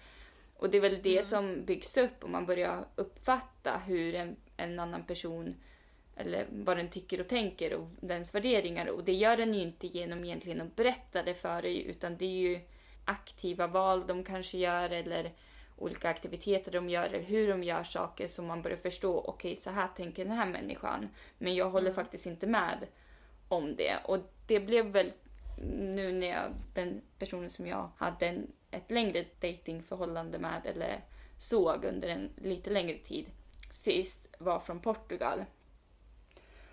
Och 0.57 0.69
det 0.69 0.77
är 0.77 0.81
väl 0.81 1.01
det 1.01 1.11
Mm. 1.11 1.23
som 1.23 1.65
byggs 1.65 1.97
upp 1.97 2.23
om 2.23 2.31
man 2.31 2.45
börjar 2.45 2.85
uppfatta 2.95 3.77
hur 3.77 4.15
en, 4.15 4.35
en 4.57 4.79
annan 4.79 5.03
person 5.03 5.55
eller 6.15 6.45
vad 6.49 6.77
den 6.77 6.89
tycker 6.89 7.21
och 7.21 7.27
tänker 7.27 7.73
och 7.73 7.87
dens 7.99 8.35
värderingar. 8.35 8.87
Och 8.87 9.03
det 9.03 9.13
gör 9.13 9.37
den 9.37 9.53
ju 9.53 9.61
inte 9.61 9.87
genom 9.87 10.23
egentligen 10.23 10.61
att 10.61 10.75
berätta 10.75 11.23
det 11.23 11.33
för 11.33 11.61
dig 11.61 11.85
utan 11.85 12.17
det 12.17 12.25
är 12.25 12.49
ju 12.49 12.59
aktiva 13.05 13.67
val 13.67 14.07
de 14.07 14.23
kanske 14.23 14.57
gör 14.57 14.89
eller 14.89 15.31
olika 15.77 16.09
aktiviteter 16.09 16.71
de 16.71 16.89
gör 16.89 17.03
eller 17.03 17.21
hur 17.21 17.47
de 17.47 17.63
gör 17.63 17.83
saker 17.83 18.27
som 18.27 18.45
man 18.45 18.61
börjar 18.61 18.77
förstå. 18.77 19.19
Okej, 19.19 19.55
så 19.55 19.69
här 19.69 19.87
tänker 19.87 20.25
den 20.25 20.37
här 20.37 20.45
människan. 20.45 21.09
Men 21.37 21.55
jag 21.55 21.69
håller 21.69 21.89
Mm. 21.89 21.95
faktiskt 21.95 22.25
inte 22.25 22.47
med 22.47 22.87
om 23.47 23.75
det. 23.75 23.99
Och 24.03 24.19
det 24.47 24.59
blev 24.59 24.85
väl 24.85 25.11
nu 25.77 26.11
när 26.11 26.27
jag, 26.27 26.51
den 26.73 27.01
personen 27.19 27.49
som 27.49 27.67
jag 27.67 27.89
hade 27.97 28.27
en, 28.27 28.51
ett 28.71 28.91
längre 28.91 29.25
datingförhållande 29.39 30.39
med 30.39 30.61
eller 30.65 31.01
såg 31.37 31.85
under 31.85 32.07
en 32.09 32.29
lite 32.37 32.69
längre 32.69 32.97
tid 32.97 33.25
sist 33.71 34.27
var 34.37 34.59
från 34.59 34.79
Portugal. 34.79 35.45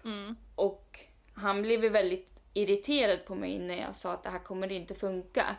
Mm. 0.04 0.36
Och 0.54 1.00
han 1.34 1.62
blev 1.62 1.80
väldigt 1.80 2.40
irriterad 2.54 3.24
på 3.26 3.34
mig 3.34 3.58
när 3.58 3.80
jag 3.80 3.96
sa 3.96 4.12
att 4.12 4.22
det 4.22 4.30
här 4.30 4.38
kommer 4.38 4.72
inte 4.72 4.94
funka. 4.94 5.56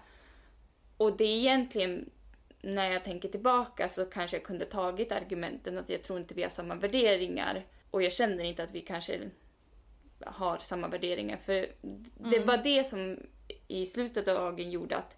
Och 1.00 1.18
det 1.18 1.24
är 1.24 1.38
egentligen, 1.38 2.10
när 2.62 2.92
jag 2.92 3.04
tänker 3.04 3.30
tillbaka 3.30 3.90
så 3.90 4.06
kanske 4.06 4.38
jag 4.38 4.44
kunde 4.44 4.66
tagit 4.66 5.12
argumenten 5.12 5.78
att 5.78 5.90
jag 5.90 6.04
tror 6.04 6.20
inte 6.20 6.34
vi 6.34 6.44
har 6.44 6.50
samma 6.50 6.76
värderingar. 6.76 7.64
Och 7.92 8.04
jag 8.04 8.14
känner 8.14 8.44
inte 8.44 8.64
att 8.64 8.72
vi 8.72 8.82
kanske 8.82 9.30
har 10.26 10.58
samma 10.58 10.88
värderingar. 10.88 11.38
För 11.38 11.54
det 12.18 12.36
Mm. 12.38 12.48
var 12.48 12.58
det 12.58 12.84
som 12.84 13.20
i 13.68 13.86
slutet 13.86 14.28
av 14.28 14.36
dagen 14.36 14.72
gjorde 14.72 14.98
att 14.98 15.18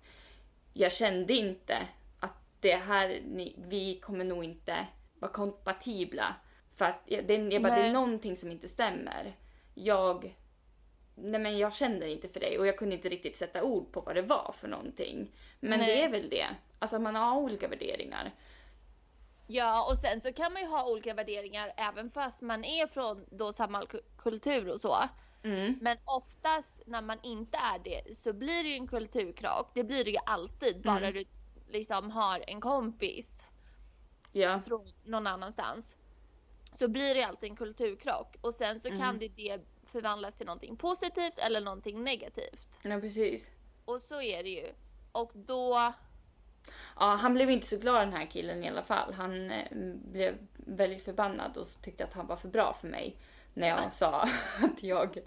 jag 0.74 0.92
kände 0.92 1.34
inte 1.34 1.78
att 2.20 2.36
det 2.60 2.76
här, 2.76 3.22
ni- 3.26 3.56
vi 3.58 4.00
kommer 4.00 4.26
nog 4.26 4.44
inte 4.44 4.88
vara 5.20 5.32
kompatibla. 5.32 6.36
För 6.76 6.86
att 6.86 7.02
jag, 7.06 7.26
det, 7.28 7.34
jag 7.36 7.62
bara, 7.62 7.76
det 7.76 7.82
är 7.82 7.94
någonting 7.94 8.36
som 8.36 8.52
inte 8.52 8.68
stämmer. 8.68 9.34
Jag, 9.76 10.36
nej 11.16 11.40
men 11.42 11.58
jag 11.58 11.74
känner 11.74 12.06
inte 12.08 12.30
för 12.30 12.40
dig 12.40 12.60
och 12.60 12.68
jag 12.68 12.78
kunde 12.78 12.96
inte 12.96 13.10
riktigt 13.10 13.38
sätta 13.38 13.64
ord 13.64 13.92
på 13.92 14.02
vad 14.02 14.16
det 14.16 14.22
var 14.22 14.56
för 14.60 14.68
någonting. 14.68 15.32
Men 15.60 15.80
Nej. 15.80 15.88
det 15.88 16.04
är 16.04 16.10
väl 16.10 16.30
det. 16.30 16.48
Alltså 16.80 17.00
man 17.00 17.16
har 17.16 17.38
olika 17.38 17.68
värderingar. 17.68 18.32
Ja, 19.48 19.88
och 19.92 19.98
sen 19.98 20.22
så 20.22 20.34
kan 20.34 20.54
man 20.54 20.62
ju 20.62 20.68
ha 20.68 20.90
olika 20.90 21.14
värderingar 21.14 21.74
även 21.78 22.12
fast 22.12 22.42
man 22.42 22.64
är 22.66 22.88
från 22.88 23.26
då 23.32 23.54
samma 23.54 23.82
ku- 23.82 24.04
kultur 24.18 24.70
och 24.70 24.82
så. 24.82 24.98
Mm. 25.44 25.78
Men 25.82 25.98
oftast 26.06 26.82
när 26.86 27.02
man 27.02 27.18
inte 27.24 27.58
är 27.58 27.80
det 27.80 28.18
så 28.18 28.34
blir 28.34 28.64
det 28.64 28.70
ju 28.70 28.76
en 28.76 28.88
kulturkrock. 28.88 29.72
Det 29.74 29.84
blir 29.84 30.04
det 30.06 30.12
ju 30.12 30.18
alltid 30.26 30.82
bara 30.82 30.98
Mm. 31.08 31.14
du 31.14 31.24
liksom 31.68 32.12
har 32.12 32.44
en 32.48 32.62
kompis 32.62 33.46
Ja. 34.32 34.62
från 34.68 34.86
någon 35.04 35.28
annanstans. 35.28 35.96
Så 36.74 36.88
blir 36.88 37.16
det 37.16 37.24
alltid 37.24 37.50
en 37.50 37.56
kulturkrock 37.56 38.36
och 38.42 38.54
sen 38.54 38.80
så 38.80 38.88
Mm. 38.88 39.00
kan 39.00 39.20
det, 39.20 39.28
det 39.28 39.60
förvandlas 39.92 40.36
till 40.36 40.46
någonting 40.46 40.76
positivt 40.76 41.38
eller 41.38 41.62
någonting 41.62 42.04
negativt. 42.04 42.80
ja, 42.82 43.00
precis. 43.00 43.52
Och 43.86 44.02
så 44.02 44.22
är 44.22 44.44
det 44.44 44.50
ju. 44.50 44.68
Och 45.12 45.32
då, 45.34 45.94
Ja, 47.00 47.06
han 47.16 47.34
blev 47.34 47.50
inte 47.50 47.68
så 47.68 47.78
glad 47.78 48.02
den 48.08 48.14
här 48.14 48.26
killen 48.26 48.64
i 48.64 48.70
alla 48.70 48.84
fall. 48.84 49.14
Han 49.14 49.52
eh, 49.52 49.66
blev 50.12 50.38
väldigt 50.56 51.04
förbannad 51.04 51.58
och 51.58 51.68
tyckte 51.82 52.04
att 52.04 52.14
han 52.14 52.28
var 52.28 52.36
för 52.36 52.48
bra 52.48 52.74
för 52.74 52.88
mig. 52.88 53.18
När 53.54 53.68
jag 53.68 53.94
sa 53.94 54.22
att 54.62 54.84
jag 54.84 55.18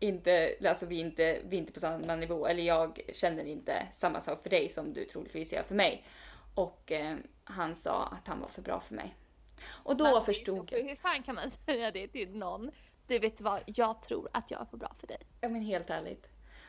inte, 0.00 0.54
alltså 0.68 0.86
vi 0.86 0.96
är 0.96 1.00
inte, 1.04 1.40
vi 1.44 1.56
är 1.56 1.60
inte 1.60 1.72
på 1.72 1.80
samma 1.80 2.16
nivå. 2.16 2.46
Eller 2.46 2.62
jag 2.62 3.00
känner 3.14 3.44
inte 3.44 3.86
samma 3.92 4.20
sak 4.20 4.42
för 4.42 4.50
dig 4.50 4.68
som 4.68 4.92
du 4.92 5.04
troligtvis 5.04 5.52
gör 5.52 5.62
för 5.62 5.74
mig. 5.74 6.04
Och 6.54 6.92
eh, 6.92 7.16
han 7.44 7.74
sa 7.74 8.04
att 8.06 8.26
han 8.28 8.40
var 8.40 8.48
för 8.48 8.62
bra 8.62 8.80
för 8.80 8.94
mig. 8.94 9.14
Och 9.68 9.96
då 9.96 10.04
Men 10.04 10.24
förstod 10.24 10.72
jag. 10.72 10.78
hur 10.78 10.96
fan 10.96 11.22
kan 11.22 11.34
man 11.34 11.50
säga 11.66 11.90
det 11.90 12.08
till 12.08 12.36
någon? 12.36 12.70
Du 13.08 13.18
vet 13.18 13.40
vad, 13.40 13.60
jag 13.66 14.02
tror 14.02 14.28
att 14.32 14.50
jag 14.50 14.60
är 14.60 14.64
för 14.64 14.76
bra 14.76 14.94
för 15.00 15.06
dig. 15.06 15.18
Ja 15.40 15.48
men 15.48 15.62
helt 15.62 15.90
ärligt. 15.90 16.26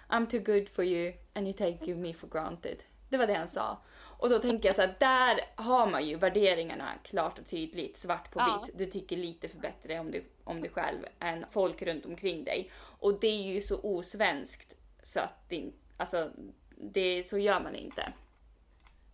I'm 0.09 0.25
too 0.29 0.39
good 0.39 0.69
for 0.69 0.85
you 0.85 1.13
and 1.33 1.47
you 1.47 1.57
take 1.57 1.95
me 1.95 2.13
for 2.13 2.27
granted. 2.27 2.77
Det 3.09 3.17
var 3.17 3.27
det 3.27 3.33
han 3.33 3.47
sa. 3.47 3.77
Och 4.19 4.29
då 4.29 4.39
tänker 4.39 4.69
jag 4.69 4.75
så 4.75 4.81
här, 4.81 4.95
där 4.99 5.41
har 5.55 5.87
man 5.87 6.07
ju 6.07 6.15
värderingarna 6.15 6.89
klart 7.03 7.39
och 7.39 7.47
tydligt, 7.47 7.97
svart 7.97 8.31
på 8.31 8.39
Ja. 8.39 8.63
vitt. 8.65 8.77
Du 8.77 8.85
tycker 8.85 9.17
lite 9.17 9.49
för 9.49 9.57
bättre 9.57 9.99
om 9.99 10.11
dig, 10.11 10.25
om 10.43 10.61
dig 10.61 10.71
själv 10.71 11.05
än 11.19 11.45
folk 11.51 11.81
runt 11.81 12.05
omkring 12.05 12.43
dig. 12.43 12.71
Och 12.99 13.19
det 13.19 13.27
är 13.27 13.53
ju 13.53 13.61
så 13.61 13.79
osvenskt 13.81 14.73
så 15.03 15.19
att 15.19 15.49
det, 15.49 15.71
alltså, 15.97 16.31
det, 16.77 17.23
så 17.23 17.37
gör 17.37 17.59
man 17.59 17.75
inte. 17.75 18.13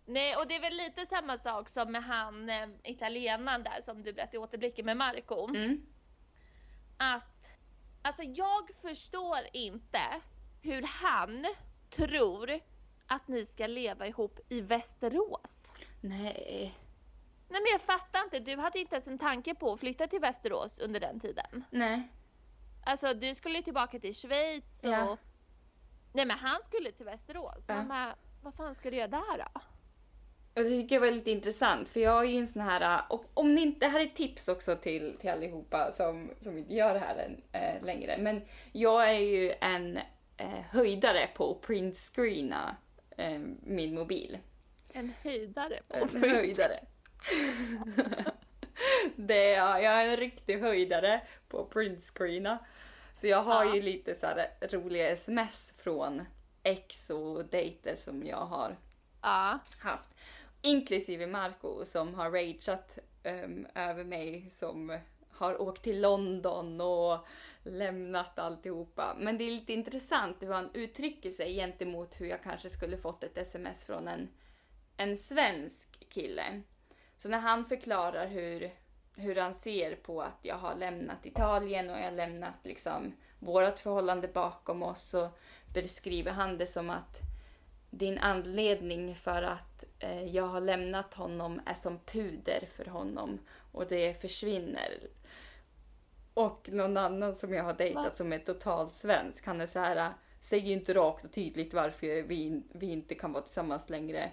Nej, 0.06 0.36
och 0.36 0.48
det 0.48 0.56
är 0.56 0.60
väl 0.60 0.76
lite 0.76 1.06
samma 1.06 1.38
sak 1.38 1.68
som 1.68 1.92
med 1.92 2.04
han 2.04 2.50
eh, 2.50 2.68
italienaren 2.84 3.62
där 3.62 3.82
som 3.84 4.02
du 4.02 4.12
berättade 4.12 4.36
i 4.36 4.40
återblicken 4.40 4.86
med 4.86 4.96
Marco. 4.96 5.48
Mm. 5.48 5.86
Att, 6.96 7.48
alltså 8.02 8.22
jag 8.22 8.70
förstår 8.82 9.38
inte 9.52 10.20
hur 10.62 10.82
han 10.82 11.46
tror 11.90 12.60
att 13.06 13.28
ni 13.28 13.46
ska 13.46 13.66
leva 13.66 14.06
ihop 14.06 14.40
i 14.48 14.60
Västerås. 14.60 15.70
Nej. 16.00 16.78
Nej 17.48 17.60
men 17.60 17.72
jag 17.72 17.80
fattar 17.80 18.24
inte, 18.24 18.38
du 18.38 18.56
hade 18.56 18.78
inte 18.78 18.94
ens 18.94 19.08
en 19.08 19.18
tanke 19.18 19.54
på 19.54 19.72
att 19.72 19.80
flytta 19.80 20.06
till 20.06 20.20
Västerås 20.20 20.78
under 20.78 21.00
den 21.00 21.20
tiden. 21.20 21.64
Nej. 21.70 22.08
Alltså 22.84 23.14
du 23.14 23.34
skulle 23.34 23.62
tillbaka 23.62 23.98
till 23.98 24.14
Schweiz 24.14 24.84
och... 24.84 24.90
Ja. 24.90 25.16
Nej 26.12 26.26
men 26.26 26.38
han 26.38 26.60
skulle 26.66 26.92
till 26.92 27.06
Västerås. 27.06 27.64
Ja. 27.68 27.82
Bara, 27.82 28.16
vad 28.42 28.54
fan 28.54 28.74
ska 28.74 28.90
du 28.90 28.96
göra 28.96 29.08
där 29.08 29.38
då? 29.38 29.60
Och 30.56 30.62
det 30.62 30.68
tycker 30.68 30.94
jag 30.94 31.00
var 31.00 31.10
lite 31.10 31.30
intressant 31.30 31.88
för 31.88 32.00
jag 32.00 32.24
är 32.24 32.28
ju 32.28 32.38
en 32.38 32.46
sån 32.46 32.62
här, 32.62 33.02
och 33.08 33.24
om 33.34 33.54
ni 33.54 33.62
inte, 33.62 33.78
det 33.86 33.88
här 33.88 34.00
är 34.00 34.06
tips 34.06 34.48
också 34.48 34.76
till, 34.76 35.16
till 35.20 35.30
allihopa 35.30 35.92
som, 35.96 36.30
som 36.42 36.58
inte 36.58 36.74
gör 36.74 36.94
det 36.94 37.00
här 37.00 37.16
än, 37.16 37.42
eh, 37.52 37.84
längre. 37.84 38.16
Men 38.18 38.40
jag 38.72 39.10
är 39.10 39.18
ju 39.18 39.52
en 39.60 39.96
eh, 40.36 40.60
höjdare 40.70 41.28
på 41.34 41.50
att 41.50 41.60
printscreena 41.66 42.76
eh, 43.16 43.38
min 43.62 43.94
mobil. 43.94 44.38
En 44.92 45.12
höjdare 45.22 45.78
på 45.88 45.96
En 45.96 46.22
höjdare. 46.22 46.80
det 49.16 49.54
är 49.54 49.78
jag, 49.78 49.84
är 49.84 50.06
en 50.08 50.16
riktig 50.16 50.58
höjdare 50.60 51.20
på 51.48 51.60
att 51.60 51.70
printscreena. 51.70 52.58
Så 53.14 53.26
jag 53.26 53.42
har 53.42 53.64
Ja. 53.64 53.74
ju 53.74 53.82
lite 53.82 54.14
så 54.14 54.26
här 54.26 54.48
roliga 54.70 55.08
sms 55.10 55.72
från 55.78 56.22
ex 56.62 57.10
och 57.10 57.44
dejter 57.44 57.96
som 57.96 58.26
jag 58.26 58.46
har 58.46 58.76
Ja. 59.22 59.58
haft. 59.78 60.10
Inklusive 60.66 61.26
Marco 61.26 61.84
som 61.84 62.14
har 62.14 62.30
rageat 62.30 62.98
um, 63.24 63.66
över 63.74 64.04
mig 64.04 64.50
som 64.54 64.98
har 65.30 65.60
åkt 65.62 65.82
till 65.82 66.00
London 66.00 66.80
och 66.80 67.26
lämnat 67.62 68.38
alltihopa. 68.38 69.16
Men 69.18 69.38
det 69.38 69.44
är 69.44 69.50
lite 69.50 69.72
intressant 69.72 70.42
hur 70.42 70.52
han 70.52 70.70
uttrycker 70.74 71.30
sig 71.30 71.54
gentemot 71.54 72.20
hur 72.20 72.26
jag 72.26 72.42
kanske 72.42 72.70
skulle 72.70 72.96
fått 72.96 73.22
ett 73.22 73.38
sms 73.38 73.84
från 73.84 74.08
en, 74.08 74.28
en 74.96 75.16
svensk 75.16 76.08
kille. 76.08 76.62
Så 77.16 77.28
när 77.28 77.38
han 77.38 77.64
förklarar 77.64 78.26
hur, 78.26 78.70
hur 79.16 79.36
han 79.36 79.54
ser 79.54 79.96
på 79.96 80.22
att 80.22 80.38
jag 80.42 80.56
har 80.56 80.74
lämnat 80.74 81.26
Italien 81.26 81.90
och 81.90 81.98
jag 81.98 82.04
har 82.04 82.16
lämnat 82.16 82.54
liksom 82.64 83.12
vårt 83.38 83.78
förhållande 83.78 84.28
bakom 84.28 84.82
oss 84.82 85.02
så 85.02 85.30
beskriver 85.74 86.32
han 86.32 86.58
det 86.58 86.66
som 86.66 86.90
att 86.90 87.18
din 87.90 88.18
anledning 88.18 89.14
för 89.14 89.42
att 89.42 89.65
jag 90.32 90.46
har 90.46 90.60
lämnat 90.60 91.14
honom 91.14 91.60
är 91.66 91.74
som 91.74 91.98
puder 91.98 92.68
för 92.76 92.84
honom 92.84 93.38
och 93.72 93.86
det 93.86 94.20
försvinner. 94.20 95.08
Och 96.34 96.68
någon 96.72 96.96
annan 96.96 97.34
som 97.36 97.52
jag 97.54 97.64
har 97.64 97.74
dejtat 97.74 98.16
som 98.16 98.32
är 98.32 98.38
totalt 98.38 98.94
svensk, 98.94 99.46
han 99.46 99.60
är 99.60 99.66
så 99.66 99.78
här, 99.78 100.12
säg 100.40 100.72
inte 100.72 100.94
rakt 100.94 101.24
och 101.24 101.32
tydligt 101.32 101.74
varför 101.74 102.22
vi, 102.22 102.62
vi 102.72 102.86
inte 102.86 103.14
kan 103.14 103.32
vara 103.32 103.42
tillsammans 103.42 103.90
längre. 103.90 104.30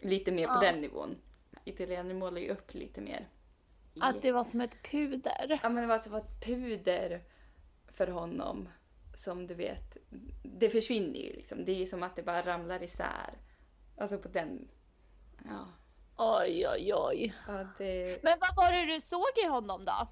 Lite 0.00 0.32
mer 0.32 0.46
på 0.46 0.52
Ja. 0.52 0.60
den 0.60 0.80
nivån. 0.80 1.16
Italienare 1.64 2.14
målar 2.14 2.40
ju 2.40 2.48
upp 2.48 2.74
lite 2.74 3.00
mer. 3.00 3.28
Att 4.00 4.22
det 4.22 4.32
var 4.32 4.44
som 4.44 4.60
ett 4.60 4.82
puder. 4.90 5.60
Ja 5.62 5.68
men 5.68 5.82
det 5.82 5.86
var 5.86 5.94
alltså 5.94 6.18
ett 6.18 6.44
puder 6.46 7.22
för 7.86 8.06
honom 8.06 8.68
som 9.14 9.46
du 9.46 9.54
vet, 9.54 9.96
det 10.42 10.70
försvinner 10.70 11.18
ju 11.20 11.32
liksom. 11.32 11.64
Det 11.64 11.72
är 11.72 11.76
ju 11.76 11.86
som 11.86 12.02
att 12.02 12.16
det 12.16 12.22
bara 12.22 12.42
ramlar 12.42 12.82
isär. 12.82 13.34
Alltså 13.96 14.18
på 14.18 14.28
den, 14.28 14.68
ja. 15.44 15.68
Oj, 16.16 16.68
oj, 16.68 16.94
oj. 16.94 17.34
ja 17.46 17.66
det... 17.78 18.22
Men 18.22 18.38
vad 18.40 18.56
var 18.56 18.72
det 18.72 18.94
du 18.94 19.00
såg 19.00 19.38
i 19.44 19.46
honom 19.46 19.84
då? 19.84 20.08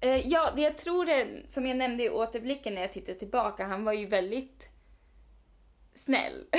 Eh, 0.00 0.28
ja, 0.28 0.50
det 0.50 0.62
jag 0.62 0.78
tror 0.78 1.04
det, 1.04 1.50
som 1.52 1.66
jag 1.66 1.76
nämnde 1.76 2.04
i 2.04 2.10
återblicken 2.10 2.74
när 2.74 2.80
jag 2.80 2.92
tittade 2.92 3.18
tillbaka, 3.18 3.66
han 3.66 3.84
var 3.84 3.92
ju 3.92 4.06
väldigt 4.06 4.68
snäll. 5.94 6.46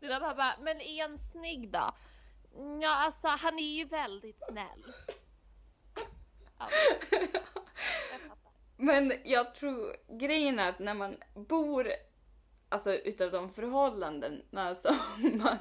Dina 0.00 0.20
pappa, 0.20 0.54
men 0.60 0.80
är 0.80 1.02
han 1.02 1.18
snygg 1.18 1.70
då? 1.70 1.94
Ja, 2.82 2.94
alltså 2.94 3.28
han 3.28 3.58
är 3.58 3.76
ju 3.76 3.84
väldigt 3.84 4.42
snäll. 4.48 4.84
Ja. 6.58 6.68
Men 8.76 9.12
jag 9.24 9.54
tror 9.54 9.96
grejen 10.08 10.58
är 10.58 10.68
att 10.68 10.78
när 10.78 10.94
man 10.94 11.16
bor, 11.34 11.92
alltså 12.68 12.94
utav 12.94 13.30
de 13.30 13.52
förhållandena 13.52 14.74
som 14.74 14.96
man 15.38 15.58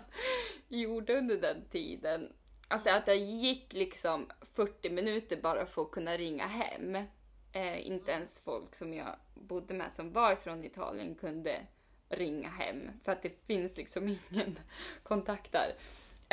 gjorde 0.67 1.17
under 1.17 1.37
den 1.37 1.65
tiden. 1.71 2.33
Alltså 2.67 2.89
att 2.89 3.07
jag 3.07 3.17
gick 3.17 3.73
liksom 3.73 4.29
40 4.53 4.89
minuter 4.89 5.41
bara 5.41 5.65
för 5.65 5.81
att 5.81 5.91
kunna 5.91 6.17
ringa 6.17 6.47
hem. 6.47 6.95
Eh, 7.51 7.87
inte 7.87 8.11
ens 8.11 8.39
folk 8.39 8.75
som 8.75 8.93
jag 8.93 9.15
bodde 9.33 9.73
med 9.73 9.93
som 9.93 10.11
var 10.11 10.35
från 10.35 10.63
Italien 10.63 11.15
kunde 11.15 11.61
ringa 12.09 12.49
hem. 12.49 12.89
För 13.03 13.11
att 13.11 13.21
det 13.21 13.45
finns 13.47 13.77
liksom 13.77 14.07
ingen 14.07 14.59
kontakt 15.03 15.51
där. 15.51 15.75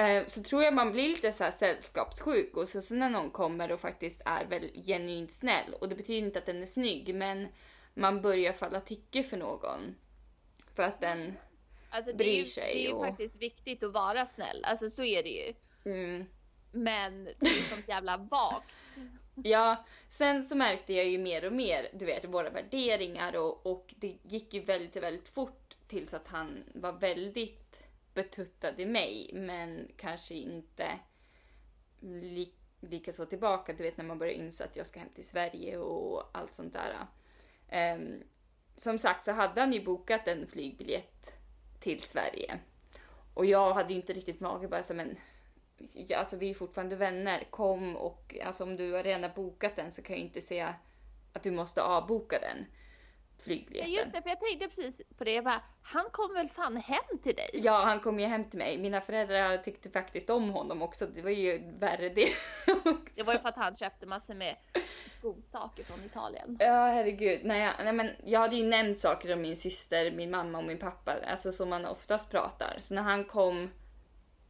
Eh, 0.01 0.27
så 0.27 0.43
tror 0.43 0.63
jag 0.63 0.75
man 0.75 0.93
blir 0.93 1.09
lite 1.09 1.33
så 1.33 1.45
här 1.45 1.51
sällskapssjuk 1.51 2.57
och 2.57 2.69
så, 2.69 2.83
så 2.83 2.95
när 2.95 3.11
någon 3.11 3.31
kommer 3.31 3.73
och 3.73 3.81
faktiskt 3.81 4.21
är 4.25 4.45
väl 4.45 4.71
genuint 4.87 5.33
snäll 5.33 5.75
och 5.81 5.89
det 5.89 5.95
betyder 5.95 6.27
inte 6.27 6.39
att 6.39 6.47
den 6.47 6.63
är 6.63 6.67
snygg 6.67 7.15
men 7.15 7.49
man 7.95 8.23
börjar 8.23 8.53
falla 8.53 8.81
tycke 8.81 9.23
för 9.23 9.37
någon. 9.37 9.95
För 10.75 10.83
att 10.83 11.01
den, 11.01 11.37
Alltså 11.91 12.17
Bryr 12.17 12.39
ju, 12.39 12.45
sig 12.47 12.75
det 12.75 12.85
är 12.85 12.89
ju 12.89 12.93
och- 12.95 13.07
faktiskt 13.07 13.37
viktigt 13.37 13.83
att 13.83 13.93
vara 13.93 14.27
snäll, 14.27 14.65
alltså 14.65 14.91
så 14.91 15.05
är 15.05 15.23
det 15.23 15.29
ju. 15.31 15.55
mm, 15.93 16.25
Men 16.73 17.25
det 17.25 17.47
är 17.47 17.69
sånt 17.71 17.89
jävla 17.89 18.17
vagt. 18.17 18.75
Ja, 19.45 19.85
sen 20.09 20.45
så 20.45 20.57
märkte 20.57 20.93
jag 20.93 21.07
ju 21.07 21.19
mer 21.19 21.45
och 21.45 21.53
mer, 21.53 21.89
du 21.93 22.05
vet, 22.05 22.25
våra 22.25 22.51
värderingar 22.51 23.37
och, 23.37 23.67
och 23.67 23.95
det 23.97 24.17
gick 24.23 24.55
ju 24.55 24.61
väldigt, 24.61 24.97
väldigt 24.97 25.29
fort 25.29 25.77
tills 25.89 26.15
att 26.15 26.29
han 26.29 26.65
var 26.75 26.93
väldigt 26.93 27.60
betuttad 28.23 28.81
i 28.81 28.87
mig, 28.87 29.31
men 29.33 29.89
kanske 29.97 30.35
inte 30.35 30.99
li, 32.01 32.53
lika 32.81 33.13
så 33.13 33.27
tillbaka. 33.27 33.73
Du 33.73 33.83
vet 33.83 33.97
när 33.97 34.05
man 34.05 34.19
börjar 34.19 34.33
inse 34.35 34.65
att 34.65 34.77
jag 34.77 34.87
ska 34.87 35.01
hem 35.01 35.09
till 35.15 35.27
Sverige 35.27 35.79
och 35.79 36.31
allt 36.33 36.55
sånt 36.55 36.75
där. 36.75 37.07
Um, 37.95 38.23
som 38.77 38.99
sagt 38.99 39.25
så 39.25 39.33
hade 39.33 39.61
han 39.61 39.73
ju 39.73 39.85
bokat 39.85 40.29
en 40.29 40.47
flygbiljett 40.47 41.31
till 41.81 42.03
Sverige. 42.03 42.59
Och 43.35 43.47
jag 43.47 43.75
hade 43.75 43.93
ju 43.93 43.97
inte 44.01 44.13
riktigt 44.13 44.41
mage 44.41 44.69
bara 44.69 44.83
så 44.83 44.95
men 44.95 45.17
alltså 46.17 46.37
vi 46.37 46.51
är 46.51 46.55
fortfarande 46.55 46.97
vänner, 46.97 47.45
kom 47.51 47.97
och 47.97 48.37
alltså 48.45 48.65
om 48.65 48.77
du 48.77 48.93
har 48.93 49.03
redan 49.03 49.31
bokat 49.35 49.77
den 49.77 49.93
så 49.93 50.03
kan 50.03 50.17
jag 50.17 50.25
inte 50.27 50.41
säga 50.41 50.75
att 51.33 51.43
du 51.43 51.51
måste 51.51 51.83
avboka 51.83 52.39
den 52.39 52.67
flygbiljetten. 53.41 53.93
Just 53.93 54.13
det, 54.13 54.23
för 54.23 54.29
jag 54.29 54.41
tänkte 54.41 54.69
precis 54.69 55.03
på 55.19 55.25
det. 55.25 55.33
Jag 55.33 55.45
bara, 55.45 55.63
han 55.83 56.05
kom 56.13 56.35
väl 56.35 56.49
fan 56.49 56.77
hem 56.77 57.19
till 57.23 57.35
dig? 57.35 57.51
Ja, 57.53 57.85
han 57.85 58.01
kom 58.01 58.21
ju 58.21 58.27
hem 58.27 58.45
till 58.45 58.59
mig. 58.59 58.79
Mina 58.79 59.01
föräldrar 59.01 59.57
tyckte 59.57 59.91
faktiskt 59.91 60.31
om 60.31 60.51
honom 60.51 60.83
också. 60.83 61.07
Det 61.07 61.23
var 61.23 61.31
ju 61.31 61.59
värre 61.79 62.09
det 62.09 62.33
också. 62.67 63.13
Det 63.15 63.23
var 63.23 63.33
ju 63.33 63.39
för 63.39 63.49
att 63.49 63.57
han 63.57 63.77
köpte 63.77 64.07
massor 64.07 64.35
med 64.35 64.57
godsaker 65.23 65.85
från 65.85 66.05
Italien. 66.05 66.57
Ja, 66.61 66.87
herregud. 66.87 67.41
Nej, 67.45 67.61
jag, 67.61 67.75
nej, 67.85 67.93
men 67.93 68.11
jag 68.25 68.41
hade 68.41 68.57
ju 68.57 68.65
nämnt 68.65 68.99
saker 68.99 69.33
om 69.33 69.41
min 69.41 69.57
syster, 69.57 70.11
min 70.11 70.31
mamma 70.31 70.59
och 70.59 70.65
min 70.65 70.79
pappa. 70.79 71.17
Alltså 71.27 71.53
som 71.53 71.69
man 71.69 71.87
oftast 71.87 72.31
pratar. 72.31 72.77
Så 72.79 72.95
när 72.95 73.03
han 73.03 73.25
kom 73.25 73.71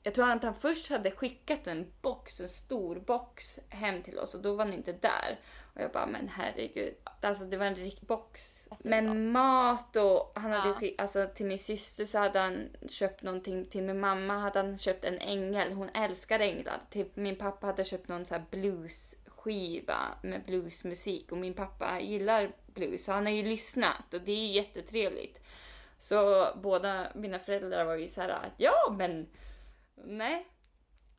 jag 0.02 0.14
tror 0.14 0.30
att 0.30 0.42
han 0.42 0.54
först 0.54 0.90
hade 0.90 1.10
skickat 1.10 1.66
en 1.66 1.92
box, 2.02 2.40
en 2.40 2.48
stor 2.48 2.96
box 2.96 3.58
hem 3.68 4.02
till 4.02 4.18
oss 4.18 4.34
och 4.34 4.40
då 4.40 4.54
var 4.54 4.64
han 4.64 4.74
inte 4.74 4.92
där. 4.92 5.38
Och 5.74 5.80
jag 5.80 5.90
bara, 5.92 6.06
men 6.06 6.28
herregud. 6.28 6.94
Alltså 7.20 7.44
det 7.44 7.56
var 7.56 7.66
en 7.66 7.74
riktig 7.74 8.08
box. 8.08 8.64
Alltså, 8.70 8.88
ja. 8.88 9.14
mat 9.14 9.96
och 9.96 10.32
han 10.34 10.52
hade 10.52 10.68
ja. 10.68 10.74
skickat, 10.74 11.00
alltså 11.00 11.28
till 11.34 11.46
min 11.46 11.58
syster 11.58 12.04
så 12.04 12.18
hade 12.18 12.38
han 12.38 12.68
köpt 12.88 13.22
någonting. 13.22 13.66
Till 13.66 13.82
min 13.82 14.00
mamma 14.00 14.38
hade 14.38 14.58
han 14.58 14.78
köpt 14.78 15.04
en 15.04 15.18
ängel. 15.18 15.72
Hon 15.72 15.88
älskar 15.88 16.40
änglar. 16.40 16.80
Till 16.90 17.06
min 17.14 17.36
pappa 17.36 17.66
hade 17.66 17.84
köpt 17.84 18.08
någon 18.08 18.24
så 18.24 18.34
här 18.34 18.44
bluesskiva 18.50 19.98
med 20.22 20.44
bluesmusik 20.44 21.32
och 21.32 21.38
min 21.38 21.54
pappa 21.54 22.00
gillar 22.00 22.52
blues 22.66 23.04
så 23.04 23.12
han 23.12 23.26
har 23.26 23.32
ju 23.32 23.42
lyssnat 23.42 24.14
och 24.14 24.20
det 24.20 24.32
är 24.32 24.46
jättetrevligt. 24.46 25.40
Så 25.98 26.48
båda 26.62 27.06
mina 27.14 27.38
föräldrar 27.38 27.84
var 27.84 27.94
ju 27.94 28.08
så 28.08 28.20
här, 28.20 28.52
ja 28.56 28.94
men 28.98 29.26
nej. 30.04 30.46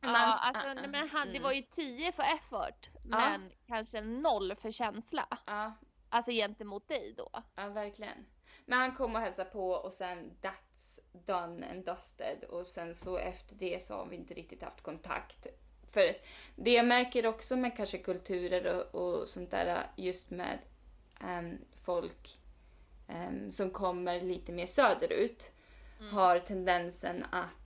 Man, 0.01 0.13
ja, 0.13 0.37
alltså, 0.37 0.67
uh, 0.67 0.89
men 0.89 1.09
han, 1.09 1.27
det 1.27 1.37
mm. 1.37 1.43
var 1.43 1.51
ju 1.51 1.61
10 1.61 2.11
för 2.11 2.23
effort, 2.23 2.89
men 3.03 3.41
uh. 3.41 3.47
kanske 3.67 4.01
noll 4.01 4.55
för 4.55 4.71
känsla. 4.71 5.27
Uh. 5.49 5.69
Alltså 6.09 6.31
gentemot 6.31 6.87
dig 6.87 7.13
då. 7.17 7.29
Ja, 7.55 7.69
verkligen. 7.69 8.25
Men 8.65 8.79
han 8.79 8.95
kom 8.95 9.15
och 9.15 9.21
hälsade 9.21 9.49
på 9.49 9.71
och 9.71 9.93
sen 9.93 10.31
that's 10.41 10.99
done 11.25 11.69
and 11.71 11.85
dusted 11.85 12.43
och 12.43 12.67
sen 12.67 12.95
så 12.95 13.17
efter 13.17 13.55
det 13.55 13.83
så 13.83 13.93
har 13.93 14.05
vi 14.05 14.15
inte 14.15 14.33
riktigt 14.33 14.63
haft 14.63 14.81
kontakt. 14.81 15.47
För 15.91 16.15
det 16.55 16.73
jag 16.73 16.87
märker 16.87 17.25
också 17.25 17.57
med 17.57 17.77
kanske 17.77 17.97
kulturer 17.97 18.65
och, 18.95 18.95
och 18.95 19.27
sånt 19.27 19.51
där 19.51 19.87
just 19.95 20.29
med 20.29 20.59
um, 21.23 21.57
folk 21.83 22.39
um, 23.07 23.51
som 23.51 23.71
kommer 23.71 24.21
lite 24.21 24.51
mer 24.51 24.65
söderut 24.65 25.51
mm. 25.99 26.13
har 26.13 26.39
tendensen 26.39 27.25
att 27.31 27.60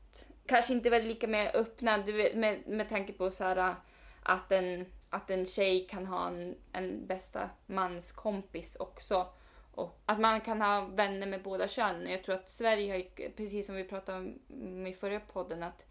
kanske 0.46 0.74
inte 0.74 0.90
var 0.90 1.00
lika 1.00 1.28
med 1.28 1.56
öppna 1.56 1.98
vet, 1.98 2.36
med, 2.36 2.68
med 2.68 2.90
tanke 2.90 3.14
på 3.14 3.32
så 3.32 3.44
här, 3.44 3.76
att, 4.24 4.52
en, 4.52 4.86
att 5.10 5.30
en 5.30 5.46
tjej 5.46 5.88
kan 5.88 6.06
ha 6.06 6.28
en, 6.28 6.56
en 6.72 7.08
bästa 7.08 7.50
mans 7.66 8.12
kompis 8.12 8.76
också. 8.76 9.28
Och 9.72 10.00
att 10.06 10.20
man 10.20 10.42
kan 10.42 10.62
ha 10.62 10.82
vänner 10.82 11.28
med 11.28 11.44
båda 11.44 11.68
könen. 11.68 12.12
Jag 12.12 12.24
tror 12.24 12.36
att 12.36 12.52
Sverige 12.52 12.94
har 12.94 13.30
precis 13.30 13.66
som 13.66 13.76
vi 13.76 13.84
pratade 13.84 14.18
om 14.18 14.88
i 14.88 14.94
förra 14.94 15.20
podden, 15.20 15.64
att 15.64 15.86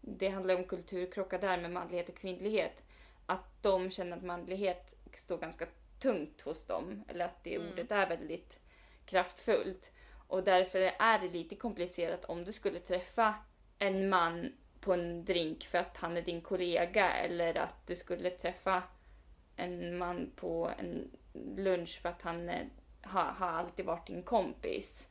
det 0.00 0.28
handlar 0.28 0.56
om 0.56 0.64
kulturkrockar 0.64 1.38
där 1.38 1.60
med 1.60 1.70
manlighet 1.70 2.08
och 2.08 2.16
kvinnlighet. 2.16 2.82
Att 3.26 3.62
de 3.62 3.90
känner 3.90 4.16
att 4.16 4.24
manlighet 4.24 4.94
står 5.16 5.38
ganska 5.38 5.66
tungt 5.98 6.40
hos 6.40 6.66
dem. 6.66 7.04
Eller 7.08 7.24
att 7.24 7.44
det 7.44 7.54
mm. 7.54 7.72
ordet 7.72 7.90
är 7.90 8.08
väldigt 8.08 8.58
kraftfullt. 9.06 9.92
Och 10.28 10.44
därför 10.44 10.78
är 10.98 11.18
det 11.18 11.28
lite 11.28 11.56
komplicerat 11.56 12.24
om 12.24 12.44
du 12.44 12.52
skulle 12.52 12.80
träffa 12.80 13.34
en 13.82 14.08
man 14.08 14.52
på 14.80 14.92
en 14.92 15.24
drink 15.24 15.64
för 15.64 15.78
att 15.78 15.96
han 15.96 16.16
är 16.16 16.22
din 16.22 16.40
kollega 16.40 17.12
eller 17.12 17.54
att 17.58 17.86
du 17.86 17.96
skulle 17.96 18.30
träffa 18.30 18.82
en 19.56 19.98
man 19.98 20.32
på 20.36 20.70
en 20.78 21.10
lunch 21.56 22.00
för 22.02 22.08
att 22.08 22.22
han 22.22 22.48
är, 22.48 22.68
har, 23.02 23.24
har 23.24 23.48
alltid 23.48 23.86
varit 23.86 24.06
din 24.06 24.22
kompis. 24.22 25.06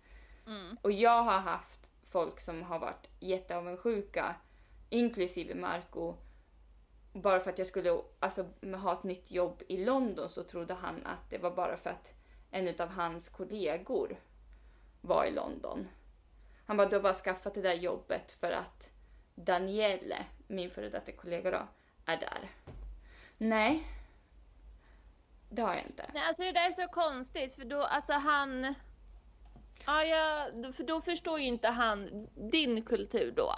Mm. 0.48 0.78
Och 0.82 0.92
jag 0.92 1.24
har 1.24 1.40
haft 1.40 1.92
folk 2.10 2.40
som 2.40 2.64
har 2.64 2.80
varit 2.80 3.08
jätteavundsjuka, 3.20 4.36
inklusive 4.90 5.56
Marco. 5.56 6.16
Bara 7.14 7.40
för 7.40 7.52
att 7.52 7.58
jag 7.58 7.68
skulle 7.68 8.02
alltså, 8.20 8.46
ha 8.84 8.94
ett 8.94 9.04
nytt 9.04 9.32
jobb 9.32 9.64
i 9.68 9.86
London 9.86 10.30
så 10.30 10.44
trodde 10.44 10.74
han 10.74 11.06
att 11.06 11.30
det 11.30 11.38
var 11.38 11.52
bara 11.52 11.78
för 11.78 11.90
att 11.90 12.14
en 12.52 12.82
av 12.82 12.90
hans 12.90 13.30
kollegor 13.30 14.20
var 15.02 15.26
i 15.26 15.32
London. 15.32 15.88
Han 16.66 16.78
bara, 16.78 16.90
du 16.90 16.96
har 16.96 17.04
bara 17.04 17.14
skaffat 17.14 17.54
det 17.54 17.62
där 17.62 17.74
jobbet 17.74 18.32
för 18.32 18.52
att 18.52 18.90
Daniele, 19.36 20.26
min 20.48 20.72
före 20.72 20.90
detta 20.90 21.12
kollega 21.12 21.52
då, 21.52 21.68
är 22.06 22.18
där. 22.18 22.50
Nej. 23.38 23.88
Det 25.50 25.62
har 25.62 25.74
jag 25.74 25.86
inte. 25.86 26.12
Nej, 26.14 26.24
alltså 26.28 26.44
det 26.44 26.52
där 26.52 26.68
är 26.68 26.72
så 26.72 26.88
konstigt 26.88 27.56
för 27.56 27.66
då, 27.66 27.84
alltså 27.84 28.14
han... 28.14 28.74
Ja, 29.86 30.04
ja, 30.04 30.48
för 30.74 30.84
då 30.84 31.02
förstår 31.02 31.40
ju 31.40 31.46
inte 31.46 31.68
han 31.68 32.28
din 32.36 32.84
kultur 32.84 33.34
då. 33.36 33.54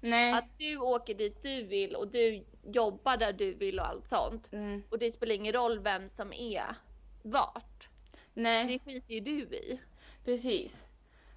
Nej. 0.00 0.32
Att 0.32 0.58
du 0.58 0.76
åker 0.76 1.14
dit 1.14 1.42
du 1.42 1.62
vill 1.62 1.96
och 1.96 2.08
du 2.08 2.44
jobbar 2.62 3.16
där 3.16 3.32
du 3.32 3.54
vill 3.54 3.80
och 3.80 3.88
allt 3.88 4.08
sånt. 4.08 4.52
Mm. 4.52 4.82
Och 4.90 4.98
det 4.98 5.10
spelar 5.10 5.34
ingen 5.34 5.52
roll 5.52 5.78
vem 5.78 6.08
som 6.08 6.32
är 6.32 6.76
vart. 7.22 7.88
Nej. 8.34 8.66
Det 8.66 8.78
skiter 8.78 9.14
ju 9.14 9.20
du 9.20 9.38
i. 9.40 9.80
Precis. 10.24 10.84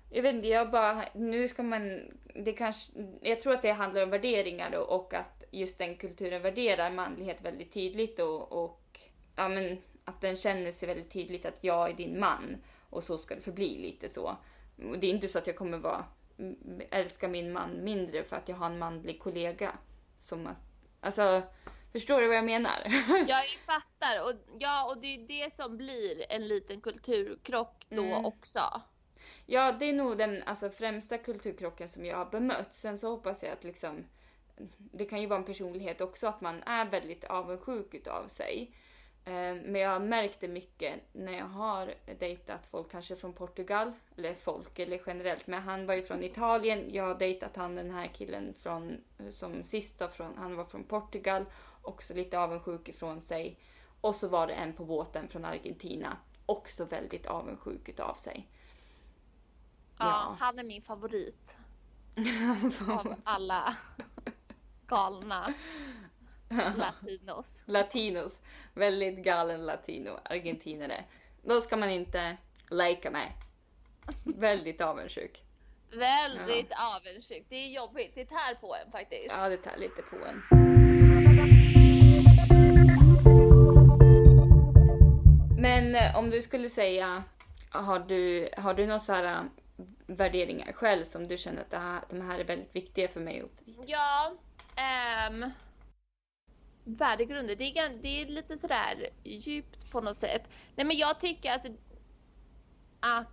Jag 0.10 0.22
vet 0.22 0.36
inte, 0.36 0.48
jag 0.48 0.72
bara, 0.72 1.06
nu 1.14 1.48
ska 1.48 1.64
man, 1.64 2.12
det 2.36 2.54
kanske, 2.54 2.92
jag 3.22 3.42
tror 3.42 3.54
att 3.54 3.62
det 3.62 3.72
handlar 3.72 4.04
om 4.04 4.10
värderingar 4.10 4.76
och, 4.76 4.96
och 4.96 5.14
att 5.14 5.44
just 5.52 5.78
den 5.78 5.98
kulturen 5.98 6.42
värderar 6.42 6.92
manlighet 6.92 7.42
väldigt 7.42 7.74
tydligt 7.74 8.20
och, 8.20 8.52
och 8.66 9.00
ja 9.36 9.50
men 9.50 9.78
att 10.06 10.22
den 10.22 10.36
känner 10.36 10.72
sig 10.72 10.88
väldigt 10.88 11.14
tydligt 11.14 11.46
att 11.46 11.58
jag 11.62 11.90
är 11.90 11.94
din 11.94 12.20
man 12.20 12.58
och 12.90 13.04
så 13.04 13.18
ska 13.18 13.36
det 13.36 13.42
förbli 13.42 13.78
lite 13.78 14.10
så. 14.10 14.38
Det 14.76 15.08
är 15.08 15.12
inte 15.12 15.28
så 15.28 15.38
att 15.38 15.48
jag 15.48 15.56
kommer 15.56 15.78
vara, 15.78 16.06
älska 16.90 17.28
min 17.28 17.54
man 17.54 17.84
mindre 17.84 18.24
för 18.24 18.36
att 18.36 18.50
jag 18.50 18.56
har 18.56 18.66
en 18.66 18.80
manlig 18.80 19.20
kollega. 19.20 19.78
Som 20.20 20.48
att, 20.48 20.58
alltså, 21.00 21.42
förstår 21.92 22.22
du 22.22 22.28
vad 22.28 22.38
jag 22.38 22.46
menar? 22.46 22.84
Jag 23.28 23.46
fattar 23.66 24.24
och 24.24 24.34
ja, 24.60 24.90
och 24.90 24.98
det 25.02 25.08
är 25.08 25.28
det 25.28 25.56
som 25.56 25.78
blir 25.78 26.26
en 26.30 26.48
liten 26.48 26.82
kulturkrock 26.82 27.86
då 27.90 28.04
mm. 28.04 28.26
också. 28.26 28.82
Ja, 29.50 29.72
det 29.72 29.86
är 29.86 29.94
nog 29.94 30.18
den 30.18 30.44
alltså, 30.44 30.70
främsta 30.70 31.18
kulturkrocken 31.18 31.90
som 31.90 32.06
jag 32.06 32.18
har 32.18 32.26
bemött. 32.26 32.74
Sen 32.74 32.98
så 32.98 33.10
hoppas 33.10 33.44
jag 33.44 33.52
att 33.52 33.64
liksom, 33.64 34.06
det 34.78 35.06
kan 35.06 35.22
ju 35.22 35.28
vara 35.28 35.40
en 35.40 35.46
personlighet 35.46 36.02
också, 36.02 36.28
att 36.28 36.42
man 36.42 36.64
är 36.64 36.86
väldigt 36.86 37.24
avundsjuk 37.24 37.94
utav 37.94 38.28
sig. 38.28 38.72
Eh, 39.26 39.56
men 39.56 39.76
jag 39.76 39.90
har 39.90 40.00
märkt 40.00 40.40
det 40.40 40.48
mycket 40.48 40.94
när 41.14 41.38
jag 41.38 41.46
har 41.46 41.94
dejtat 42.20 42.68
folk 42.72 42.92
kanske 42.92 43.16
från 43.16 43.34
Portugal, 43.34 43.92
eller 44.18 44.34
folk 44.34 44.80
eller 44.80 45.02
generellt, 45.06 45.48
men 45.48 45.62
han 45.62 45.86
var 45.86 45.94
ju 45.94 46.04
från 46.04 46.24
Italien. 46.24 46.86
Jag 46.94 47.04
har 47.04 47.16
dejtat 47.16 47.56
han 47.56 47.76
den 47.76 47.92
här 47.92 48.08
killen 48.08 48.54
från, 48.62 48.98
som 49.32 49.64
sist 49.64 50.00
då, 50.00 50.08
från, 50.08 50.38
han 50.38 50.56
var 50.56 50.66
från 50.66 50.84
Portugal, 50.84 51.46
också 51.82 52.14
lite 52.14 52.40
avundsjuk 52.40 52.90
ifrån 52.90 53.22
sig. 53.22 53.58
Och 54.02 54.16
så 54.16 54.28
var 54.28 54.48
det 54.48 54.54
en 54.54 54.74
på 54.74 54.86
båten 54.86 55.28
från 55.28 55.46
Argentina, 55.46 56.18
också 56.46 56.86
väldigt 56.86 57.26
avundsjuk 57.26 57.90
utav 57.90 58.16
sig. 58.16 58.48
Ja, 60.00 60.38
han 60.40 60.60
är 60.60 60.64
min 60.64 60.82
favorit. 60.82 61.56
av 62.90 63.16
alla 63.24 63.78
galna 64.88 65.54
latinos. 66.76 67.46
Latinos. 67.66 68.34
Väldigt 68.74 69.18
galen 69.18 69.66
latino, 69.66 70.20
argentinare. 70.24 71.04
Då 71.42 71.62
ska 71.62 71.78
man 71.78 71.90
inte 71.90 72.38
lika 72.70 73.12
mig. 73.12 73.36
Väldigt 74.24 74.82
avundsjuk. 74.82 75.44
Väldigt 75.92 76.68
ja. 76.70 76.96
avundsjuk. 76.96 77.46
Det 77.50 77.56
är 77.56 77.68
jobbigt. 77.68 78.16
Det 78.16 78.26
tär 78.26 78.56
på 78.56 78.76
en 78.76 78.92
faktiskt. 78.92 79.28
Ja, 79.30 79.50
det 79.50 79.58
tär 79.58 79.78
lite 79.78 80.02
på 80.02 80.16
en. 80.16 80.44
Men 85.62 85.96
eh, 85.96 86.18
om 86.18 86.30
du 86.30 86.42
skulle 86.42 86.70
säga, 86.70 87.24
har 87.70 88.00
du, 88.00 88.50
har 88.58 88.74
du 88.74 88.88
någon 88.88 89.00
så 89.00 89.14
här 89.14 89.50
värderingar 90.08 90.72
själv 90.74 91.04
som 91.04 91.28
du 91.28 91.38
känner 91.38 91.62
att 91.62 91.72
det 91.72 91.78
här, 91.78 92.02
de 92.10 92.22
här 92.22 92.40
är 92.40 92.44
väldigt 92.44 92.76
viktiga 92.76 93.08
för 93.08 93.20
mig? 93.20 93.44
Ja, 93.86 94.34
um, 95.30 95.52
värdegrunder. 96.84 97.56
Det 97.56 97.64
är, 97.78 97.90
det 98.02 98.22
är 98.22 98.26
lite 98.26 98.58
sådär 98.58 99.10
djupt 99.24 99.92
på 99.92 100.02
något 100.02 100.18
sätt. 100.18 100.50
Nej 100.76 100.86
men 100.86 100.98
jag 100.98 101.20
tycker 101.20 101.52
alltså 101.52 101.70
att 103.00 103.28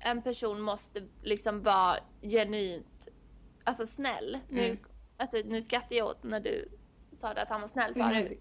en 0.00 0.22
person 0.22 0.60
måste 0.60 1.02
liksom 1.22 1.62
vara 1.62 1.96
genuint, 2.22 2.86
alltså 3.64 3.86
snäll. 3.86 4.38
Nu, 4.48 4.64
Mm. 4.64 4.78
alltså, 5.16 5.36
nu 5.44 5.62
skrattar 5.62 5.96
jag 5.96 6.06
åt 6.06 6.22
när 6.22 6.40
du 6.40 6.68
sa 7.20 7.34
det 7.34 7.42
att 7.42 7.48
han 7.48 7.60
var 7.60 7.68
snäll 7.68 7.94
förut. 7.94 8.40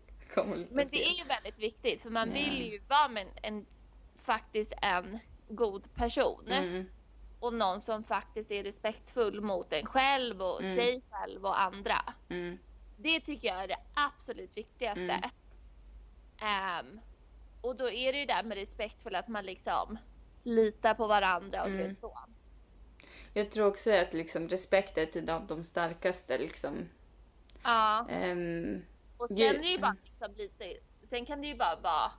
Lite 0.57 0.73
Men 0.73 0.89
det 0.89 1.03
är 1.05 1.17
ju 1.19 1.23
väldigt 1.23 1.59
viktigt 1.59 2.01
för 2.01 2.09
man 2.09 2.27
Ja. 2.27 2.33
vill 2.33 2.71
ju 2.71 2.79
vara 2.89 3.19
en, 3.21 3.27
en 3.43 3.65
faktiskt 4.23 4.73
en 4.81 5.19
god 5.49 5.93
person. 5.95 6.47
Mm. 6.47 6.85
Och 7.39 7.53
någon 7.53 7.81
som 7.81 8.03
faktiskt 8.03 8.51
är 8.51 8.63
respektfull 8.63 9.41
mot 9.41 9.73
en 9.73 9.85
själv 9.85 10.41
och 10.41 10.61
Mm. 10.61 10.75
sig 10.75 11.01
själv 11.11 11.45
och 11.45 11.61
andra. 11.61 12.13
Mm. 12.29 12.57
Det 12.97 13.19
tycker 13.19 13.47
jag 13.47 13.63
är 13.63 13.67
det 13.67 13.77
absolut 13.93 14.57
viktigaste. 14.57 15.01
Mm. 15.01 15.29
Ehm, 16.41 16.99
och 17.61 17.75
då 17.75 17.89
är 17.89 18.13
det 18.13 18.19
ju 18.19 18.25
där 18.25 18.43
med 18.43 18.57
respektfull 18.57 19.15
att 19.15 19.27
man 19.27 19.45
liksom 19.45 19.97
litar 20.43 20.93
på 20.93 21.07
varandra 21.07 21.61
och 21.63 21.69
Mm. 21.69 21.95
så. 21.95 22.19
Jag 23.33 23.51
tror 23.51 23.67
också 23.67 23.91
att 23.91 24.13
liksom 24.13 24.49
respekt 24.49 24.97
är 24.97 25.03
ett 25.03 25.29
av 25.29 25.47
de 25.47 25.63
starkaste 25.63 26.37
liksom. 26.37 26.89
Ja. 27.63 28.05
ehm, 28.09 28.85
Och 29.17 29.27
sen 29.27 29.37
är 29.37 29.53
det 29.59 29.67
ju 29.67 29.79
bara 29.79 29.95
liksom 30.03 30.33
lite, 30.37 30.73
sen 31.09 31.25
kan 31.25 31.41
det 31.41 31.47
ju 31.47 31.55
bara 31.55 31.75
vara, 31.75 32.11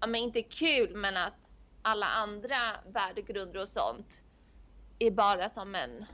ja 0.00 0.06
men 0.06 0.20
inte 0.20 0.42
kul 0.42 0.96
men 0.96 1.16
att 1.16 1.34
alla 1.82 2.06
andra 2.06 2.56
värdegrunder 2.86 3.60
och 3.62 3.68
sånt 3.68 4.19
är 5.00 5.10
bara 5.10 5.50
som 5.50 5.74
en 5.74 6.04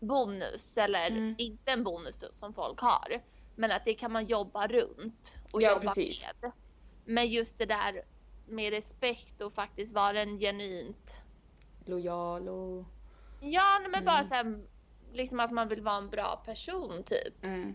bonus 0.00 0.78
eller 0.78 1.10
Mm. 1.10 1.34
inte 1.38 1.70
en 1.70 1.84
bonus 1.84 2.24
som 2.32 2.54
folk 2.54 2.80
har. 2.80 3.20
Men 3.56 3.70
att 3.72 3.84
det 3.84 3.94
kan 3.94 4.12
man 4.12 4.24
jobba 4.26 4.66
runt 4.66 5.34
och 5.52 5.62
Ja, 5.62 5.70
jobba 5.70 5.80
precis. 5.94 6.26
med. 6.42 6.52
Men 7.04 7.26
just 7.28 7.58
det 7.58 7.66
där 7.66 8.02
med 8.48 8.70
respekt 8.72 9.40
och 9.40 9.52
faktiskt 9.52 9.92
vara 9.92 10.20
en 10.22 10.38
genuint, 10.38 11.14
lojal 11.84 12.48
och... 12.48 12.84
ja 13.40 13.80
men 13.90 14.04
bara 14.04 14.18
Mm. 14.18 14.28
så 14.28 14.34
här, 14.34 14.60
liksom 15.12 15.40
att 15.40 15.50
man 15.52 15.68
vill 15.68 15.80
vara 15.82 15.96
en 15.96 16.10
bra 16.10 16.42
person 16.44 17.02
typ. 17.02 17.44
Mm. 17.44 17.74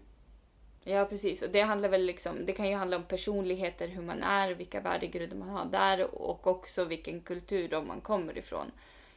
Ja 0.84 1.06
precis 1.06 1.42
och 1.42 1.50
det 1.50 1.62
handlar 1.62 1.90
väl 1.90 2.06
liksom, 2.06 2.46
det 2.46 2.54
kan 2.54 2.70
ju 2.70 2.76
handla 2.76 2.98
om 2.98 3.04
personligheter, 3.04 3.88
hur 3.88 4.02
man 4.02 4.24
är, 4.24 4.52
vilka 4.52 4.82
värdegrunder 4.82 5.36
man 5.38 5.50
har 5.50 5.66
där 5.66 6.16
och 6.16 6.48
också 6.48 6.84
vilken 6.86 7.22
kultur 7.22 7.68
då 7.70 7.82
man 7.82 8.02
kommer 8.02 8.38
ifrån. 8.38 8.72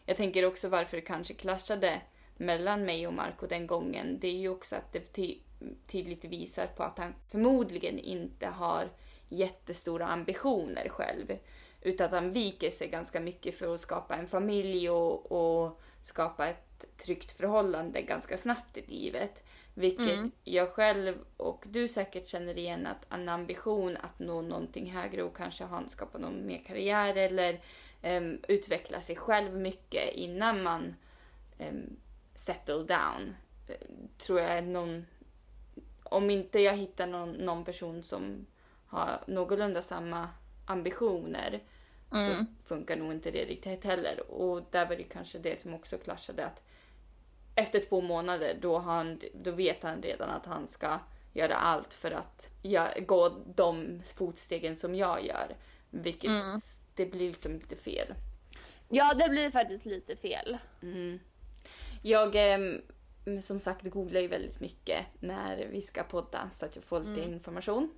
Jag 0.09 0.17
tänker 0.17 0.45
också 0.47 0.69
varför 0.69 0.97
det 0.97 1.03
kanske 1.03 1.35
clashade 1.35 2.01
mellan 2.37 2.85
mig 2.85 3.07
och 3.07 3.13
Marco 3.13 3.47
den 3.47 3.67
gången. 3.67 4.19
Det 4.21 4.29
är 4.29 4.39
ju 4.39 4.49
också 4.49 4.77
att 4.77 4.93
det 4.93 5.01
ty- 5.13 5.39
tydligt 5.87 6.25
visar 6.25 6.67
på 6.67 6.83
att 6.83 6.99
han 6.99 7.15
förmodligen 7.31 7.99
inte 7.99 8.47
har 8.47 8.89
jättestora 9.29 10.07
ambitioner 10.07 10.89
själv. 10.89 11.39
Utan 11.83 12.07
att 12.07 12.13
han 12.13 12.33
viker 12.33 12.71
sig 12.71 12.89
ganska 12.89 13.21
mycket 13.21 13.59
för 13.59 13.75
att 13.75 13.81
skapa 13.81 14.17
en 14.17 14.29
familj 14.29 14.91
och, 14.91 15.33
och 15.33 15.81
skapa 16.01 16.49
ett 16.49 16.85
tryggt 16.97 17.33
förhållande 17.33 18.03
ganska 18.03 18.39
snabbt 18.39 18.77
i 18.77 18.83
livet. 18.87 19.45
Vilket 19.75 20.19
Mm. 20.19 20.31
jag 20.45 20.69
själv 20.73 21.15
och 21.37 21.65
du 21.67 21.89
säkert 21.89 22.29
känner 22.29 22.59
igen 22.59 22.87
att 22.87 23.13
en 23.13 23.29
ambition 23.29 23.97
att 23.97 24.19
nå 24.19 24.43
någonting 24.43 24.91
högre 24.91 25.23
och 25.23 25.37
kanske 25.37 25.65
ha, 25.65 25.83
skapa 25.89 26.19
någon 26.19 26.47
mer 26.47 26.63
karriär 26.67 27.17
eller 27.17 27.61
em, 28.03 28.41
utveckla 28.49 29.01
sig 29.01 29.17
själv 29.17 29.57
mycket 29.57 30.13
innan 30.15 30.63
man 30.63 30.95
um, 31.59 31.97
settle 32.35 32.75
down. 32.85 33.37
eh, 33.69 33.75
Tror 34.19 34.41
jag 34.41 34.65
någon, 34.65 35.07
om 36.03 36.31
inte 36.31 36.61
jag 36.61 36.77
hittar 36.77 37.07
någon, 37.07 37.33
någon 37.33 37.65
person 37.65 38.03
som 38.03 38.47
har 38.87 39.21
någorlunda 39.27 39.83
samma 39.83 40.29
ambitioner 40.67 41.63
Mm. 42.13 42.27
så 42.37 42.45
funkar 42.69 42.97
nog 42.97 43.13
inte 43.13 43.31
det 43.31 43.45
riktigt 43.45 43.85
heller. 43.85 44.31
Och 44.31 44.63
där 44.71 44.87
var 44.89 44.97
det 44.97 45.03
kanske 45.03 45.39
det 45.39 45.61
som 45.61 45.75
också 45.75 45.99
clashade 45.99 46.47
att 46.47 46.63
efter 47.55 47.81
två 47.81 48.01
månader 48.01 48.59
då, 48.61 48.79
han, 48.79 49.21
då 49.35 49.51
vet 49.51 49.83
han 49.83 50.03
redan 50.03 50.31
att 50.31 50.47
han 50.47 50.69
ska 50.69 50.99
göra 51.33 51.55
allt 51.55 51.95
för 51.95 52.11
att 52.11 52.49
gå 53.07 53.29
de 53.55 54.03
fotstegen 54.15 54.77
som 54.77 54.95
jag 54.95 55.27
gör. 55.27 55.57
Vilket 55.91 56.31
Mm. 56.31 56.61
Det 56.99 57.07
blir 57.07 57.29
liksom 57.29 57.53
lite 57.53 57.77
fel. 57.77 58.15
Ja 58.89 59.15
det 59.15 59.29
blir 59.29 59.51
faktiskt 59.51 59.87
lite 59.87 60.17
fel. 60.17 60.59
Mm. 60.83 61.19
Jag 62.03 62.35
ehm, 62.35 62.83
som 63.43 63.59
sagt 63.59 63.83
googlar 63.91 64.21
ju 64.21 64.29
väldigt 64.29 64.61
mycket 64.61 65.07
när 65.21 65.67
vi 65.73 65.83
ska 65.83 66.03
podda 66.03 66.51
så 66.53 66.65
att 66.65 66.77
jag 66.77 66.85
får 66.85 67.01
lite 67.01 67.23
Mm. 67.23 67.33
information. 67.35 67.91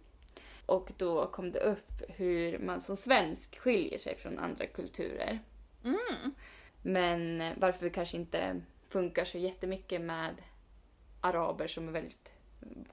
Och 0.67 0.93
då 0.97 1.27
kom 1.27 1.53
det 1.53 1.61
upp 1.61 2.03
hur 2.09 2.59
man 2.59 2.81
som 2.81 2.97
svensk 2.97 3.59
skiljer 3.59 3.99
sig 3.99 4.17
från 4.17 4.39
andra 4.39 4.67
kulturer. 4.67 5.39
Mm. 5.85 6.35
Men 6.83 7.41
eh, 7.41 7.53
varför 7.57 7.85
det 7.85 7.91
kanske 7.91 8.17
inte 8.17 8.61
funkar 8.89 9.25
så 9.25 9.39
jättemycket 9.39 10.01
med 10.01 10.35
araber 11.21 11.67
som 11.69 11.89
är 11.89 11.93
väldigt 11.93 12.29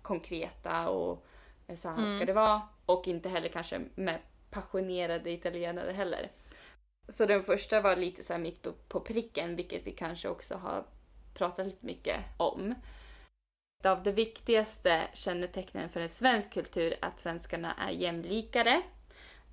konkreta 0.01 0.89
och 0.89 1.25
eh, 1.67 1.75
så 1.75 1.89
här 1.89 1.97
Mm. 1.97 2.15
ska 2.17 2.25
det 2.25 2.33
vara. 2.33 2.61
Och 2.85 3.07
inte 3.07 3.29
heller 3.29 3.49
kanske 3.49 3.81
med 3.95 4.19
passionerade 4.61 5.31
italienare 5.31 5.91
heller. 5.91 6.31
Så 7.09 7.25
den 7.25 7.43
första 7.43 7.81
var 7.81 7.95
lite 7.95 8.23
så 8.23 8.33
här 8.33 8.39
mitt 8.39 8.61
på, 8.61 8.73
på 8.73 8.99
pricken, 8.99 9.55
vilket 9.55 9.87
vi 9.87 9.91
kanske 9.91 10.29
också 10.29 10.55
har 10.55 10.85
pratat 11.33 11.65
lite 11.65 11.85
mycket 11.85 12.23
om. 12.37 12.71
Ett 13.79 13.85
av 13.85 14.03
de 14.03 14.11
viktigaste 14.11 15.07
kännetecknen 15.13 15.89
för 15.89 15.99
en 16.01 16.09
svensk 16.09 16.53
kultur 16.53 16.91
är 16.91 17.05
att 17.05 17.19
svenskarna 17.19 17.73
är 17.73 17.91
jämlikare, 17.91 18.81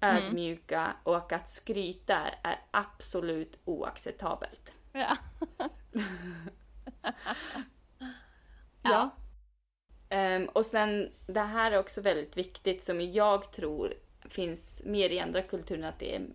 Mm. 0.00 0.16
ödmjuka 0.24 0.96
och 1.02 1.32
att 1.32 1.48
skryta 1.48 2.16
är 2.42 2.60
absolut 2.70 3.58
oacceptabelt. 3.64 4.72
Ja. 4.92 5.16
Ja. 8.82 9.10
Ehm, 10.08 10.46
och 10.46 10.66
sen 10.66 11.12
det 11.26 11.40
här 11.40 11.72
är 11.72 11.78
också 11.78 12.00
väldigt 12.00 12.36
viktigt 12.36 12.84
som 12.84 13.00
jag 13.00 13.52
tror 13.52 13.94
finns 14.28 14.80
mer 14.84 15.10
i 15.10 15.20
andra 15.20 15.42
kulturer 15.42 15.88
att 15.88 15.98
det 15.98 16.16
är 16.16 16.26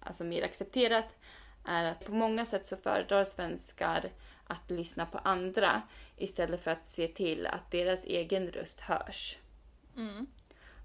alltså 0.00 0.24
mer 0.24 0.42
accepterat. 0.42 1.16
Är 1.64 1.84
att 1.84 2.04
på 2.04 2.12
många 2.12 2.44
sätt 2.44 2.66
så 2.66 2.76
föredrar 2.76 3.24
svenskar 3.24 4.10
att 4.46 4.70
lyssna 4.70 5.06
på 5.06 5.18
andra 5.18 5.82
istället 6.16 6.62
för 6.62 6.70
att 6.70 6.86
se 6.86 7.08
till 7.08 7.46
att 7.46 7.70
deras 7.70 8.04
egen 8.04 8.48
röst 8.48 8.80
hörs. 8.80 9.38
Mm. 9.96 10.26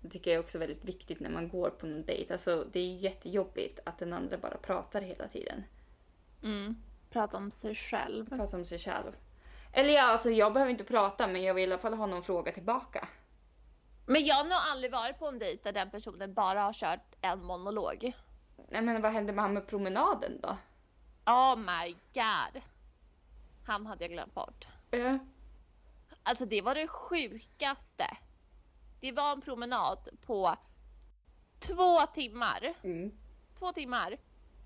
Det 0.01 0.09
tycker 0.09 0.31
jag 0.31 0.35
är 0.35 0.43
också 0.43 0.57
väldigt 0.57 0.85
viktigt 0.85 1.19
när 1.19 1.29
man 1.29 1.49
går 1.49 1.69
på 1.69 1.85
någon 1.85 2.05
dejt. 2.05 2.33
Alltså 2.33 2.67
det 2.71 2.79
är 2.79 2.95
jättejobbigt 2.95 3.79
att 3.83 3.99
den 3.99 4.13
andra 4.13 4.37
bara 4.37 4.57
pratar 4.57 5.01
hela 5.01 5.27
tiden. 5.27 5.63
Mm. 6.43 6.75
Prata 7.09 7.37
om 7.37 7.51
sig 7.51 7.75
själv. 7.75 8.29
Pratar 8.29 8.57
om 8.57 8.65
sig 8.65 8.79
själv. 8.79 9.15
Eller 9.71 9.93
ja, 9.93 10.01
alltså 10.01 10.29
jag 10.29 10.53
behöver 10.53 10.71
inte 10.71 10.83
prata 10.83 11.27
men 11.27 11.43
jag 11.43 11.53
vill 11.53 11.69
i 11.69 11.73
alla 11.73 11.81
fall 11.81 11.93
ha 11.93 12.05
någon 12.05 12.23
fråga 12.23 12.51
tillbaka. 12.51 13.07
Men 14.13 14.26
jag 14.26 14.36
har 14.36 14.43
nog 14.43 14.54
aldrig 14.54 14.91
varit 14.91 15.19
på 15.19 15.28
en 15.28 15.39
dejt 15.39 15.63
där 15.63 15.71
den 15.71 15.89
personen 15.89 16.34
bara 16.34 16.62
har 16.62 16.73
kört 16.73 17.15
en 17.21 17.43
monolog. 17.43 18.13
Nej 18.69 18.82
men 18.82 19.02
vad 19.02 19.12
hände 19.12 19.34
med 19.34 19.43
han 19.43 19.54
med 19.54 19.67
promenaden 19.67 20.41
då? 20.41 20.58
Oh 21.26 21.56
my 21.56 21.95
god. 22.13 22.62
Han 23.65 23.86
hade 23.86 24.04
jag 24.04 24.12
glömt 24.12 24.34
bort. 24.34 24.67
Ja. 24.91 25.19
Alltså 26.23 26.45
det 26.45 26.62
var 26.62 26.76
det 26.76 26.88
sjukaste. 26.88 28.17
Det 29.00 29.12
var 29.12 29.31
en 29.31 29.42
promenad 29.42 30.10
på 30.25 30.56
två 31.60 32.06
timmar. 32.13 32.73
Mm. 32.83 33.12
Två 33.60 33.73
timmar. 33.73 34.17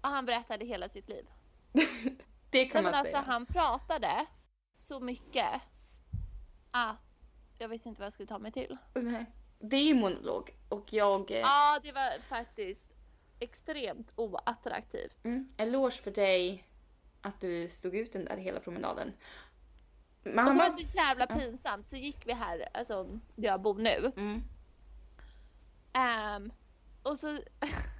Och 0.01 0.09
han 0.09 0.25
berättade 0.25 0.65
hela 0.65 0.89
sitt 0.89 1.09
liv. 1.09 1.25
Det 2.49 2.65
kan 2.65 2.83
Nej, 2.83 2.83
men 2.83 2.83
man 2.83 2.93
alltså 2.93 3.11
säga. 3.11 3.23
han 3.27 3.45
pratade 3.45 4.25
så 4.79 4.99
mycket 4.99 5.61
att 6.71 6.97
jag 7.57 7.67
visste 7.67 7.89
inte 7.89 8.01
vad 8.01 8.05
jag 8.05 8.13
skulle 8.13 8.27
ta 8.27 8.39
mig 8.39 8.51
till. 8.51 8.77
Nej. 8.93 9.25
Det 9.59 9.75
är 9.77 9.83
ju 9.83 9.93
monolog 9.93 10.55
och 10.69 10.93
jag... 10.93 11.31
eh, 11.31 11.37
Ja, 11.37 11.79
det 11.83 11.91
var 11.91 12.19
faktiskt 12.29 12.93
extremt 13.39 14.11
oattraktivt. 14.15 15.25
Mm, 15.25 15.49
eloge 15.57 15.91
för 16.03 16.11
dig 16.11 16.67
att 17.21 17.39
du 17.41 17.69
stod 17.69 17.95
ut 17.95 18.13
den 18.13 18.25
där 18.25 18.37
hela 18.37 18.59
promenaden. 18.59 19.13
Men 20.23 20.47
Och 20.47 20.53
så 20.53 20.59
var 20.59 20.65
det 20.65 20.85
så 20.85 20.97
jävla 20.97 21.27
pinsamt 21.27 21.89
så 21.89 21.95
gick 21.95 22.27
vi 22.27 22.33
här, 22.33 22.69
alltså 22.73 23.03
där 23.35 23.49
jag 23.49 23.61
bor 23.61 23.75
nu. 23.79 24.11
Mm. 24.17 24.43
Ehm, 25.93 26.51
och 27.03 27.19
så 27.19 27.39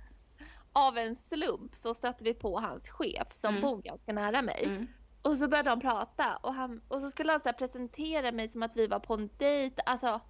av 0.74 0.98
en 0.98 1.16
slump 1.16 1.76
så 1.76 1.94
stötte 1.94 2.24
vi 2.24 2.34
på 2.34 2.60
hans 2.60 2.90
chef 2.90 3.28
som 3.36 3.50
Mm. 3.50 3.62
bor 3.62 3.82
ganska 3.82 4.14
nära 4.14 4.42
mig. 4.42 4.66
Mm. 4.66 4.88
Och 5.22 5.38
så 5.38 5.48
började 5.48 5.70
de 5.70 5.80
prata 5.82 6.36
och, 6.38 6.54
han, 6.54 6.82
och 6.88 7.02
så 7.02 7.12
skulle 7.12 7.32
han 7.32 7.42
så 7.42 7.54
presentera 7.54 8.32
mig 8.32 8.48
som 8.48 8.64
att 8.64 8.76
vi 8.78 8.88
var 8.88 9.00
på 9.00 9.14
en 9.14 9.30
dejt. 9.38 9.82
Alltså, 9.86 10.22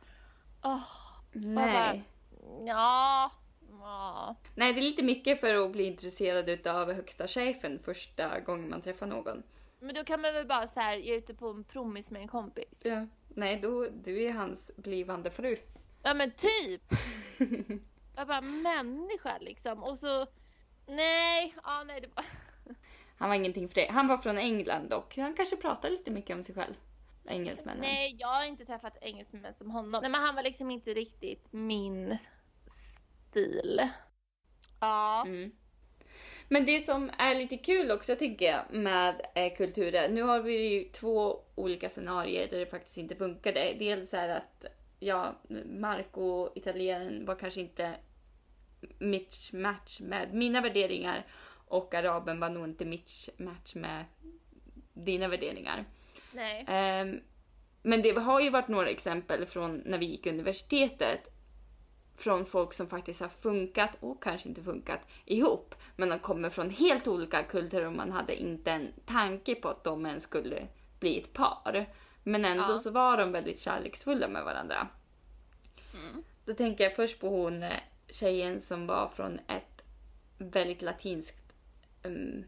åh, 0.64 0.84
Nej. 1.32 2.04
ja, 2.66 3.32
ja. 3.80 4.36
Nej, 4.56 4.74
det 4.74 4.80
är 4.80 4.84
lite 4.84 5.04
mycket 5.04 5.40
för 5.40 5.66
att 5.66 5.72
bli 5.72 5.84
intresserad 5.84 6.50
utav 6.50 6.94
högsta 6.94 7.28
chefen 7.28 7.80
första 7.80 8.40
gången 8.40 8.70
man 8.70 8.82
träffar 8.82 9.08
någon. 9.08 9.44
Men 9.80 9.96
då 9.96 10.04
kan 10.04 10.22
man 10.22 10.34
väl 10.34 10.48
bara 10.48 10.68
så 10.68 10.80
här, 10.80 10.98
jag 10.98 11.08
är 11.08 11.18
ute 11.18 11.34
på 11.34 11.50
en 11.50 11.64
promis 11.64 12.12
med 12.12 12.22
en 12.22 12.28
kompis. 12.28 12.82
Ja. 12.86 13.08
Nej, 13.28 13.60
då, 13.60 13.88
du 14.04 14.24
är 14.24 14.32
hans 14.32 14.72
blivande 14.76 15.32
fru. 15.32 15.58
Ja 16.04 16.14
men 16.14 16.32
typ. 16.32 16.94
Jag 18.16 18.28
bara 18.28 18.42
människa 18.42 19.38
liksom 19.40 19.84
och 19.84 20.00
så 20.00 20.28
nej, 20.88 21.56
ja 21.64 21.84
nej 21.88 22.02
det 22.02 22.08
var 22.16 22.26
Han 23.18 23.30
var 23.30 23.36
ingenting 23.36 23.68
för 23.68 23.76
det. 23.76 23.88
Han 23.92 24.08
var 24.08 24.18
från 24.18 24.38
England 24.38 24.94
och 24.94 25.18
han 25.18 25.34
kanske 25.34 25.56
pratar 25.56 25.90
lite 25.90 26.12
mycket 26.12 26.36
om 26.36 26.44
sig 26.44 26.56
själv. 26.56 26.74
Engelsmännen. 27.28 27.82
Nej, 27.82 28.16
jag 28.20 28.28
har 28.28 28.46
inte 28.46 28.66
träffat 28.66 28.98
engelsmän 29.02 29.54
som 29.54 29.72
honom. 29.72 30.02
Nej 30.02 30.12
men 30.12 30.22
han 30.22 30.36
var 30.36 30.44
liksom 30.44 30.72
inte 30.72 30.94
riktigt 30.94 31.54
min 31.54 32.18
stil. 33.30 33.90
Ja. 34.80 35.24
Mm. 35.26 35.52
Men 36.50 36.66
det 36.66 36.82
som 36.82 37.12
är 37.18 37.36
lite 37.36 37.58
kul 37.58 37.92
också 37.92 38.16
tycker 38.16 38.46
jag 38.46 38.64
med 38.72 39.22
eh, 39.36 39.54
kulturer. 39.58 40.10
Nu 40.10 40.22
har 40.22 40.40
vi 40.40 40.70
ju 40.70 40.84
två 40.84 41.40
olika 41.56 41.90
scenarier 41.90 42.48
där 42.48 42.60
det 42.60 42.66
faktiskt 42.66 42.98
inte 42.98 43.16
funkade. 43.16 43.76
Dels 43.80 44.14
är 44.14 44.30
att 44.30 44.66
ja, 45.00 45.36
Marco, 45.66 46.50
italienaren, 46.56 47.26
var 47.26 47.36
kanske 47.36 47.60
inte 47.60 47.96
mitch 49.00 49.54
match 49.54 50.00
med 50.00 50.34
mina 50.34 50.62
värderingar 50.62 51.26
och 51.68 51.94
araben 51.94 52.40
var 52.40 52.50
nog 52.50 52.66
inte 52.66 52.86
mitch 52.86 53.30
match 53.38 53.76
med 53.76 54.06
dina 54.94 55.28
värderingar. 55.28 55.86
Nej. 56.38 56.66
Ehm, 56.68 57.20
men 57.82 58.02
det 58.02 58.12
har 58.18 58.40
ju 58.40 58.50
varit 58.50 58.68
några 58.68 58.90
exempel 58.90 59.46
från 59.46 59.78
när 59.86 59.98
vi 59.98 60.06
gick 60.06 60.26
universitetet. 60.28 61.34
Från 62.18 62.46
folk 62.46 62.74
som 62.74 62.88
faktiskt 62.88 63.22
har 63.22 63.30
funkat 63.30 63.98
och 64.00 64.24
kanske 64.24 64.50
inte 64.50 64.64
funkat 64.64 65.00
ihop. 65.26 65.76
Men 65.96 66.10
de 66.10 66.20
kommer 66.20 66.50
från 66.50 66.70
helt 66.70 67.08
olika 67.08 67.44
kulturer 67.44 67.86
och 67.86 67.94
man 67.94 68.12
hade 68.12 68.36
inte 68.36 68.72
en 68.72 68.94
tanke 69.06 69.56
på 69.56 69.70
att 69.70 69.84
de 69.84 70.06
ens 70.06 70.24
skulle 70.24 70.68
bli 71.00 71.20
ett 71.20 71.34
par. 71.34 71.86
Men 72.24 72.46
ändå 72.46 72.64
Ja. 72.64 72.78
så 72.78 72.92
var 72.92 73.18
de 73.18 73.32
väldigt 73.32 73.60
kärleksfulla 73.60 74.28
med 74.28 74.44
varandra. 74.44 74.88
Mm. 75.94 76.24
Då 76.46 76.54
tänker 76.54 76.84
jag 76.84 76.96
först 76.96 77.20
på 77.20 77.30
hon 77.30 77.64
eh, 77.64 77.72
tjejen 78.10 78.62
som 78.62 78.88
var 78.88 79.08
från 79.16 79.40
ett 79.48 79.82
väldigt 80.38 80.82
latinskt 80.82 81.54
um, 82.04 82.44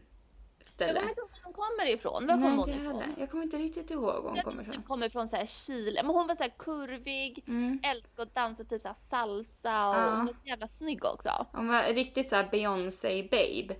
Jag 0.58 0.68
ställe. 0.68 1.00
var 1.00 1.08
hon 1.56 1.64
kommer 1.64 1.86
ifrån. 1.90 2.26
Var 2.26 2.36
Nej, 2.36 2.44
kommer 2.44 2.56
hon 2.56 2.70
ifrån? 2.70 2.84
heller. 2.86 3.14
Jag 3.18 3.30
kommer 3.30 3.44
inte 3.44 3.56
riktigt 3.56 3.90
ihåg 3.90 4.02
var 4.22 4.22
hon 4.22 4.36
Jag 4.36 4.44
kommer 4.44 4.62
ifrån. 4.62 4.74
hon 4.74 4.82
kommer 4.84 5.08
från 5.08 5.28
så 5.28 5.36
här 5.36 5.46
Chile. 5.46 6.02
Men 6.02 6.14
hon 6.14 6.26
var 6.26 6.34
så 6.34 6.42
här 6.42 6.52
kurvig, 6.58 7.44
Mm. 7.48 7.80
älskade 7.82 8.22
att 8.22 8.34
dansa 8.34 8.64
typ 8.64 8.82
så 8.82 8.88
här 8.88 8.94
salsa 8.94 9.88
och 9.88 9.94
Ja. 9.96 10.10
hon 10.16 10.26
var 10.26 10.32
så 10.32 10.48
jävla 10.48 10.68
snygg 10.68 11.04
också. 11.04 11.46
Hon 11.52 11.68
var 11.68 11.82
riktigt 11.82 12.28
så 12.28 12.36
här 12.36 12.48
Beyoncé 12.50 13.22
babe. 13.22 13.74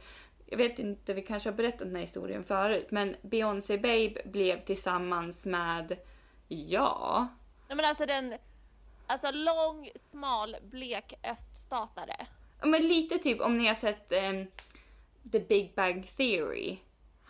Jag 0.47 0.57
vet 0.59 0.79
inte, 0.79 1.15
vi 1.15 1.23
kanske 1.23 1.49
har 1.51 1.57
berättat 1.57 1.79
den 1.79 1.95
här 1.95 2.01
historien 2.03 2.45
förut, 2.45 2.87
men 2.91 3.17
Beyoncé 3.23 3.79
babe 3.79 4.23
blev 4.25 4.65
tillsammans 4.65 5.47
med, 5.47 5.97
ja, 6.49 7.29
Nej 7.69 7.77
men 7.77 7.85
alltså 7.85 8.07
den, 8.07 8.35
alltså 9.07 9.31
lång, 9.31 9.91
smal, 10.11 10.57
blek 10.63 11.15
öststatare. 11.23 12.27
ja, 12.61 12.67
men 12.67 12.89
lite 12.89 13.19
typ 13.19 13.41
om 13.41 13.59
ni 13.59 13.67
har 13.67 13.75
sett 13.75 14.13
ehm, 14.13 14.47
The 15.33 15.41
Big 15.41 15.75
Bang 15.75 16.07
Theory. 16.17 16.79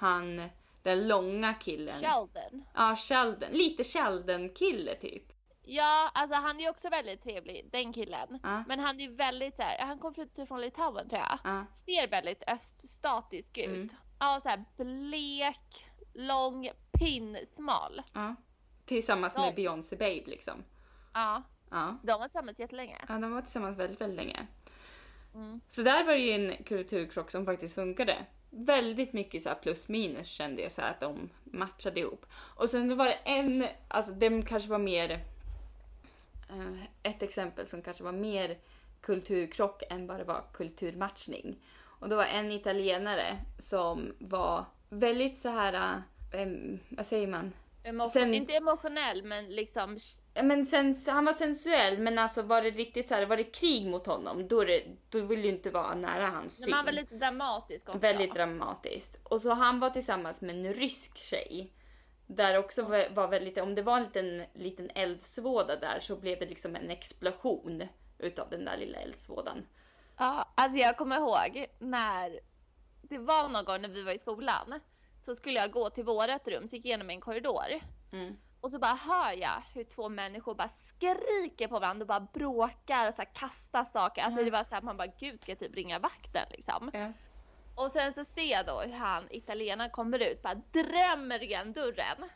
Han, 0.01 0.49
den 0.83 1.09
långa 1.09 1.55
killen. 1.55 2.01
Sheldon. 2.01 2.65
Ja, 2.75 2.97
Sheldon. 2.97 3.51
Lite 3.51 3.85
Sheldon-kille 3.85 4.95
typ. 4.95 5.23
Ja, 5.63 6.11
alltså 6.15 6.37
han 6.37 6.61
är 6.61 6.71
också 6.71 6.89
väldigt 6.89 7.23
trevlig, 7.23 7.69
den 7.73 7.93
killen. 7.93 8.39
Ja, 8.43 8.65
Men 8.69 8.81
han 8.81 9.01
är 9.01 9.09
väldigt 9.11 9.57
så 9.57 9.63
här, 9.63 9.79
han 9.87 9.99
kom 9.99 10.15
från- 10.15 10.47
från 10.47 10.61
Litauen 10.61 11.09
tror 11.09 11.21
jag. 11.23 11.39
ja, 11.45 11.65
Ser 11.85 12.09
väldigt 12.09 12.43
öststatisk 12.47 13.59
ut. 13.59 13.67
Mm. 13.67 13.89
Ja, 14.19 14.41
så 14.43 14.49
här 14.49 14.65
blek, 14.77 15.87
lång, 16.15 16.71
pinsmal. 16.93 18.03
ja. 18.13 18.35
Tillsammans 18.87 19.37
med 19.37 19.47
Ja. 19.47 19.53
Beyoncé 19.53 19.97
babe 19.97 20.23
liksom. 20.27 20.65
Ja, 21.15 21.43
Ja. 21.71 21.99
de 22.03 22.13
var 22.13 22.29
tillsammans 22.29 22.59
jättelänge. 22.59 22.97
ja, 23.09 23.15
de 23.19 23.33
var 23.33 23.43
tillsammans 23.43 23.79
väldigt, 23.79 24.01
väldigt 24.01 24.17
länge. 24.17 24.47
Mm. 25.35 25.61
Så 25.69 25.83
där 25.83 26.05
var 26.05 26.13
det 26.13 26.19
ju 26.19 26.33
en 26.33 26.65
kulturkrock 26.65 27.31
som 27.31 27.45
faktiskt 27.47 27.75
funkade. 27.75 28.17
Väldigt 28.51 29.13
mycket 29.13 29.43
så 29.43 29.55
plus 29.63 29.89
minus 29.89 30.27
kände 30.29 30.63
jag 30.63 30.73
så 30.73 30.83
att 30.83 31.01
de 31.01 31.31
matchade 31.45 32.01
ihop. 32.01 32.27
Och 32.33 32.71
sen 32.71 32.97
var 32.97 33.07
det 33.07 33.19
en, 33.25 33.67
alltså 33.89 34.13
den 34.13 34.45
kanske 34.45 34.69
var 34.71 34.79
mer, 34.79 35.11
eh, 36.51 36.83
ett 37.03 37.23
exempel 37.23 37.67
som 37.67 37.83
kanske 37.83 38.05
var 38.05 38.13
mer 38.13 38.59
kulturkrock 39.01 39.83
än 39.91 40.07
vad 40.07 40.19
det 40.19 40.25
var 40.25 40.45
kulturmatchning. 40.53 41.57
Och 41.83 42.09
det 42.09 42.17
var 42.17 42.25
en 42.25 42.53
italienare 42.53 43.39
som 43.59 44.15
var 44.19 44.65
väldigt 44.89 45.39
så 45.39 45.49
här, 45.49 46.03
eh, 46.33 46.49
vad 46.89 47.07
säger 47.07 47.27
man? 47.27 47.53
Emo- 47.85 48.07
Sen- 48.09 48.35
Inte 48.35 48.53
emotionell 48.57 49.23
men 49.23 49.45
liksom 49.55 49.99
Men 50.35 50.67
sen, 50.67 50.95
han 51.07 51.25
var 51.25 51.33
sensuell 51.33 51.99
men 51.99 52.19
alltså 52.19 52.43
var 52.43 52.63
det 52.63 52.71
riktigt 52.71 53.09
så 53.09 53.15
här, 53.15 53.27
var 53.27 53.37
det 53.37 53.45
krig 53.45 53.87
mot 53.87 54.07
honom 54.07 54.49
då, 54.49 54.65
det, 54.65 54.83
då 55.11 55.21
vill 55.21 55.43
du 55.43 55.49
inte 55.49 55.71
vara 55.71 55.95
nära 55.95 56.27
hans 56.27 56.59
Men 56.61 56.65
syn. 56.65 56.73
han 56.75 56.85
var 56.85 56.93
lite 56.93 57.15
dramatisk 57.15 57.89
också. 57.89 57.99
Väldigt 57.99 58.35
dramatiskt. 58.35 59.17
Och 59.23 59.41
så 59.41 59.53
han 59.55 59.81
var 59.81 59.91
tillsammans 59.91 60.41
med 60.41 60.51
en 60.67 60.75
rysk 60.75 61.19
tjej. 61.19 61.73
Där 62.27 62.59
också 62.59 62.83
var 62.83 63.09
var 63.15 63.29
väldigt, 63.29 63.59
om 63.59 63.75
det 63.75 63.83
var 63.83 63.97
en 63.97 64.05
liten, 64.05 64.45
liten 64.55 64.91
eldsvåda 64.95 65.77
där 65.77 66.01
så 66.01 66.17
blev 66.17 66.39
det 66.39 66.47
liksom 66.47 66.77
en 66.77 66.91
explosion 66.91 67.89
utav 68.19 68.51
den 68.51 68.65
där 68.65 68.77
lilla 68.77 68.99
eldsvådan. 68.99 69.67
Ja, 70.17 70.49
alltså 70.55 70.79
jag 70.79 70.97
kommer 70.97 71.17
ihåg 71.17 71.67
när 71.79 72.41
det 73.03 73.19
var 73.19 73.49
någon 73.49 73.65
gång 73.65 73.81
när 73.83 73.89
vi 73.89 74.03
var 74.03 74.13
i 74.13 74.19
skolan 74.19 74.81
så 75.25 75.35
skulle 75.35 75.61
jag 75.61 75.71
gå 75.71 75.91
till 75.91 76.05
vårat 76.05 76.49
rum, 76.49 76.69
så 76.69 76.77
gick 76.77 76.85
jag 76.85 76.89
igenom 76.89 77.11
en 77.11 77.21
korridor 77.21 77.81
Mm. 78.13 78.37
Och 78.61 78.71
så 78.71 78.79
bara 78.79 78.95
hör 78.95 79.33
jag 79.33 79.63
hur 79.75 79.85
två 79.85 80.09
människor 80.09 80.55
bara 80.55 80.69
skriker 80.69 81.69
på 81.69 81.79
varandra 81.79 82.03
och 82.03 82.07
bara 82.09 82.21
bråkar 82.21 83.09
och 83.09 83.15
så 83.15 83.23
kastar 83.35 83.85
saker. 83.85 84.23
Alltså 84.23 84.41
Mm. 84.41 84.45
det 84.45 84.59
var 84.59 84.65
så 84.65 84.75
här, 84.75 84.83
man 84.83 84.97
bara 84.97 85.07
gud 85.07 85.41
ska 85.43 85.53
jag 85.53 85.59
typ 85.59 85.75
ringa 85.75 85.99
vakten 85.99 86.47
liksom. 86.51 86.91
Ja. 86.93 87.13
Och 87.75 87.91
sen 87.93 88.15
så 88.15 88.25
ser 88.25 88.43
jag 88.53 88.67
då 88.67 88.81
hur 88.81 88.93
han 88.93 89.27
italienaren 89.31 89.91
kommer 89.91 90.19
ut, 90.19 90.43
bara 90.43 90.55
drämmer 90.55 91.43
igen 91.43 91.73
dörren. 91.73 92.31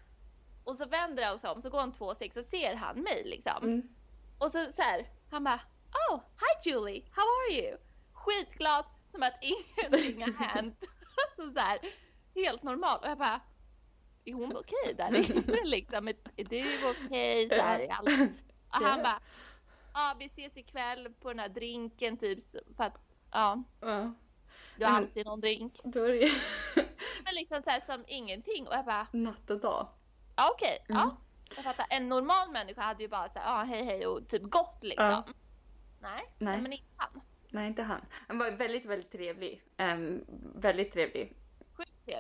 Och 0.65 0.77
så 0.77 0.87
vänder 0.87 1.27
han 1.27 1.39
sig 1.39 1.51
om, 1.51 1.63
så 1.63 1.71
går 1.71 1.81
han 1.81 1.93
två 1.93 2.15
steg 2.15 2.33
så 2.33 2.43
ser 2.43 2.75
han 2.75 3.01
mig 3.01 3.23
liksom. 3.25 3.63
Mm. 3.65 3.89
Och 4.39 4.51
så, 4.51 4.67
så 4.77 4.83
här, 4.83 5.07
han 5.31 5.45
bara 5.45 5.61
Oh, 6.11 6.21
hi 6.21 6.71
Julie, 6.71 7.05
how 7.13 7.23
are 7.23 7.53
you? 7.61 7.79
Skitglad, 8.13 8.85
som 9.11 9.23
att 9.23 9.35
ingenting 9.41 10.23
har 10.37 10.45
hänt. 10.45 10.85
Alltså 11.17 11.53
så 11.53 11.61
här, 11.61 11.79
helt 12.35 12.63
normal. 12.63 12.99
Och 13.03 13.09
jag 13.09 13.19
bara, 13.19 13.41
är 14.25 14.33
hon 14.35 14.57
okej 14.57 14.95
där 14.97 15.15
inne 15.31 15.65
liksom? 15.65 16.09
Är, 16.09 16.15
du 16.37 16.89
okej? 16.91 17.49
Så 17.49 17.55
här, 17.55 17.81
är 17.81 17.89
alla... 17.91 18.29
Och 18.69 18.87
han 18.87 19.03
bara, 19.03 19.21
ja 19.95 20.17
vi 20.19 20.25
ses 20.27 20.57
ikväll 20.57 21.09
på 21.21 21.29
den 21.29 21.39
här 21.39 21.49
drinken 21.49 22.17
typ. 22.17 22.39
För 22.77 22.85
att, 22.85 22.99
ja, 23.33 23.63
Ja. 23.81 24.15
du 24.79 24.85
har 24.85 24.93
alltid 24.93 25.27
någon 25.27 25.41
drink. 25.41 25.81
Då 25.85 26.05
är 26.05 26.09
det 26.13 26.33
Men 27.25 27.35
liksom 27.35 27.63
så 27.63 27.71
här 27.71 27.81
som 27.87 28.05
ingenting. 28.09 28.69
Och 28.69 28.75
jag 28.75 28.85
bara, 28.85 29.07
natt 29.13 29.51
och 29.51 29.61
dag. 29.61 29.89
ja 30.37 30.51
okej, 30.55 30.79
Mm. 30.89 31.01
ja. 31.03 31.17
Jag 31.57 31.65
fattar. 31.65 31.87
En 31.91 32.09
normal 32.09 32.51
människa 32.51 32.83
hade 32.83 33.03
ju 33.03 33.09
bara 33.09 33.29
så 33.29 33.39
här, 33.39 33.59
ja 33.59 33.65
hej 33.65 33.85
hej 33.85 34.07
och 34.07 34.29
typ 34.29 34.43
gått 34.43 34.79
liksom. 34.83 35.07
Ja. 35.07 35.25
Nej, 36.01 36.35
Nej. 36.39 36.61
men 36.61 36.73
inte 36.73 36.85
han. 36.97 37.21
Nej, 37.51 37.67
inte 37.67 37.83
han. 37.83 38.01
Han 38.29 38.39
var 38.39 38.51
väldigt, 38.51 38.85
väldigt 38.85 39.13
trevlig. 39.13 39.63
Ehm, 39.77 40.25
väldigt 40.55 40.93
trevlig. 40.93 41.33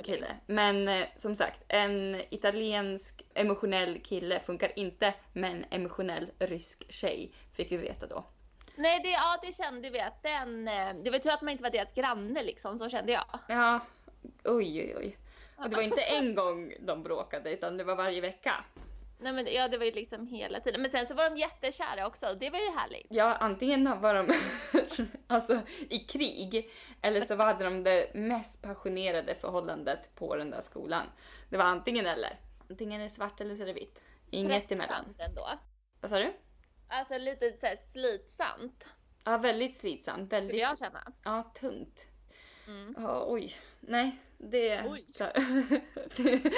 Kille. 0.04 0.26
Men 0.46 0.88
eh, 0.88 1.06
som 1.16 1.34
sagt, 1.34 1.60
en 1.68 2.22
italiensk 2.30 3.22
emotionell 3.34 4.00
kille 4.00 4.40
funkar 4.40 4.78
inte 4.78 5.14
med 5.32 5.50
en 5.50 5.64
emotionell 5.70 6.30
rysk 6.38 6.92
tjej. 6.92 7.32
Fick 7.52 7.72
vi 7.72 7.76
veta 7.76 8.06
då. 8.06 8.24
Nej, 8.76 9.00
det, 9.02 9.10
ja, 9.10 9.38
det 9.42 9.56
kände 9.56 9.90
vi 9.90 10.00
att 10.00 10.22
den... 10.22 10.68
eh, 10.68 10.94
Det 11.04 11.10
var 11.10 11.18
tur 11.18 11.30
att 11.30 11.42
man 11.42 11.50
inte 11.52 11.62
var 11.62 11.70
deras 11.70 11.94
granne 11.94 12.42
liksom, 12.42 12.78
så 12.78 12.88
kände 12.88 13.12
jag. 13.12 13.38
Ja, 13.48 13.80
oj 14.44 14.80
oj 14.82 14.94
oj. 14.96 15.18
Och 15.56 15.70
det 15.70 15.76
var 15.76 15.82
inte 15.82 16.02
en 16.02 16.34
gång 16.34 16.74
de 16.80 17.02
bråkade 17.02 17.50
utan 17.50 17.76
det 17.76 17.84
var 17.84 17.94
varje 17.96 18.20
vecka. 18.20 18.64
Nej 19.24 19.32
men 19.32 19.54
ja, 19.54 19.68
det 19.68 19.78
var 19.78 19.84
ju 19.84 19.92
liksom 19.92 20.26
hela 20.26 20.60
tiden. 20.60 20.82
Men 20.82 20.90
sen 20.90 21.06
så 21.06 21.14
var 21.14 21.30
de 21.30 21.36
jättekära 21.36 22.06
också, 22.06 22.26
och 22.26 22.38
det 22.38 22.50
var 22.50 22.58
ju 22.58 22.70
härligt. 22.70 23.06
Ja, 23.10 23.34
antingen 23.34 24.00
var 24.00 24.14
de 24.14 24.32
alltså, 25.26 25.62
i 25.90 25.98
krig 25.98 26.70
eller 27.02 27.24
så 27.24 27.36
hade 27.36 27.64
de 27.64 27.82
det 27.84 28.14
mest 28.14 28.62
passionerade 28.62 29.34
förhållandet 29.34 30.14
på 30.14 30.36
den 30.36 30.50
där 30.50 30.60
skolan. 30.60 31.06
Det 31.50 31.56
var 31.56 31.64
antingen 31.64 32.06
eller. 32.06 32.40
Antingen 32.70 33.00
är 33.00 33.04
det 33.04 33.10
svart 33.10 33.40
eller 33.40 33.56
så 33.56 33.62
är 33.62 33.66
det 33.66 33.72
vitt. 33.72 34.00
Inget 34.30 34.72
emellan. 34.72 35.14
Ändå. 35.18 35.48
Vad 36.00 36.10
sa 36.10 36.18
du? 36.18 36.32
Alltså 36.88 37.18
lite 37.18 37.52
så 37.52 37.66
här 37.66 37.76
slitsamt, 37.92 38.86
Ja, 39.24 39.38
väldigt 39.38 39.76
slitsamt. 39.76 40.26
skulle 40.28 40.40
Väldigt, 40.40 40.60
jag 40.60 40.78
känna. 40.78 41.12
ja, 41.24 41.42
tungt. 41.60 42.06
Mm. 42.66 42.94
Ja, 42.98 43.24
oj. 43.28 43.52
Nej, 43.80 44.16
det... 44.50 44.84
Oj. 44.86 45.04
det, 46.16 46.52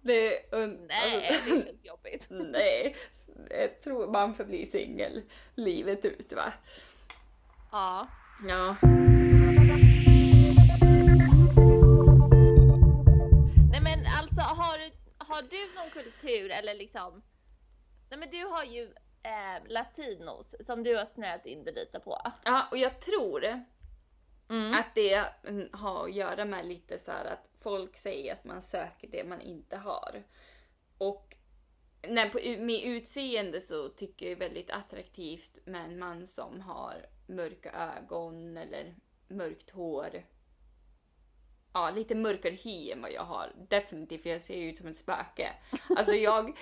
det 0.00 0.52
un, 0.52 0.86
Nej, 0.88 1.28
alltså, 1.28 1.50
det 1.50 1.62
känns 1.64 1.84
jobbigt. 1.84 2.26
nej. 2.30 2.96
Jag 3.50 3.82
tror 3.82 4.12
man 4.12 4.34
får 4.34 4.44
bli 4.44 4.66
singel 4.66 5.22
livet 5.54 6.04
ut 6.04 6.32
va? 6.32 6.52
Ja. 7.72 8.08
Ja. 8.48 8.76
Nej 13.70 13.80
men 13.80 13.98
alltså 14.18 14.40
har 14.40 14.78
du, 14.78 14.90
har 15.18 15.42
du 15.42 15.74
någon 15.74 15.90
kultur 15.90 16.50
eller 16.50 16.74
liksom 16.74 17.22
Nej 18.10 18.18
men 18.18 18.30
du 18.30 18.44
har 18.44 18.64
ju 18.64 18.82
eh, 19.22 19.68
latinos 19.68 20.54
som 20.66 20.82
du 20.82 20.96
har 20.96 21.06
snöat 21.06 21.46
in 21.46 21.64
dig 21.64 21.74
lite 21.74 22.00
på. 22.00 22.20
Ja, 22.44 22.68
och 22.70 22.78
jag 22.78 23.00
tror 23.00 23.40
Mm. 24.48 24.74
att 24.74 24.94
det 24.94 25.26
har 25.72 26.04
att 26.04 26.14
göra 26.14 26.44
med 26.44 26.66
lite 26.66 26.98
så 26.98 27.10
här 27.10 27.24
att 27.24 27.48
folk 27.60 27.96
säger 27.96 28.32
att 28.32 28.44
man 28.44 28.62
söker 28.62 29.08
det 29.08 29.24
man 29.24 29.40
inte 29.40 29.76
har. 29.76 30.22
Och 30.98 31.36
när 32.02 32.28
på, 32.28 32.38
med 32.64 32.82
utseende 32.84 33.60
så 33.60 33.88
tycker 33.88 34.26
jag 34.26 34.32
är 34.32 34.36
väldigt 34.36 34.70
attraktivt 34.70 35.58
med 35.64 35.84
en 35.84 35.98
man 35.98 36.26
som 36.26 36.60
har 36.60 37.06
mörka 37.26 37.72
ögon 37.72 38.56
eller 38.56 38.94
mörkt 39.28 39.70
hår. 39.70 40.24
Ja, 41.72 41.90
lite 41.90 42.14
mörkare 42.14 42.54
hy 42.54 42.90
än 42.90 43.02
vad 43.02 43.12
jag 43.12 43.24
har. 43.24 43.52
Definitivt, 43.68 44.22
för 44.22 44.30
jag 44.30 44.40
ser 44.40 44.58
ju 44.58 44.70
ut 44.70 44.78
som 44.78 44.86
ett 44.86 44.96
spöke. 44.96 45.52
Alltså 45.96 46.12
jag... 46.14 46.44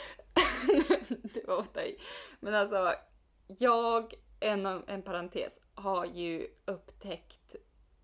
det 1.09 1.47
var 1.47 1.59
åt 1.59 1.75
dig. 1.75 1.99
Men 2.41 2.55
alltså, 2.55 2.95
jag, 3.59 4.15
en, 4.41 4.67
en 4.67 5.03
parentes, 5.03 5.59
har 5.75 6.05
ju 6.05 6.49
upptäckt 6.65 7.57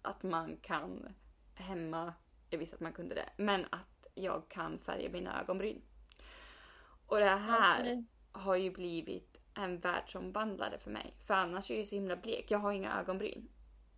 att 0.02 0.22
man 0.22 0.56
kan 0.56 1.14
hemma, 1.54 2.14
jag 2.50 2.58
visste 2.58 2.74
att 2.74 2.80
man 2.80 2.92
kunde 2.92 3.14
det, 3.14 3.28
men 3.36 3.66
att 3.70 4.06
jag 4.14 4.48
kan 4.48 4.78
färga 4.78 5.10
mina 5.10 5.40
ögonbryn. 5.40 5.82
Och 7.06 7.18
det 7.18 7.24
här 7.24 7.80
Absolut. 7.80 8.04
har 8.32 8.56
ju 8.56 8.70
blivit 8.70 9.36
en 9.54 9.78
världsomvandlare 9.78 10.78
för 10.78 10.90
mig. 10.90 11.14
För 11.26 11.34
annars 11.34 11.70
är 11.70 11.74
jag 11.74 11.80
ju 11.80 11.86
så 11.86 11.94
himla 11.94 12.16
blek, 12.16 12.50
jag 12.50 12.58
har 12.58 12.72
inga 12.72 13.00
ögonbryn. 13.00 13.48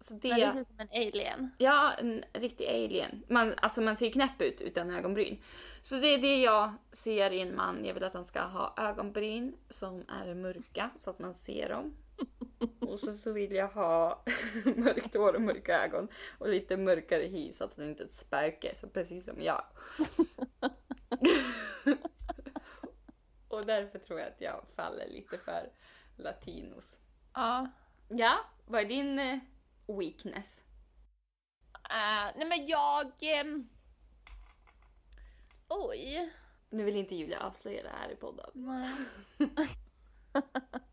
Så 0.01 0.15
det, 0.15 0.29
Men 0.29 0.41
det 0.41 0.53
ser 0.53 0.61
ut 0.61 0.67
som 0.67 0.81
en 0.81 0.89
alien. 0.89 1.51
Ja, 1.59 1.93
en 1.93 2.25
riktig 2.33 2.67
alien. 2.67 3.25
Man, 3.29 3.55
alltså 3.57 3.81
man 3.81 3.97
ser 3.97 4.11
knäpp 4.11 4.43
ut 4.43 4.61
utan 4.61 4.91
ögonbryn. 4.91 5.43
Så 5.83 5.95
det 5.95 6.07
är 6.07 6.19
det 6.19 6.41
jag 6.41 6.73
ser 6.93 7.31
i 7.31 7.41
en 7.41 7.57
man. 7.57 7.85
Jag 7.85 7.95
vill 7.95 8.05
att 8.05 8.15
han 8.15 8.27
ska 8.27 8.41
ha 8.41 8.75
ögonbryn 8.77 9.57
som 9.69 10.05
är 10.09 10.35
mörka 10.35 10.91
så 10.97 11.11
att 11.11 11.19
man 11.19 11.35
ser 11.35 11.69
dem. 11.69 11.95
Och 12.81 12.99
så, 12.99 13.13
så 13.13 13.33
vill 13.33 13.53
jag 13.53 13.69
ha 13.69 14.23
mörkt 14.77 15.17
hår 15.17 15.35
och 15.35 15.43
mörka 15.43 15.85
ögon 15.85 16.09
och 16.39 16.49
lite 16.49 16.77
mörkare 16.77 17.23
hy 17.23 17.53
så 17.53 17.65
att 17.65 17.77
han 17.77 17.87
inte 17.87 18.03
är 18.03 18.07
ett 18.07 18.17
spöke, 18.17 18.75
så 18.75 18.89
precis 18.89 19.25
som 19.25 19.43
jag. 19.43 19.65
och 23.49 23.67
därför 23.67 23.99
tror 23.99 24.21
jag 24.21 24.29
att 24.29 24.41
jag 24.41 24.65
faller 24.77 25.09
lite 25.09 25.39
för 25.39 25.73
latinos. 26.17 26.97
Ja. 27.35 27.71
Ja, 28.09 28.39
vad 28.67 28.81
är 28.81 28.85
din 28.85 29.19
eh, 29.19 29.39
weakness? 29.87 30.61
Eh, 31.91 32.31
nej 32.37 32.49
men 32.49 32.67
jag... 32.67 33.13
ehm, 33.21 33.69
oj. 35.69 36.33
Nu 36.71 36.85
vill 36.85 36.97
inte 36.97 37.15
Julia 37.15 37.41
avslöja 37.41 37.83
det 37.83 37.89
här 37.89 38.11
i 38.11 38.17
podden. 38.17 38.51
Nej. 38.55 38.95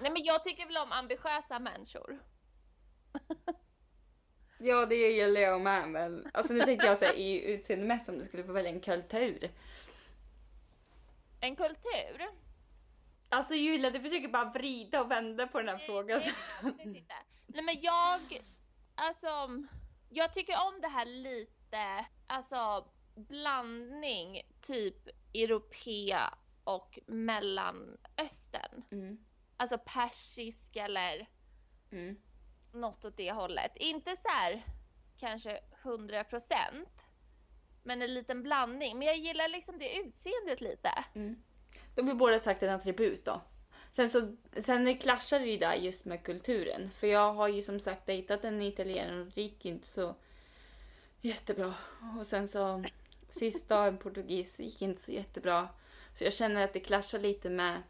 nej 0.00 0.10
men 0.10 0.24
jag 0.24 0.44
tycker 0.44 0.66
väl 0.66 0.76
om 0.76 0.92
ambitiösa 0.92 1.58
människor. 1.58 2.18
Ja, 4.62 4.86
det 4.86 4.94
gillar 4.94 5.40
jag 5.40 5.60
med. 5.60 5.88
Men 5.88 6.30
alltså 6.34 6.52
nu 6.52 6.60
tänkte 6.60 6.86
jag 6.86 6.98
säga 6.98 7.12
i 7.12 7.52
utseendemässigt 7.52 8.08
om 8.08 8.18
du 8.18 8.24
skulle 8.24 8.44
få 8.44 8.52
välja 8.52 8.70
en 8.70 8.80
kultur. 8.80 9.50
En 11.40 11.56
kultur. 11.56 12.28
Alltså 13.28 13.54
Julia, 13.54 13.90
du 13.90 14.00
försöker 14.00 14.28
bara 14.28 14.44
vrida 14.44 15.00
och 15.00 15.10
vända 15.10 15.46
på 15.46 15.58
den 15.58 15.68
här 15.68 15.78
frågan. 15.78 16.20
Nej, 16.62 16.74
inte. 16.82 17.14
Nej 17.46 17.64
men 17.64 17.80
jag, 17.80 18.20
alltså, 18.94 19.48
jag 20.08 20.34
tycker 20.34 20.54
om 20.68 20.80
det 20.80 20.88
här 20.88 21.06
lite, 21.06 22.06
alltså 22.26 22.88
blandning, 23.14 24.42
typ 24.62 25.08
Europea 25.34 26.34
och 26.64 26.98
Mellanöstern. 27.06 28.82
Mm, 28.90 29.24
Alltså 29.60 29.78
persisk 29.78 30.76
eller 30.76 31.28
mm, 31.90 32.16
något 32.72 33.04
åt 33.04 33.16
det 33.16 33.32
hållet. 33.32 33.72
Inte 33.76 34.16
så 34.16 34.28
här 34.28 34.62
kanske 35.18 35.60
100% 35.82 36.86
men 37.82 38.02
en 38.02 38.14
liten 38.14 38.42
blandning. 38.42 38.98
Men 38.98 39.08
jag 39.08 39.16
gillar 39.16 39.48
liksom 39.48 39.78
det 39.78 39.96
utseendet 39.96 40.60
lite. 40.60 41.04
mm. 41.14 41.42
De 41.94 42.08
har 42.08 42.14
båda 42.14 42.38
sagt 42.38 42.62
en 42.62 42.70
attribut 42.70 43.24
då. 43.24 43.40
Sen 43.92 44.10
så 44.10 44.36
sen 44.60 44.98
klaschar 44.98 45.40
det 45.40 45.46
ju 45.46 45.56
där 45.56 45.74
just 45.74 46.04
med 46.04 46.22
kulturen. 46.22 46.90
För 46.90 47.06
jag 47.06 47.32
har 47.32 47.48
ju 47.48 47.62
som 47.62 47.80
sagt 47.80 48.06
dejtat 48.06 48.44
en 48.44 48.62
italienare 48.62 49.20
och 49.20 49.26
det 49.26 49.42
gick 49.42 49.64
ju 49.64 49.70
inte 49.70 49.86
så 49.86 50.14
jättebra. 51.20 51.74
Och 52.18 52.26
sen 52.26 52.48
så 52.48 52.84
sista 53.28 53.86
en 53.86 53.98
portugis 53.98 54.58
gick 54.58 54.82
inte 54.82 55.02
så 55.02 55.12
jättebra. 55.12 55.68
Så 56.14 56.24
jag 56.24 56.32
känner 56.32 56.64
att 56.64 56.72
det 56.72 56.80
klaschar 56.80 57.18
lite 57.18 57.50
med 57.50 57.82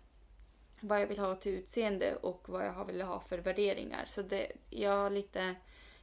vad 0.81 1.01
jag 1.01 1.07
vill 1.07 1.19
ha 1.19 1.37
till 1.37 1.53
utseende 1.53 2.17
och 2.17 2.49
vad 2.49 2.67
jag 2.67 2.85
vill 2.85 3.03
ha 3.03 3.21
för 3.21 3.39
värderingar. 3.39 4.05
Så 4.07 4.23
det, 4.23 4.53
jag 4.71 4.97
har 4.97 5.11
lite 5.11 5.55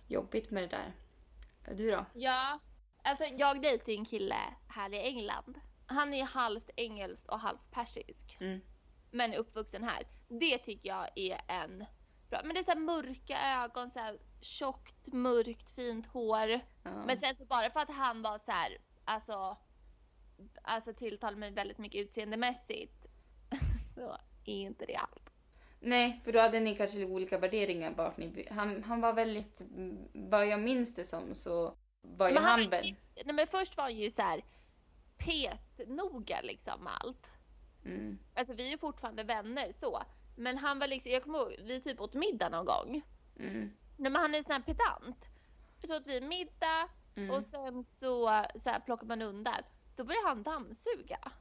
jobbigt 0.08 0.52
med 0.52 0.64
det 0.64 0.68
där. 0.68 0.94
Du 1.76 1.92
då? 1.92 2.06
Ja, 2.14 2.60
alltså 3.04 3.24
jag 3.24 3.62
dejtade 3.62 3.94
en 3.94 4.06
kille 4.06 4.40
här 4.68 4.94
i 4.94 5.00
England. 5.00 5.60
Han 5.86 6.14
är 6.14 6.24
halvt 6.24 6.70
engelsk 6.76 7.32
och 7.32 7.40
halvt 7.40 7.72
persisk. 7.72 8.38
Mm. 8.40 8.62
Men 9.12 9.34
uppvuxen 9.34 9.84
här. 9.84 10.04
Det 10.28 10.58
tycker 10.58 10.90
jag 10.90 11.10
är 11.16 11.42
en 11.48 11.86
bra. 12.30 12.42
Men 12.44 12.54
det 12.54 12.60
är 12.60 12.64
så 12.64 12.72
här 12.72 12.80
mörka 12.80 13.64
ögon, 13.64 13.92
så 13.92 14.00
här 14.00 14.20
tjockt, 14.42 15.08
mörkt, 15.08 15.70
fint 15.70 16.08
hår. 16.08 16.50
Ja. 16.84 17.06
Men 17.06 17.18
sen 17.18 17.36
så 17.36 17.46
bara 17.46 17.70
för 17.70 17.80
att 17.80 17.92
han 17.92 18.22
var 18.22 18.40
så 18.40 18.52
här, 18.52 18.78
alltså, 19.06 19.58
alltså 20.62 20.94
tilltalade 20.94 21.38
mig 21.38 21.52
väldigt 21.52 21.78
mycket 21.78 22.02
utseendemässigt. 22.02 23.06
så 23.96 24.18
är 24.48 24.62
inte 24.62 24.86
det 24.86 24.95
allt. 24.95 25.30
Nej, 25.80 26.22
för 26.24 26.32
då 26.32 26.39
hade 26.39 26.60
ni 26.60 26.76
kanske 26.76 27.06
olika 27.06 27.38
värderingar 27.38 27.91
vart 27.91 28.18
ni... 28.18 28.48
Han, 28.52 28.84
han 28.84 29.02
var 29.02 29.14
väldigt... 29.14 29.62
Vad 30.14 30.48
jag 30.48 30.60
minns 30.60 30.95
det 30.95 31.04
som 31.04 31.36
så 31.36 31.78
var 32.02 32.28
ju 32.28 32.34
Men 32.34 32.43
han 32.43 32.70
väl... 32.70 32.95
Nej 33.26 33.34
men 33.36 33.48
först 33.48 33.78
var 33.78 33.84
han 33.84 33.95
ju 33.95 34.12
så 34.12 34.22
här 34.22 34.43
petnoga 35.18 36.41
liksom 36.41 36.84
med 36.84 36.93
allt. 37.00 37.28
Mm. 37.86 38.18
Alltså 38.36 38.54
vi 38.54 38.74
är 38.74 38.78
fortfarande 38.78 39.24
vänner 39.24 39.72
så. 39.80 40.02
Men 40.36 40.58
han 40.58 40.80
var 40.80 40.88
liksom, 40.88 41.12
jag 41.12 41.24
kommer 41.24 41.39
ihåg, 41.39 41.56
vi 41.64 41.82
typ 41.82 42.02
åt 42.02 42.14
middag 42.14 42.50
någon 42.50 42.66
gång. 42.66 43.02
Mm. 43.39 43.72
Nej 43.98 44.12
men 44.12 44.16
han 44.16 44.36
är 44.36 44.43
sån 44.43 44.52
här 44.52 44.62
pedant. 44.62 45.26
Så 45.82 45.98
åt 45.98 46.08
vi 46.08 46.22
middag 46.22 46.89
Mm. 47.18 47.32
och 47.32 47.43
sen 47.43 47.84
så, 47.84 48.45
så 48.64 48.70
här, 48.70 48.80
plockar 48.80 49.08
man 49.08 49.22
undan. 49.22 49.64
Då 49.95 50.04
börjar 50.04 50.28
han 50.28 50.43
dammsuga. 50.43 51.32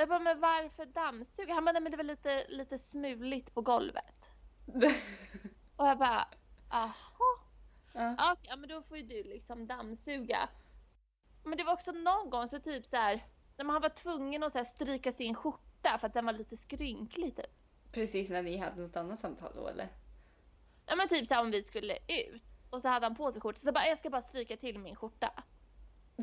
Jag 0.00 0.08
bara, 0.08 0.18
men 0.18 0.40
varför 0.40 0.86
dammsuga? 0.86 1.54
Han 1.54 1.64
bara, 1.64 1.72
nej 1.72 1.82
men 1.82 1.90
det 1.90 1.96
var 1.96 2.04
lite, 2.04 2.46
lite 2.48 2.78
smuligt 2.78 3.54
på 3.54 3.60
golvet. 3.60 4.30
Och 5.76 5.86
jag 5.86 5.98
bara, 5.98 6.28
jaha. 6.70 6.94
ja. 7.92 8.14
Ja, 8.18 8.32
okej, 8.32 8.56
men 8.56 8.68
då 8.68 8.82
får 8.82 8.96
ju 8.96 9.02
du 9.02 9.22
liksom 9.22 9.66
dammsuga. 9.66 10.48
Men 11.44 11.58
det 11.58 11.64
var 11.64 11.72
också 11.72 11.92
någon 11.92 12.30
gång 12.30 12.48
så 12.48 12.60
typ 12.60 12.86
så 12.86 12.96
här, 12.96 13.26
när 13.56 13.64
man 13.64 13.82
var 13.82 13.88
tvungen 13.88 14.42
att 14.42 14.52
så 14.52 14.58
här, 14.58 14.64
stryka 14.64 15.12
sin 15.12 15.34
skjorta 15.34 15.98
för 15.98 16.06
att 16.06 16.14
den 16.14 16.26
var 16.26 16.32
lite 16.32 16.56
skrynklig 16.56 17.36
typ. 17.36 17.54
Precis 17.92 18.30
när 18.30 18.42
ni 18.42 18.56
hade 18.56 18.80
något 18.82 18.96
annat 18.96 19.20
samtal 19.20 19.52
då 19.54 19.68
eller? 19.68 19.88
Ja 20.86 20.96
men 20.96 21.08
typ 21.08 21.28
så 21.28 21.34
här, 21.34 21.42
om 21.42 21.50
vi 21.50 21.62
skulle 21.62 21.94
ut 22.08 22.42
och 22.70 22.82
så 22.82 22.88
hade 22.88 23.06
han 23.06 23.16
på 23.16 23.32
sig 23.32 23.40
skjorta 23.40 23.58
så 23.58 23.72
bara 23.72 23.86
jag 23.86 23.98
ska 23.98 24.10
bara 24.10 24.22
stryka 24.22 24.56
till 24.56 24.78
min 24.78 24.96
skjorta. 24.96 25.44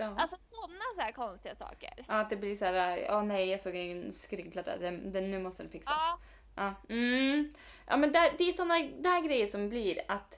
ja. 0.00 0.14
Alltså 0.18 0.36
sådana 0.50 0.84
så 0.94 1.00
här 1.00 1.12
konstiga 1.12 1.54
saker. 1.54 2.04
ja, 2.08 2.14
att 2.14 2.30
det 2.30 2.36
blir 2.36 2.56
så 2.56 2.64
här, 2.64 2.96
ja 2.96 3.22
nej 3.22 3.48
jag 3.48 3.60
såg 3.60 3.76
en 3.76 4.12
skrynkla 4.12 4.62
där, 4.62 4.78
den, 4.78 5.12
den, 5.12 5.30
nu 5.30 5.38
måste 5.38 5.62
den 5.62 5.72
fixas. 5.72 5.94
Ja, 5.96 6.18
Ja, 6.56 6.74
mm. 6.88 7.54
ja 7.86 7.96
men 7.96 8.12
där, 8.12 8.32
det 8.38 8.44
är 8.44 8.52
såna 8.52 8.74
där 8.78 9.20
grejer 9.20 9.46
som 9.46 9.68
blir 9.68 10.00
att 10.08 10.34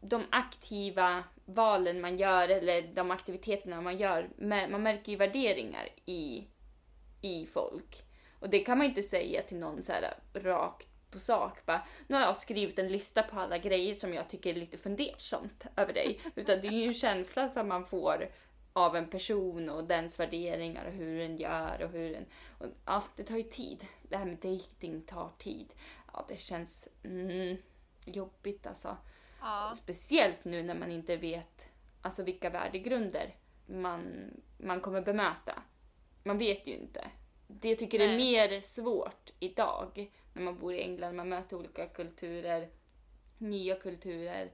de 0.00 0.24
aktiva 0.30 1.24
valen 1.44 2.00
man 2.00 2.18
gör 2.18 2.48
eller 2.48 2.82
de 2.82 3.10
aktiviteterna 3.10 3.80
man 3.80 3.98
gör, 3.98 4.28
man 4.70 4.82
märker 4.82 5.12
ju 5.12 5.18
värderingar 5.18 5.88
i, 6.06 6.46
i 7.20 7.46
folk. 7.46 8.04
Och 8.38 8.50
det 8.50 8.60
kan 8.60 8.78
man 8.78 8.86
inte 8.86 9.02
säga 9.02 9.42
till 9.42 9.58
någon 9.58 9.82
så 9.82 9.92
här 9.92 10.14
rakt 10.34 10.88
på 11.10 11.18
sak. 11.18 11.66
Bara, 11.66 11.86
nu 12.06 12.16
har 12.16 12.22
jag 12.22 12.36
skrivit 12.36 12.78
en 12.78 12.88
lista 12.88 13.22
på 13.22 13.40
alla 13.40 13.58
grejer 13.58 13.94
som 13.94 14.14
jag 14.14 14.30
tycker 14.30 14.50
är 14.50 14.54
lite 14.54 14.78
fundersamt 14.78 15.64
över 15.76 15.92
dig. 15.92 16.20
Utan 16.34 16.60
det 16.60 16.68
är 16.68 16.72
ju 16.72 16.86
en 16.86 16.94
känsla 16.94 17.48
som 17.48 17.68
man 17.68 17.86
får 17.86 18.28
av 18.72 18.96
en 18.96 19.08
person 19.08 19.68
och 19.68 19.84
dens 19.84 20.20
värderingar 20.20 20.84
och 20.84 20.92
hur 20.92 21.18
den 21.18 21.36
gör 21.36 21.82
och 21.82 21.90
hur 21.90 22.12
den... 22.12 22.26
Och, 22.58 22.66
ja, 22.86 23.04
det 23.16 23.24
tar 23.24 23.36
ju 23.36 23.42
tid. 23.42 23.86
Det 24.02 24.16
här 24.16 24.24
med 24.24 24.36
dating 24.38 25.02
tar 25.02 25.30
tid. 25.38 25.72
Ja, 26.12 26.24
det 26.28 26.36
känns 26.36 26.88
mm, 27.04 27.56
jobbigt 28.04 28.66
alltså. 28.66 28.96
ja. 29.40 29.72
Speciellt 29.76 30.44
nu 30.44 30.62
när 30.62 30.74
man 30.74 30.90
inte 30.90 31.16
vet 31.16 31.64
alltså 32.02 32.22
vilka 32.22 32.50
värdegrunder 32.50 33.34
man, 33.66 34.30
man 34.58 34.80
kommer 34.80 35.00
bemöta. 35.00 35.62
Man 36.22 36.38
vet 36.38 36.66
ju 36.66 36.74
inte. 36.74 37.10
Det 37.46 37.68
jag 37.68 37.78
tycker 37.78 38.00
är 38.00 38.06
Nej. 38.06 38.16
mer 38.16 38.60
svårt 38.60 39.30
idag 39.38 40.10
när 40.34 40.42
man 40.42 40.58
bor 40.58 40.74
i 40.74 40.82
England, 40.82 41.16
man 41.16 41.28
möter 41.28 41.56
olika 41.56 41.86
kulturer, 41.86 42.68
nya 43.38 43.74
kulturer. 43.74 44.52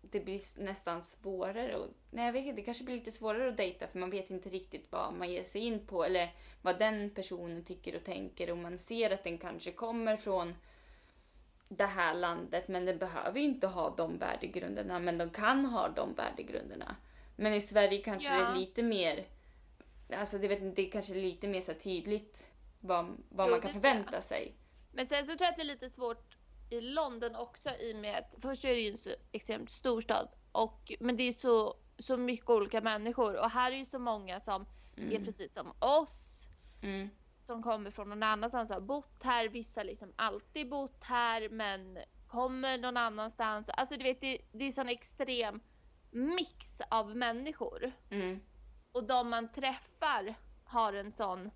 Det 0.00 0.20
blir 0.20 0.40
nästan 0.54 1.02
svårare 1.02 1.76
och, 1.76 1.88
nej 2.10 2.26
jag 2.26 2.32
vet 2.32 2.44
inte, 2.44 2.60
det 2.60 2.64
kanske 2.64 2.84
blir 2.84 2.94
lite 2.94 3.12
svårare 3.12 3.48
att 3.48 3.56
dejta 3.56 3.86
för 3.86 3.98
man 3.98 4.10
vet 4.10 4.30
inte 4.30 4.48
riktigt 4.48 4.92
vad 4.92 5.14
man 5.14 5.30
ger 5.30 5.42
sig 5.42 5.60
in 5.60 5.86
på 5.86 6.04
eller 6.04 6.34
vad 6.62 6.78
den 6.78 7.10
personen 7.10 7.64
tycker 7.64 7.96
och 7.96 8.04
tänker 8.04 8.50
och 8.50 8.58
man 8.58 8.78
ser 8.78 9.10
att 9.10 9.24
den 9.24 9.38
kanske 9.38 9.72
kommer 9.72 10.16
från 10.16 10.54
det 11.68 11.86
här 11.86 12.14
landet 12.14 12.68
men 12.68 12.84
den 12.84 12.98
behöver 12.98 13.38
ju 13.38 13.44
inte 13.44 13.66
ha 13.66 13.90
de 13.96 14.18
värdegrunderna 14.18 14.98
men 14.98 15.18
de 15.18 15.30
kan 15.30 15.66
ha 15.66 15.88
de 15.88 16.14
värdegrunderna. 16.14 16.96
Men 17.36 17.54
i 17.54 17.60
Sverige 17.60 17.98
kanske 18.02 18.28
Ja. 18.28 18.38
det 18.38 18.44
är 18.44 18.54
lite 18.56 18.82
mer, 18.82 19.26
alltså 20.12 20.38
det, 20.38 20.48
vet, 20.48 20.76
det 20.76 20.86
är 20.86 20.90
kanske 20.90 21.14
lite 21.14 21.48
mer 21.48 21.60
så 21.60 21.74
tydligt 21.74 22.44
vad, 22.80 23.16
vad 23.28 23.46
Jo, 23.46 23.50
man 23.50 23.60
kan 23.60 23.72
förvänta 23.72 24.20
sig. 24.20 24.54
Men 24.92 25.06
sen 25.06 25.26
så 25.26 25.32
tror 25.32 25.40
jag 25.40 25.50
att 25.50 25.56
det 25.56 25.62
är 25.62 25.66
lite 25.66 25.90
svårt 25.90 26.35
i 26.70 26.80
London 26.80 27.34
också 27.36 27.70
i 27.70 27.92
och 27.94 27.96
med 27.98 28.18
att 28.18 28.34
först 28.42 28.64
är 28.64 28.68
det 28.74 28.80
ju 28.80 28.90
en 28.90 28.98
så 28.98 29.10
extremt 29.32 29.70
stor 29.70 30.00
stad 30.00 30.28
och 30.52 30.92
men 31.00 31.16
det 31.16 31.22
är 31.22 31.32
så, 31.32 31.74
så 31.98 32.16
mycket 32.16 32.50
olika 32.50 32.80
människor 32.80 33.36
och 33.38 33.50
här 33.50 33.72
är 33.72 33.76
ju 33.76 33.84
så 33.84 33.98
många 33.98 34.40
som 34.40 34.66
är 34.96 35.02
Mm. 35.02 35.24
precis 35.24 35.52
som 35.52 35.72
oss 35.78 36.32
Mm. 36.82 37.08
som 37.44 37.62
kommer 37.62 37.90
från 37.90 38.08
någon 38.08 38.22
annanstans 38.22 38.70
och 38.70 38.74
har 38.76 38.80
bott 38.80 39.22
här. 39.22 39.48
Vissa 39.48 39.82
liksom 39.82 40.12
alltid 40.16 40.68
bott 40.68 41.04
här 41.04 41.48
men 41.48 41.98
kommer 42.28 42.78
någon 42.78 42.96
annanstans. 42.96 43.68
Alltså 43.68 43.96
du 43.96 44.02
vet 44.02 44.20
det, 44.20 44.38
det 44.52 44.64
är 44.64 44.72
sån 44.72 44.88
extrem 44.88 45.60
mix 46.10 46.80
av 46.90 47.16
människor 47.16 47.92
Mm. 48.10 48.40
och 48.92 49.04
de 49.04 49.28
man 49.30 49.52
träffar 49.52 50.34
har 50.64 50.92
en 50.92 51.12
sån 51.12 51.50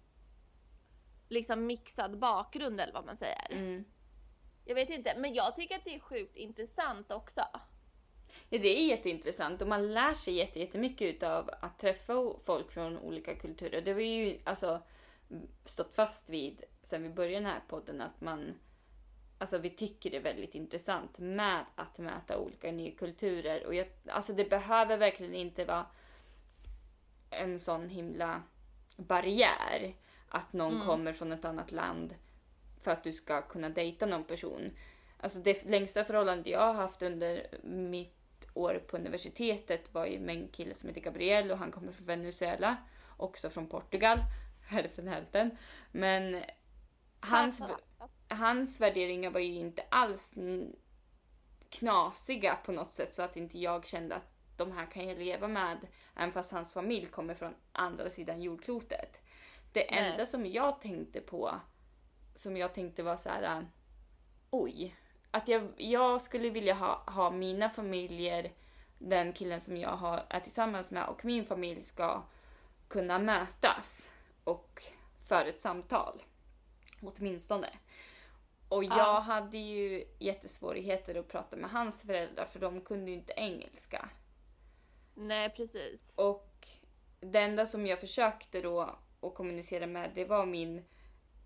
liksom 1.28 1.66
mixad 1.66 2.18
bakgrund 2.18 2.80
eller 2.80 2.92
vad 2.92 3.06
man 3.06 3.16
säger. 3.16 3.52
Mm. 3.52 3.84
Jag 4.64 4.74
vet 4.74 4.90
inte, 4.90 5.14
men 5.18 5.34
jag 5.34 5.56
tycker 5.56 5.76
att 5.76 5.84
det 5.84 5.94
är 5.94 6.00
sjukt 6.00 6.36
intressant 6.36 7.12
också. 7.12 7.40
Ja, 8.48 8.58
det 8.58 8.68
är 8.78 8.86
jätteintressant 8.86 9.62
och 9.62 9.68
man 9.68 9.92
lär 9.94 10.14
sig 10.14 10.34
jätte- 10.34 10.60
jättemycket 10.60 11.14
utav 11.14 11.50
att 11.62 11.78
träffa 11.78 12.14
folk 12.44 12.72
från 12.72 12.98
olika 12.98 13.34
kulturer. 13.34 13.80
Det 13.80 13.90
har 13.90 13.96
vi 13.98 14.04
ju 14.04 14.38
alltså 14.44 14.80
stått 15.64 15.94
fast 15.94 16.28
vid 16.28 16.64
sen 16.82 17.02
vi 17.02 17.08
började 17.08 17.34
den 17.44 17.52
här 17.52 17.60
podden 17.68 18.00
att 18.00 18.20
man 18.20 18.54
Alltså 19.38 19.58
vi 19.58 19.70
tycker 19.70 20.10
det 20.10 20.16
är 20.16 20.20
väldigt 20.20 20.54
intressant 20.54 21.18
med 21.18 21.64
att 21.74 21.98
möta 21.98 22.38
olika 22.38 22.72
nya 22.72 22.90
kulturer 22.90 23.66
och 23.66 23.74
jag, 23.74 23.86
alltså 24.08 24.32
det 24.32 24.44
behöver 24.50 24.96
verkligen 24.96 25.34
inte 25.34 25.64
vara 25.64 25.86
en 27.30 27.58
sån 27.58 27.88
himla 27.88 28.42
barriär 28.96 29.94
att 30.28 30.52
någon 30.52 30.74
Mm. 30.74 30.86
kommer 30.86 31.12
från 31.12 31.32
ett 31.32 31.44
annat 31.44 31.72
land 31.72 32.14
för 32.82 32.90
att 32.90 33.04
du 33.04 33.12
ska 33.12 33.42
kunna 33.42 33.68
dejta 33.68 34.06
någon 34.06 34.24
person. 34.24 34.70
Alltså 35.16 35.38
det 35.38 35.64
längsta 35.64 36.04
förhållandet 36.04 36.46
jag 36.46 36.60
har 36.60 36.74
haft 36.74 37.02
under 37.02 37.46
mitt 37.62 38.16
år 38.54 38.82
på 38.86 38.96
universitetet 38.96 39.94
var 39.94 40.06
ju 40.06 40.18
med 40.18 40.36
en 40.36 40.48
kille 40.48 40.74
som 40.74 40.88
heter 40.88 41.00
Gabriel 41.00 41.50
och 41.50 41.58
han 41.58 41.72
kommer 41.72 41.92
från 41.92 42.06
Venezuela, 42.06 42.76
också 43.16 43.50
från 43.50 43.66
Portugal, 43.66 44.18
hälften 44.70 45.08
hälften. 45.08 45.56
Men 45.92 46.42
hans, 47.20 47.62
hans 48.28 48.80
värderingar 48.80 49.30
var 49.30 49.40
ju 49.40 49.54
inte 49.54 49.82
alls 49.88 50.34
knasiga 51.68 52.58
på 52.64 52.72
något 52.72 52.92
sätt 52.92 53.14
så 53.14 53.22
att 53.22 53.36
inte 53.36 53.58
jag 53.58 53.86
kände 53.86 54.14
att 54.14 54.30
de 54.56 54.72
här 54.72 54.86
kan 54.86 55.08
jag 55.08 55.18
leva 55.18 55.48
med 55.48 55.78
även 56.16 56.32
fast 56.32 56.52
hans 56.52 56.72
familj 56.72 57.06
kommer 57.06 57.34
från 57.34 57.54
andra 57.72 58.10
sidan 58.10 58.42
jordklotet. 58.42 59.20
Det 59.72 59.90
Nej. 59.90 60.10
enda 60.10 60.26
som 60.26 60.46
jag 60.46 60.80
tänkte 60.80 61.20
på, 61.20 61.54
som 62.40 62.56
jag 62.56 62.74
tänkte 62.74 63.02
var 63.02 63.16
så 63.16 63.28
här. 63.28 63.42
äh, 63.58 63.64
oj, 64.50 64.96
att 65.30 65.48
jag, 65.48 65.72
jag 65.76 66.22
skulle 66.22 66.50
vilja 66.50 66.74
ha, 66.74 67.02
ha 67.06 67.30
mina 67.30 67.70
familjer, 67.70 68.52
den 68.98 69.32
killen 69.32 69.60
som 69.60 69.76
jag 69.76 69.96
har, 69.96 70.26
är 70.28 70.40
tillsammans 70.40 70.90
med 70.90 71.06
och 71.08 71.24
min 71.24 71.44
familj 71.46 71.84
ska 71.84 72.22
kunna 72.88 73.18
mötas 73.18 74.08
och 74.44 74.82
föra 75.28 75.44
ett 75.48 75.60
samtal. 75.60 76.22
Åtminstone. 77.02 77.68
Och 78.68 78.84
jag 78.84 78.98
Ja. 78.98 79.18
hade 79.20 79.58
ju 79.58 80.04
jättesvårigheter 80.18 81.14
att 81.14 81.28
prata 81.28 81.56
med 81.56 81.70
hans 81.70 82.02
föräldrar 82.02 82.46
för 82.46 82.60
de 82.60 82.80
kunde 82.80 83.10
ju 83.10 83.16
inte 83.16 83.32
engelska. 83.36 84.08
Nej, 85.14 85.50
precis. 85.50 86.14
Och 86.16 86.66
det 87.20 87.38
enda 87.40 87.66
som 87.66 87.86
jag 87.86 88.00
försökte 88.00 88.60
då 88.60 88.80
att 89.20 89.34
kommunicera 89.34 89.86
med 89.86 90.10
det 90.14 90.24
var 90.24 90.46
min 90.46 90.84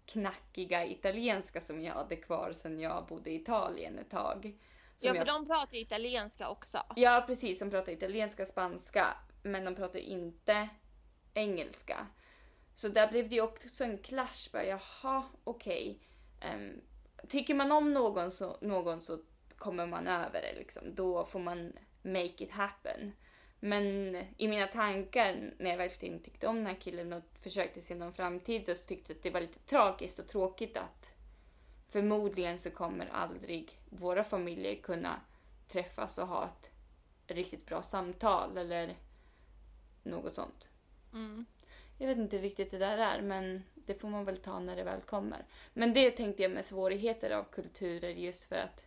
knackiga 0.06 0.86
italienska 0.86 1.60
som 1.60 1.80
jag 1.80 1.94
hade 1.94 2.16
kvar 2.16 2.52
sedan 2.52 2.80
jag 2.80 3.06
bodde 3.06 3.30
i 3.30 3.34
Italien 3.34 3.98
ett 3.98 4.10
tag. 4.10 4.58
Ja, 5.00 5.10
för 5.12 5.16
jag... 5.16 5.26
de 5.26 5.46
pratar 5.46 5.76
italienska 5.76 6.48
också. 6.48 6.82
Ja 6.96 7.24
precis, 7.26 7.58
som 7.58 7.70
pratar 7.70 7.92
italienska, 7.92 8.46
spanska 8.46 9.16
men 9.42 9.64
de 9.64 9.74
pratar 9.74 9.98
inte 9.98 10.68
engelska. 11.34 12.06
Så 12.74 12.88
där 12.88 13.08
blev 13.10 13.28
det 13.28 13.40
också 13.40 13.84
en 13.84 13.98
clash. 13.98 14.50
Bara, 14.52 14.64
Jaha, 14.64 15.22
okej. 15.44 15.98
Ehm, 16.40 16.80
tycker 17.28 17.54
man 17.54 17.72
om 17.72 17.92
någon 17.92 18.30
så, 18.30 18.58
någon 18.60 19.00
så 19.00 19.18
kommer 19.56 19.86
man 19.86 20.06
över 20.06 20.40
det 20.42 20.58
liksom. 20.58 20.94
Då 20.94 21.24
får 21.24 21.40
man 21.40 21.72
make 22.02 22.44
it 22.44 22.50
happen. 22.50 23.12
Men 23.64 24.16
i 24.36 24.48
mina 24.48 24.66
tankar 24.66 25.52
när 25.58 25.70
jag 25.70 25.76
verkligen 25.76 26.20
tyckte 26.20 26.46
om 26.46 26.56
den 26.56 26.66
här 26.66 26.80
killen 26.80 27.12
och 27.12 27.22
försökte 27.42 27.80
se 27.80 27.94
någon 27.94 28.12
framtid 28.12 28.66
så 28.66 28.74
tyckte 28.74 29.12
att 29.12 29.22
det 29.22 29.30
var 29.30 29.40
lite 29.40 29.58
tragiskt 29.58 30.18
och 30.18 30.28
tråkigt 30.28 30.76
att 30.76 31.08
förmodligen 31.88 32.58
så 32.58 32.70
kommer 32.70 33.06
aldrig 33.06 33.78
våra 33.90 34.24
familjer 34.24 34.74
kunna 34.74 35.20
träffas 35.68 36.18
och 36.18 36.28
ha 36.28 36.44
ett 36.44 36.70
riktigt 37.26 37.66
bra 37.66 37.82
samtal 37.82 38.56
eller 38.56 38.96
något 40.02 40.34
sånt. 40.34 40.68
Mm. 41.12 41.44
Jag 41.98 42.06
vet 42.06 42.18
inte 42.18 42.36
hur 42.36 42.42
viktigt 42.42 42.70
det 42.70 42.78
där 42.78 42.98
är 42.98 43.22
men 43.22 43.62
det 43.74 43.94
får 43.94 44.08
man 44.08 44.24
väl 44.24 44.38
ta 44.38 44.58
när 44.58 44.76
det 44.76 44.84
väl 44.84 45.00
kommer. 45.00 45.44
Men 45.72 45.94
det 45.94 46.10
tänkte 46.10 46.42
jag 46.42 46.52
med 46.52 46.64
svårigheter 46.64 47.30
av 47.30 47.44
kulturer 47.44 48.10
just 48.10 48.44
för 48.44 48.56
att 48.56 48.84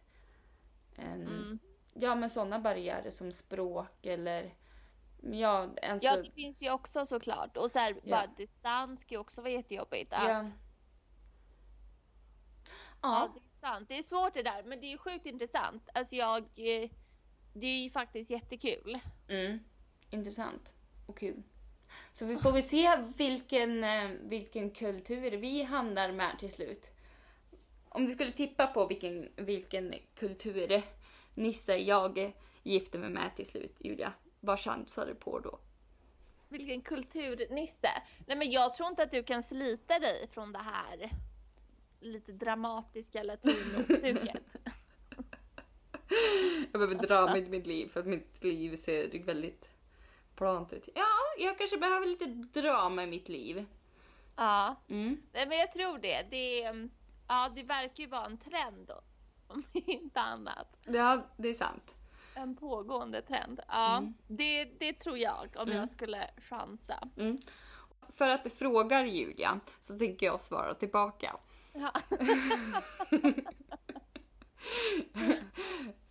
en, 0.95 1.28
Mm. 1.28 1.59
Ja 1.99 2.15
men 2.15 2.30
sådana 2.30 2.59
barriärer 2.59 3.09
som 3.09 3.32
språk 3.32 4.05
eller 4.05 4.53
ja, 5.22 5.70
alltså, 5.84 6.07
Ja, 6.07 6.18
det 6.18 6.32
finns 6.32 6.61
ju 6.61 6.72
också 6.72 7.05
såklart. 7.05 7.57
Och 7.57 7.72
så 7.72 7.80
här, 7.80 7.95
Ja. 8.03 8.18
bara 8.18 8.28
distans 8.28 9.03
kan 9.03 9.15
ju 9.15 9.20
också 9.20 9.41
vara 9.41 9.51
jättejobbigt. 9.51 10.13
Att, 10.13 10.30
ja. 10.30 10.30
ja, 10.34 10.51
Ja, 13.01 13.30
det 13.34 13.39
är 13.39 13.72
sant. 13.72 13.89
Det 13.89 13.97
är 13.97 14.03
svårt 14.03 14.34
det 14.34 14.43
där, 14.43 14.63
men 14.63 14.82
det 14.82 14.93
är 14.93 14.97
sjukt 14.97 15.26
intressant. 15.26 15.89
Alltså 15.93 16.15
jag, 16.15 16.41
eh, 16.41 16.89
det 17.53 17.68
är 17.68 17.84
ju 17.84 17.89
faktiskt 17.89 18.30
jättekul. 18.30 18.99
mm, 19.28 19.59
intressant 20.09 20.70
och 21.05 21.18
kul. 21.18 21.43
Så 22.13 22.26
vi 22.26 22.38
får 22.38 22.51
väl 22.51 22.63
se 22.63 22.95
vilken, 23.18 23.84
eh, 23.84 24.09
vilken 24.22 24.72
kultur 24.72 25.32
vi 25.32 25.63
hamnar 25.63 26.11
med 26.11 26.39
till 26.39 26.51
slut. 26.51 26.91
Om 27.89 28.05
du 28.05 28.11
skulle 28.11 28.32
tippa 28.32 28.68
på 28.68 28.88
vilken, 28.88 29.30
vilken 29.36 29.95
kultur 30.15 30.84
Nisse 31.34 31.76
jag 31.76 32.34
gifter 32.63 32.99
mig 32.99 33.09
med 33.09 33.36
till 33.36 33.45
slut, 33.45 33.76
Julia. 33.80 34.13
Vad 34.39 34.59
chansar 34.59 35.05
du 35.05 35.15
på 35.15 35.39
då? 35.39 35.59
Vilken 36.49 36.81
kulturnisse. 36.81 37.89
Nej 38.27 38.38
men 38.38 38.51
jag 38.51 38.73
tror 38.73 38.89
inte 38.89 39.03
att 39.03 39.11
du 39.11 39.23
kan 39.23 39.43
slita 39.43 39.99
dig 39.99 40.27
från 40.31 40.51
det 40.53 40.59
här 40.59 41.11
lite 41.99 42.31
dramatiska 42.31 43.23
latinostuket. 43.23 44.43
Jag 46.71 46.79
behöver 46.81 46.95
dra 46.95 47.33
mitt, 47.33 47.49
mitt 47.49 47.67
liv 47.67 47.88
för 47.88 47.99
att 47.99 48.05
mitt 48.05 48.43
liv 48.43 48.75
ser 48.75 49.23
väldigt 49.23 49.69
plant 50.35 50.73
ut. 50.73 50.89
Ja, 50.95 51.07
jag 51.38 51.57
kanske 51.57 51.77
behöver 51.77 52.05
lite 52.07 52.25
drama 52.25 53.03
i 53.03 53.07
mitt 53.07 53.29
liv. 53.29 53.65
ja, 54.35 54.75
Mm. 54.88 55.21
nej 55.33 55.47
men 55.47 55.57
jag 55.57 55.71
tror 55.73 55.97
det. 55.97 56.27
Det, 56.29 56.59
ja, 57.27 57.49
det 57.55 57.63
verkar 57.63 58.03
ju 58.03 58.07
vara 58.09 58.25
en 58.25 58.38
trend 58.38 58.88
då. 58.88 59.01
Om 59.47 59.63
inte 59.73 60.19
annat. 60.21 60.77
Ja, 60.85 61.21
det 61.38 61.49
är 61.49 61.53
sant. 61.53 61.93
En 62.38 62.55
pågående 62.55 63.21
trend. 63.21 63.59
Ja, 63.67 63.97
Mm. 63.97 64.13
det, 64.27 64.63
det 64.65 64.93
tror 64.93 65.17
jag 65.17 65.47
om 65.55 65.67
Mm. 65.67 65.77
jag 65.77 65.89
skulle 65.91 66.29
chansa. 66.49 67.07
Mm. 67.17 67.38
För 68.15 68.29
att 68.29 68.43
du 68.43 68.49
frågar 68.49 69.03
Julia 69.03 69.59
så 69.81 69.97
tänker 69.99 70.25
jag 70.25 70.41
svara 70.41 70.73
tillbaka. 70.73 71.35
Ja. 71.73 71.91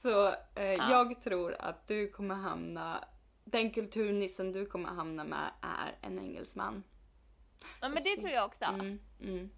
Så 0.02 0.26
eh, 0.54 0.64
Ja. 0.64 0.90
jag 0.90 1.22
tror 1.22 1.56
att 1.60 1.88
du 1.88 2.08
kommer 2.08 2.34
hamna, 2.34 3.04
den 3.44 3.70
kulturnissen 3.70 4.52
du 4.52 4.66
kommer 4.66 4.88
hamna 4.88 5.24
med 5.24 5.50
är 5.60 5.94
en 6.00 6.18
engelsman. 6.18 6.82
ja, 7.80 7.88
men 7.88 8.02
det 8.04 8.16
tror 8.16 8.30
jag 8.30 8.46
också. 8.46 8.64
Mm, 8.64 8.98
mm. 9.20 9.50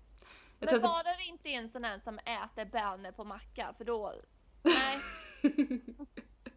Jag 0.61 0.73
Men 0.73 0.83
bara 0.83 1.03
det 1.03 1.25
inte 1.25 1.49
är 1.49 1.59
en 1.59 1.71
sån 1.71 1.85
här 1.85 1.99
som 1.99 2.19
äter 2.19 2.65
bönor 2.65 3.13
på 3.13 3.25
macka 3.25 3.75
för 3.79 3.85
då... 3.85 4.15
Nej. 4.63 4.99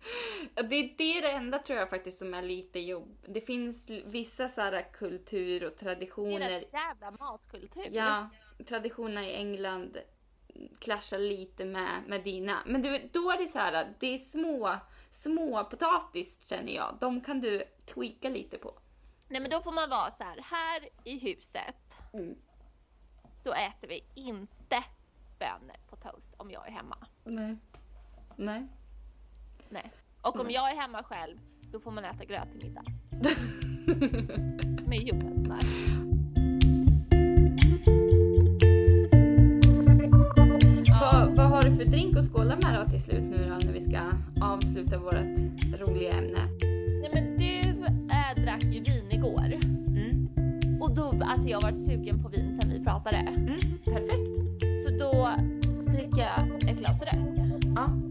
Det, 0.56 0.94
det 0.98 1.18
är 1.18 1.22
det 1.22 1.32
enda 1.32 1.60
tror 1.60 1.80
jag 1.80 1.90
faktiskt 1.90 2.20
som 2.20 2.34
är 2.34 2.42
lite 2.42 2.80
jobb. 2.80 3.18
Det 3.28 3.42
finns 3.42 3.90
vissa 3.90 4.48
så 4.48 4.82
kultur 4.94 5.64
och 5.64 5.78
traditioner. 5.78 6.50
Deras 6.50 6.74
jävla 6.74 7.12
matkultur. 7.12 7.90
Ja, 7.92 8.30
traditionerna 8.68 9.28
i 9.28 9.36
England 9.36 9.98
clashar 10.80 11.18
lite 11.18 11.66
med, 11.66 12.04
med 12.08 12.24
dina. 12.24 12.60
Men 12.66 12.82
du, 12.82 13.10
då 13.12 13.32
är 13.32 13.38
det 13.38 13.48
så 13.48 13.60
här, 13.60 13.94
det 14.00 14.14
är 14.14 14.18
små 14.18 14.78
små 15.12 15.66
potatis 15.66 16.36
känner 16.46 16.74
jag. 16.74 16.98
De 17.00 17.22
kan 17.22 17.42
du 17.42 17.64
tweaka 17.86 18.30
lite 18.30 18.58
på. 18.58 18.74
Nej 19.28 19.42
men 19.42 19.52
då 19.52 19.62
får 19.62 19.72
man 19.72 19.90
vara 19.90 20.12
så 20.12 20.24
här. 20.24 20.42
här 20.44 20.90
i 21.04 21.20
huset 21.20 21.76
Mm. 22.14 22.36
så 23.44 23.54
äter 23.54 23.88
vi 23.88 24.04
inte 24.16 24.84
bönor 25.40 25.76
på 25.90 25.96
toast 25.96 26.34
om 26.38 26.52
jag 26.52 26.68
är 26.68 26.72
hemma. 26.72 26.98
Nej. 27.24 27.58
Nej. 28.36 28.68
Nej. 29.72 29.92
Och 30.22 30.40
om 30.40 30.46
Nej. 30.46 30.56
jag 30.56 30.72
är 30.72 30.76
hemma 30.76 31.04
själv 31.04 31.38
då 31.72 31.80
får 31.80 31.92
man 31.92 32.06
äta 32.06 32.26
gröt 32.26 32.48
till 32.52 32.70
middag. 32.70 32.84
Med 34.88 35.00
jordnötssmör. 35.00 35.60
Vad, 41.02 41.36
vad 41.36 41.50
har 41.50 41.62
du 41.62 41.76
för 41.76 41.86
drink 41.86 42.18
att 42.18 42.32
skåla 42.32 42.58
med 42.64 42.80
då 42.80 42.92
till 42.92 43.02
slut 43.02 43.24
nu 43.24 43.38
då 43.38 43.66
när 43.66 43.74
vi 43.74 43.82
ska 43.82 44.00
avsluta 44.46 44.98
vårt 44.98 45.82
roliga 45.82 46.14
ämne? 46.14 46.48
Nej 47.02 47.10
men 47.14 47.38
du 47.38 47.60
äh, 48.14 48.44
drack 48.44 48.64
ju 48.64 48.84
vin 48.84 49.12
igår. 49.12 49.54
Mm. 49.88 50.30
Och 50.82 50.96
då, 50.96 51.24
alltså 51.26 51.50
jag 51.50 51.62
har 51.62 51.72
varit 51.72 51.86
sugen 51.86 52.24
på 52.24 52.30
vin 52.30 52.60
sen 52.62 52.72
vi 52.72 52.84
pratade. 52.84 53.18
Mm. 53.18 53.60
Perfekt. 53.86 54.62
Så 54.84 54.90
då 54.90 55.30
dricker 55.92 56.22
jag 56.22 56.70
ett 56.70 56.78
glas 56.78 57.02
rött. 57.02 57.64
Ja. 57.76 58.11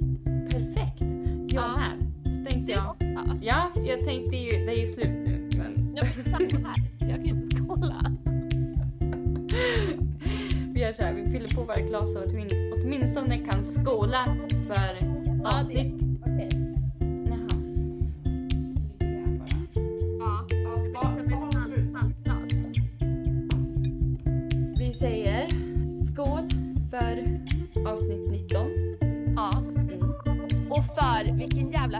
Ja, 3.42 3.70
jag 3.74 4.04
tänkte 4.04 4.36
ju, 4.36 4.64
det 4.66 4.72
är 4.72 4.80
ju 4.80 4.86
slut 4.86 5.06
nu. 5.06 5.48
Men 5.58 5.92
Ja 5.96 6.04
men 6.16 6.24
samma 6.24 6.68
här. 6.68 6.82
Jag 6.98 7.16
kan 7.16 7.24
ju 7.24 7.30
inte 7.30 7.56
skåla. 7.56 8.12
vi 10.74 10.80
gör 10.80 10.92
så 10.92 11.02
här, 11.02 11.14
vi 11.14 11.32
fyller 11.32 11.56
på 11.56 11.62
varje 11.62 11.86
glas 11.86 12.12
så 12.12 12.18
att 12.18 12.32
vi 12.32 12.46
åtminstone 12.74 13.38
kan 13.38 13.64
skåla 13.64 14.36
för 14.68 15.20
avsnitt. 15.44 15.94
Ja. 20.20 20.46
Halvglas. 21.94 22.52
Vi 24.78 24.94
säger 24.94 25.48
skål 26.12 26.48
för 26.90 27.40
avsnitt 27.90 28.30
19. 28.30 28.66
Ja. 29.36 29.50
Mm. 29.56 30.72
Och 30.72 30.84
för 30.84 31.32
vilken 31.36 31.70
jävla 31.70 31.99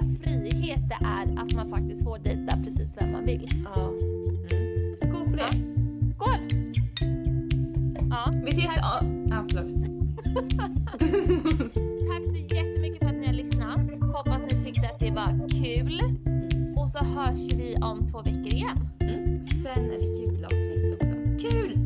frihet 0.71 0.89
det 0.89 0.99
är 1.07 1.43
att 1.43 1.53
man 1.55 1.71
faktiskt 1.71 2.05
får 2.05 2.19
dejta 2.19 2.57
precis 2.57 2.89
vem 3.01 3.13
man 3.13 3.27
vill. 3.27 3.49
Ja. 3.65 3.83
Mm. 3.83 3.97
Skål 4.97 5.31
på 5.31 5.37
det. 5.37 5.43
Ja. 5.43 5.51
Skål! 6.15 6.39
Ja. 8.11 8.33
Vi 8.45 8.49
ses. 8.49 8.77
Ja, 8.77 9.01
förlåt. 9.51 9.61
Tack 12.09 12.23
så 12.25 12.35
jättemycket 12.57 12.99
för 12.99 13.07
att 13.07 13.15
ni 13.21 13.27
har 13.27 13.35
lyssnat. 13.35 13.81
Hoppas 14.17 14.41
ni 14.53 14.65
tyckte 14.65 14.89
att 14.89 15.01
det 15.01 15.11
var 15.11 15.49
kul. 15.49 16.01
Och 16.77 16.89
så 16.89 16.99
hörs 17.05 17.53
vi 17.53 17.77
om 17.83 18.09
två 18.11 18.19
veckor 18.19 18.55
igen. 18.55 18.89
Mm. 19.01 19.43
Sen 19.43 19.91
är 19.91 19.99
det 19.99 20.05
julavsnitt 20.05 20.95
också. 20.95 21.15
Kul! 21.49 21.79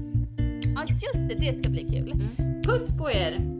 Ja 0.74 0.84
just 0.84 1.28
det, 1.28 1.34
det 1.34 1.58
ska 1.58 1.70
bli 1.70 1.88
kul. 1.88 2.12
Mm. 2.12 2.28
Puss 2.62 2.96
på 2.98 3.10
er! 3.10 3.53